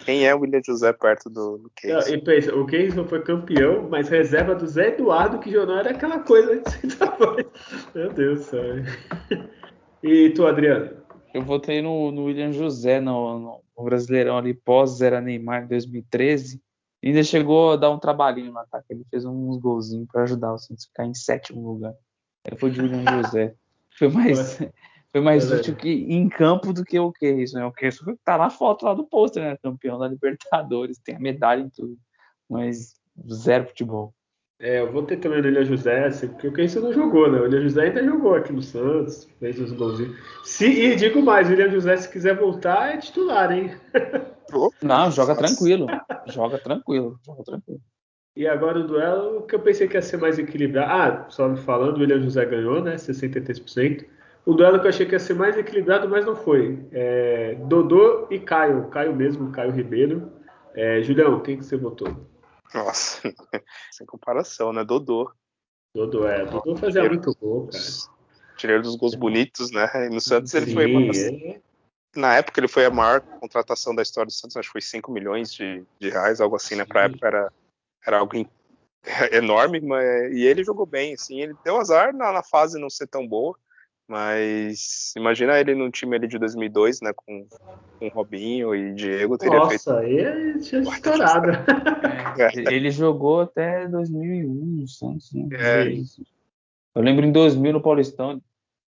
[0.05, 2.13] Quem é o William José perto do, do Keirson?
[2.13, 6.19] E pensa, o Keirson foi campeão, mas reserva do Zé Eduardo, que jornal era aquela
[6.19, 7.49] coisa de centroavante.
[7.93, 8.75] Meu Deus do céu.
[10.03, 11.03] E tu, Adriano?
[11.33, 16.61] Eu votei no, no William José no, no, no Brasileirão ali pós-Zera Neymar em 2013
[17.03, 18.87] ainda chegou a dar um trabalhinho no ataque.
[18.89, 21.93] Ele fez uns golzinhos para ajudar o Santos a ficar em sétimo lugar.
[22.43, 23.53] Ele foi de William José.
[23.95, 24.57] Foi mais,
[25.15, 27.65] foi mais útil que em campo do que o que isso, né?
[27.65, 29.57] O que isso tá na foto lá do pôster, né?
[29.63, 31.97] Campeão da Libertadores, tem a medalha em tudo.
[32.49, 32.99] Mas
[33.31, 34.13] zero futebol.
[34.59, 37.31] É, eu vou ter também o William José, assim, porque o que isso não jogou,
[37.31, 37.39] né?
[37.39, 40.17] O William José ainda jogou aqui no Santos, fez os golzinhos.
[40.43, 43.71] Se, e digo mais, o William José, se quiser voltar, é titular, hein?
[44.83, 45.87] Não, joga tranquilo.
[46.27, 47.79] Joga tranquilo, joga tranquilo.
[48.35, 50.91] E agora o duelo que eu pensei que ia ser mais equilibrado.
[50.91, 52.95] Ah, só me falando, o William José ganhou, né?
[52.95, 54.13] 63%.
[54.45, 56.87] O duelo que eu achei que ia ser mais equilibrado, mas não foi.
[56.91, 58.87] É, Dodô e Caio.
[58.89, 60.31] Caio mesmo, Caio Ribeiro.
[60.73, 62.27] É, Julião, quem que você votou?
[62.73, 63.21] Nossa,
[63.91, 64.83] sem comparação, né?
[64.83, 65.31] Dodô.
[65.95, 66.45] Dodô, é.
[66.45, 67.83] Dodô fazia muito gol, cara.
[68.57, 69.89] Tirei dos gols bonitos, né?
[70.05, 71.59] E no Santos Sim, ele foi uma é
[72.15, 75.11] na época ele foi a maior contratação da história do Santos, acho que foi 5
[75.11, 76.85] milhões de, de reais, algo assim, né?
[76.85, 77.53] Pra época era,
[78.05, 78.33] era algo
[79.31, 83.07] enorme, mas, e ele jogou bem, assim, ele deu azar na, na, fase não ser
[83.07, 83.57] tão boa,
[84.07, 87.47] mas imagina ele num time ali de 2002, né, com,
[87.99, 89.89] com Robinho e Diego, teria Nossa, feito...
[89.89, 91.47] Nossa, aí tinha estourado.
[92.37, 95.47] É, ele jogou até 2001 no Santos, né?
[95.53, 95.87] É.
[96.93, 98.41] Eu lembro em 2000 no Paulistão,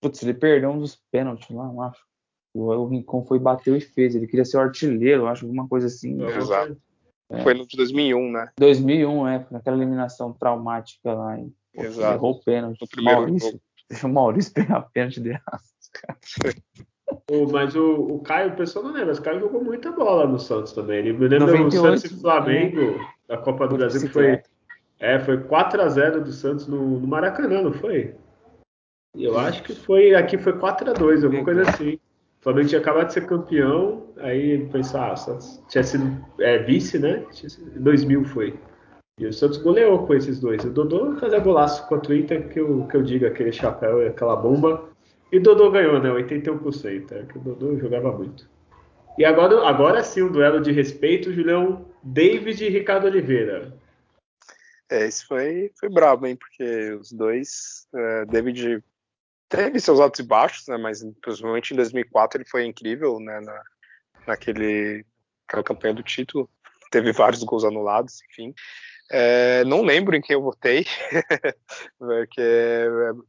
[0.00, 2.02] putz, ele perdeu um dos pênaltis lá, eu acho.
[2.54, 4.14] O Rincon foi bateu e fez.
[4.14, 6.22] Ele queria ser o artilheiro, acho, alguma coisa assim.
[6.22, 6.78] Exato.
[7.30, 7.42] É.
[7.42, 8.50] Foi no de 2001, né?
[8.58, 11.38] 2001, é, naquela eliminação traumática lá.
[11.38, 12.14] E, pô, Exato.
[12.14, 12.82] Errou o pênalti.
[12.82, 13.65] O Maurício, deixa
[14.02, 15.38] o Maurício pegar pênalti de
[17.30, 20.26] oh, mas o, o Caio, o pessoal não lembra, mas o Caio jogou muita bola
[20.26, 20.98] no Santos também.
[20.98, 23.00] Ele me lembra o Santos e Flamengo é.
[23.28, 24.42] da Copa do Brasil, que foi,
[24.98, 28.14] é, foi 4x0 do Santos no, no Maracanã, não foi?
[29.14, 31.94] Eu acho que foi aqui foi 4 x 2 alguma coisa assim.
[32.40, 36.98] O Flamengo tinha acabado de ser campeão, aí pensou, ah, Santos tinha sido é, vice,
[36.98, 37.24] né?
[37.74, 38.58] Em 2000 foi.
[39.18, 40.62] E o Santos goleou com esses dois.
[40.62, 44.08] O Dodô fazia golaço contra o Inter, que eu, que eu digo, aquele chapéu e
[44.08, 44.90] aquela bomba.
[45.32, 46.10] E Dodô ganhou, né?
[46.10, 47.12] 81%.
[47.12, 48.46] É que o Dodô jogava muito.
[49.16, 51.90] E agora, agora sim, um duelo de respeito, Julião.
[52.02, 53.74] David e Ricardo Oliveira.
[54.90, 56.36] É, esse foi, foi brabo, hein?
[56.36, 58.84] Porque os dois, é, David
[59.48, 60.76] teve seus altos e baixos, né?
[60.76, 63.40] Mas principalmente em 2004 ele foi incrível, né?
[63.40, 63.62] Na,
[64.26, 65.06] naquele
[65.48, 66.50] aquela campanha do título,
[66.90, 68.54] teve vários gols anulados, enfim.
[69.10, 70.84] É, não lembro em quem eu votei,
[71.98, 72.42] porque,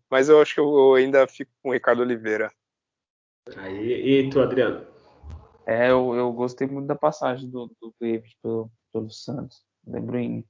[0.10, 2.52] mas eu acho que eu ainda fico com o Ricardo Oliveira.
[3.56, 4.86] Aí, e tu, Adriano?
[5.66, 9.64] É, eu, eu gostei muito da passagem do, do David pelo, pelo Santos.
[9.86, 10.44] Lembro em,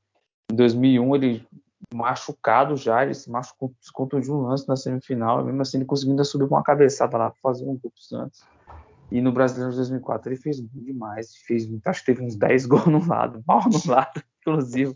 [0.51, 1.47] em 2001 ele
[1.93, 6.11] machucado já, ele se machucou, se contundiu um lance na semifinal, mesmo assim ele conseguiu
[6.11, 8.41] ainda subir com uma cabeçada lá fazer um gol pro Santos.
[9.11, 12.65] E no Brasileiro de 2004 ele fez muito demais, fez, acho que teve uns 10
[12.65, 14.95] gols no lado, mal no lado, inclusive.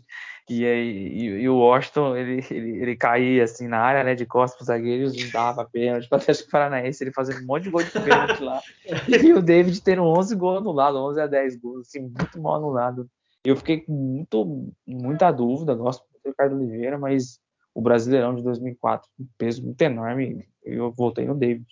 [0.50, 4.26] E, aí, e, e, o Washington, ele, ele, ele caía assim na área, né, de
[4.26, 6.08] costas pros zagueiros e dava pênalti.
[6.08, 8.60] Para o Atlético Paranaense, ele fazendo um monte de gol de pênalti lá.
[9.24, 13.08] E o David tendo 11 gols anulados, 11 a 10 gols, assim, muito mal anulado.
[13.44, 17.40] Eu fiquei com muito, muita dúvida, gosto do Ricardo Oliveira, mas
[17.74, 21.66] o Brasileirão de 2004, um peso muito enorme, eu voltei no David.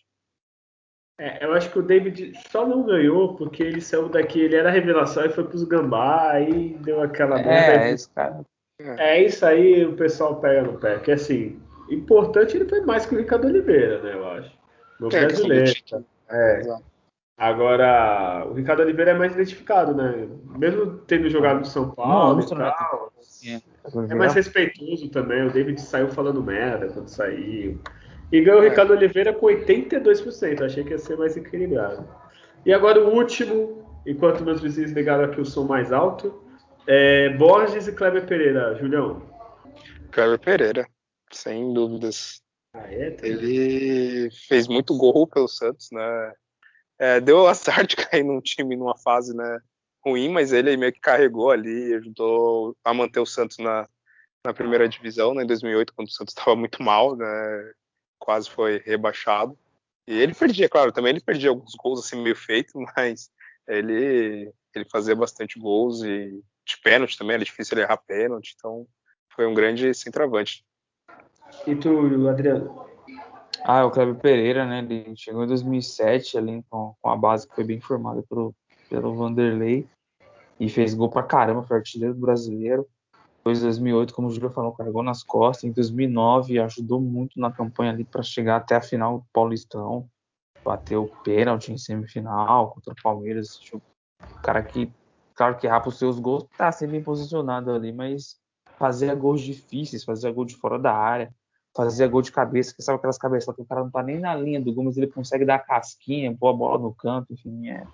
[1.20, 4.70] É, eu acho que o David só não ganhou porque ele saiu daqui, ele era
[4.70, 7.84] revelação e foi pros Gambá, aí deu aquela é, merda.
[7.84, 8.40] É, esse cara.
[8.96, 10.98] É isso aí, o pessoal pega no pé.
[11.00, 11.60] Que assim,
[11.90, 14.14] importante ele foi mais que o Ricardo Oliveira, né?
[14.14, 14.50] Eu acho.
[14.98, 15.72] No é, brasileiro.
[16.30, 16.62] É.
[17.36, 20.26] Agora, o Ricardo Oliveira é mais identificado, né?
[20.56, 23.12] Mesmo tendo jogado no São Paulo não, e tal.
[24.08, 25.46] É mais respeitoso também.
[25.46, 27.78] O David saiu falando merda quando saiu.
[28.32, 28.68] E ganhou o é.
[28.68, 30.62] Ricardo Oliveira com 82%.
[30.62, 32.08] Achei que ia ser mais equilibrado.
[32.64, 36.44] E agora o último, enquanto meus vizinhos ligaram aqui o som mais alto.
[36.86, 39.22] É, Borges e Kleber Pereira, Julião.
[40.10, 40.86] Kleber Pereira,
[41.32, 42.40] sem dúvidas.
[42.74, 43.16] Ah, é?
[43.22, 46.32] Ele fez muito gol pelo Santos, né?
[46.98, 49.58] É, deu azar de cair num time numa fase né,
[50.04, 53.88] ruim, mas ele meio que carregou ali, ajudou a manter o Santos na,
[54.44, 57.72] na primeira divisão, né, em 2008, quando o Santos estava muito mal, né,
[58.20, 59.58] quase foi rebaixado.
[60.06, 63.30] E ele perdia, claro, também ele perdia alguns gols assim meio feitos, mas
[63.66, 68.86] ele ele fazia bastante gols e de pênalti também, era difícil ele errar pênalti, então
[69.34, 70.64] foi um grande centroavante.
[71.66, 72.86] E tu, Adriano?
[73.64, 74.78] Ah, o Cleber Pereira, né?
[74.78, 78.54] Ele chegou em 2007 ali com, com a base que foi bem formada pelo,
[78.88, 79.86] pelo Vanderlei
[80.58, 82.88] e fez gol pra caramba, foi artilheiro brasileiro.
[83.40, 85.64] Depois em 2008, como o Júlio falou, carregou nas costas.
[85.64, 90.08] Em 2009 ajudou muito na campanha ali para chegar até a final do Paulistão.
[90.64, 93.58] Bateu pênalti em semifinal contra o Palmeiras.
[93.72, 94.92] O cara que
[95.40, 98.36] Claro que errar os seus gols, tá sempre posicionado ali, mas
[98.78, 101.34] fazia gols difíceis, fazia gol de fora da área,
[101.74, 104.34] fazia gol de cabeça, que sabe aquelas cabeças que o cara não tá nem na
[104.34, 107.70] linha do gol, mas ele consegue dar a casquinha, pôr a bola no canto, enfim,
[107.70, 107.86] é,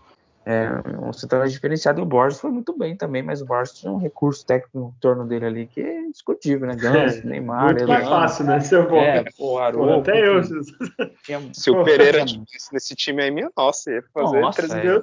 [0.49, 0.71] é
[1.05, 2.01] um central diferenciado.
[2.01, 4.95] E o Borges foi muito bem também, mas o Borges tinha um recurso técnico no
[5.01, 6.77] torno dele ali que é discutível, né?
[6.81, 8.61] Gans, é, Neymar, Muito Elano, mais fácil, né?
[8.61, 8.97] Seu bom.
[8.97, 10.41] É, pô, até eu.
[11.25, 15.03] Tinha, Se o Pereira tivesse nesse time aí, minha nossa, ia fazer nossa, 3 mil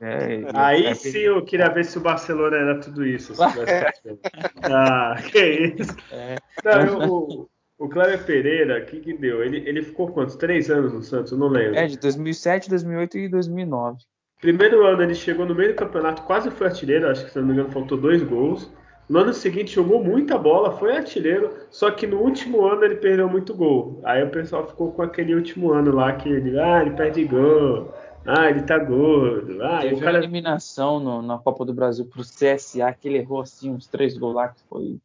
[0.00, 3.34] é, é, Aí é, sim eu queria ver se o Barcelona era tudo isso.
[3.42, 5.94] ah, que isso.
[6.10, 6.36] É.
[6.64, 9.44] Não, eu, o, o Cléber Pereira, o que, que deu?
[9.44, 10.36] Ele, ele ficou quantos?
[10.36, 11.32] Três anos no Santos?
[11.32, 11.76] Eu não lembro.
[11.76, 13.98] É, de 2007, 2008 e 2009.
[14.44, 17.46] Primeiro ano ele chegou no meio do campeonato, quase foi artilheiro, acho que se não
[17.46, 18.70] me engano faltou dois gols.
[19.08, 23.26] No ano seguinte jogou muita bola, foi artilheiro, só que no último ano ele perdeu
[23.26, 24.02] muito gol.
[24.04, 27.94] Aí o pessoal ficou com aquele último ano lá que ele, ah, ele perde gol,
[28.26, 29.62] ah, ele tá gordo.
[29.62, 30.18] Ah, Teve o cara...
[30.18, 34.34] eliminação no, na Copa do Brasil pro CSA, que ele errou assim uns três gols
[34.34, 34.98] lá, que foi,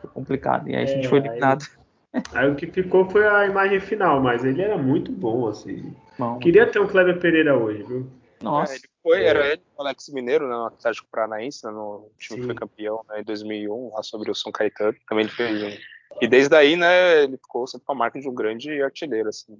[0.00, 0.70] foi complicado.
[0.70, 1.66] E aí é, a gente foi eliminado.
[2.14, 5.92] Aí, aí, o que ficou foi a imagem final, mas ele era muito bom, assim.
[6.18, 8.06] Bom, Queria ter o Kleber Pereira hoje, viu?
[8.46, 8.72] Nossa.
[8.72, 12.40] É, ele foi, era ele, o Alex Mineiro, né, no Atlético Paranaense, né, no time
[12.40, 12.40] Sim.
[12.40, 14.96] que foi campeão né, em 2001, lá sobre o São Caetano.
[15.08, 15.78] Também ele fez um.
[16.20, 19.58] E desde aí, né, ele ficou sempre com a marca de um grande artilheiro, assim.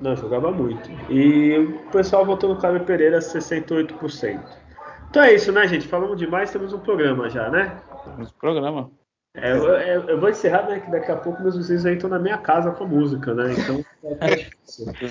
[0.00, 0.90] Não, jogava muito.
[1.10, 4.40] E o pessoal votou no Cláudio Pereira 68%.
[5.08, 5.86] Então é isso, né, gente?
[5.86, 7.82] Falamos demais, temos um programa já, né?
[8.04, 8.90] Temos um programa.
[9.34, 10.80] É, eu, eu, vou encerrar, né?
[10.80, 13.52] Que daqui a pouco meus vizinhos aí estão na minha casa com a música, né?
[13.52, 13.84] Então.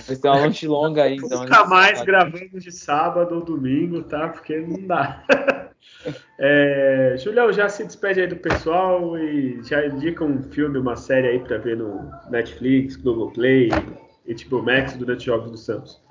[0.07, 1.41] Vai ter uma noite longa aí, então.
[1.41, 4.27] Nunca mais gravamos de sábado ou domingo, tá?
[4.29, 5.23] Porque não dá.
[6.37, 11.27] É, Julião, já se despede aí do pessoal e já indica um filme, uma série
[11.27, 16.01] aí pra ver no Netflix, Globoplay, HBO Max durante os Jogos do Santos.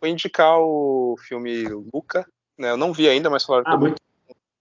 [0.00, 2.24] Vou indicar o filme Luca,
[2.56, 2.70] né?
[2.70, 4.00] Eu não vi ainda, mas falaram ah, muito...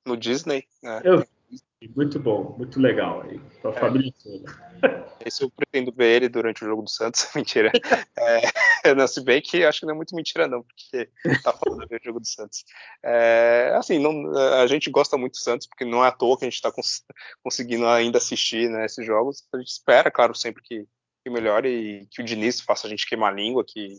[0.06, 0.66] no Disney.
[0.82, 1.02] Né?
[1.04, 1.24] Eu
[1.96, 3.74] muito bom, muito legal aí, pra é.
[3.74, 4.66] família toda.
[5.26, 7.72] Esse eu pretendo ver ele durante o jogo do Santos, mentira.
[8.86, 11.10] É, não, se bem que acho que não é muito mentira, não, porque
[11.44, 12.64] tá falando de ver o jogo do Santos.
[13.04, 14.32] É, assim, não,
[14.62, 16.72] a gente gosta muito do Santos, porque não é à toa que a gente está
[16.72, 17.04] cons
[17.44, 19.44] conseguindo ainda assistir né, esses jogos.
[19.52, 20.86] A gente espera, claro, sempre que,
[21.24, 23.98] que melhore e que o Diniz faça a gente queimar a língua, que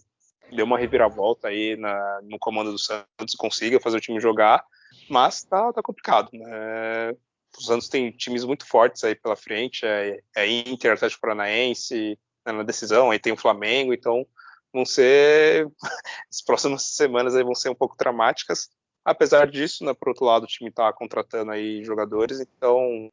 [0.54, 4.64] dê uma reviravolta aí na, no comando do Santos, consiga fazer o time jogar,
[5.10, 7.16] mas tá, tá complicado, né?
[7.58, 12.52] O Santos tem times muito fortes aí pela frente, é, é Inter, Atlético Paranaense né,
[12.52, 14.26] na decisão, aí tem o Flamengo, então
[14.72, 15.68] vão ser
[16.30, 18.68] as próximas semanas aí vão ser um pouco dramáticas.
[19.04, 23.10] Apesar disso, né, por outro lado, o time está contratando aí jogadores, então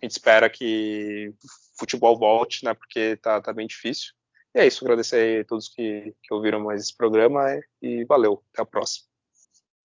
[0.00, 2.72] A gente espera que o futebol volte, né?
[2.74, 4.12] Porque tá, tá bem difícil.
[4.54, 7.44] E é isso, agradecer a todos que, que ouviram mais esse programa
[7.82, 9.07] e valeu, até a próxima.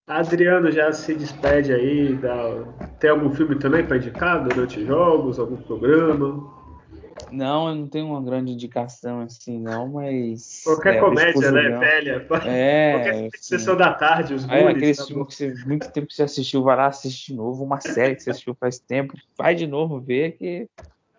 [0.07, 2.15] Adriano já se despede aí.
[2.15, 2.63] Da...
[2.99, 6.61] Tem algum filme também para indicar durante jogos, algum programa?
[7.31, 10.61] Não, eu não tenho uma grande indicação assim, não, mas.
[10.63, 12.27] Qualquer é, comédia, né, velha?
[12.45, 12.91] É.
[12.91, 16.23] Qualquer sessão da tarde, os É, aquele tá filme que você, muito tempo que você
[16.23, 19.65] assistiu, vai lá assistir de novo, uma série que você assistiu faz tempo, vai de
[19.65, 20.67] novo ver que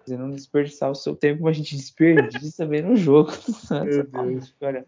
[0.05, 3.33] você não desperdiçar o seu tempo, a gente desperdiça vendo o jogo.
[3.71, 4.55] Meu Deus.
[4.61, 4.87] Olha,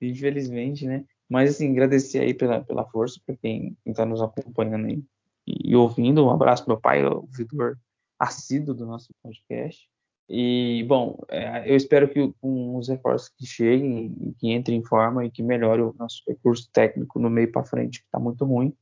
[0.00, 1.04] infelizmente, né?
[1.28, 5.02] Mas assim, agradecer aí pela, pela força para quem está nos acompanhando aí
[5.46, 6.24] e, ouvindo.
[6.24, 7.78] Um abraço meu pai, ouvidor
[8.18, 9.88] assíduo do nosso podcast.
[10.28, 15.24] E, bom, é, eu espero que com os reforços que cheguem, que entrem em forma
[15.24, 18.74] e que melhore o nosso recurso técnico no meio para frente, que está muito ruim.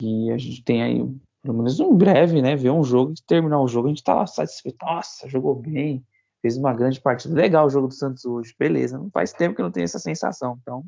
[0.00, 0.98] E a gente tem aí,
[1.42, 2.56] pelo menos um breve, né?
[2.56, 4.84] Ver um jogo e terminar o jogo, a gente está satisfeito.
[4.84, 6.04] Nossa, jogou bem,
[6.40, 7.34] fez uma grande partida.
[7.34, 8.98] Legal o jogo do Santos hoje, beleza.
[8.98, 10.58] Não faz tempo que eu não tenho essa sensação.
[10.60, 10.84] Então,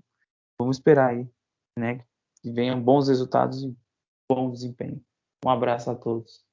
[0.59, 1.29] vamos esperar aí,
[1.79, 2.01] né?
[2.43, 3.75] Que venham bons resultados e
[4.31, 5.01] bom desempenho.
[5.45, 6.45] Um abraço a todos.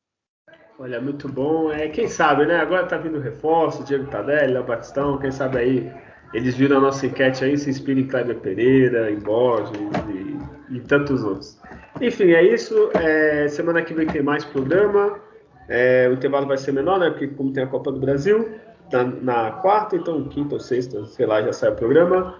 [0.79, 1.71] Olha, muito bom.
[1.71, 2.57] É, quem sabe, né?
[2.57, 5.93] Agora tá vindo reforço, Diego Tadelli, Léo Batistão, quem sabe aí
[6.33, 9.71] eles viram a nossa enquete aí, se inspirem em Kleber Pereira, em Borges
[10.07, 11.59] e, e, tantos outros.
[11.99, 12.89] Enfim, é isso.
[12.95, 15.19] É, semana que vem tem mais programa.
[15.67, 17.09] É, o intervalo vai ser menor, né?
[17.09, 18.49] Porque como tem a Copa do Brasil,
[18.91, 22.35] na, na quarta, então quinta ou sexta, sei lá, já sai o programa.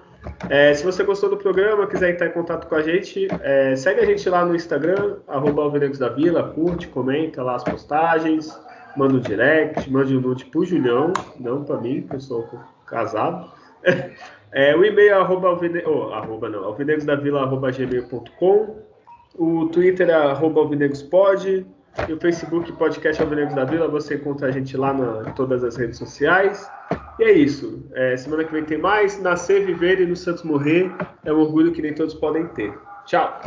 [0.49, 4.01] É, se você gostou do programa, quiser entrar em contato com a gente, é, segue
[4.01, 8.59] a gente lá no Instagram, arroba da Vila, curte, comenta lá as postagens,
[8.95, 12.47] manda um direct, manda um nude pro Julião, não para mim, que eu sou
[12.85, 13.51] casado.
[14.53, 15.81] É, o e-mail é arroba, alvine...
[15.85, 18.79] oh, arroba não, alvinegosdavila, arroba gmail.com,
[19.37, 21.65] o Twitter é arroba alvinegospod,
[22.07, 24.93] e o Facebook Podcast Alvinegos da Vila, você encontra a gente lá
[25.27, 26.69] em todas as redes sociais.
[27.21, 27.87] E é isso.
[27.93, 29.21] É, semana que vem tem mais.
[29.21, 30.91] Nascer, viver e no Santos morrer
[31.23, 32.73] é um orgulho que nem todos podem ter.
[33.05, 33.39] Tchau.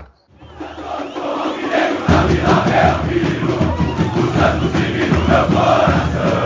[5.27, 6.44] Santos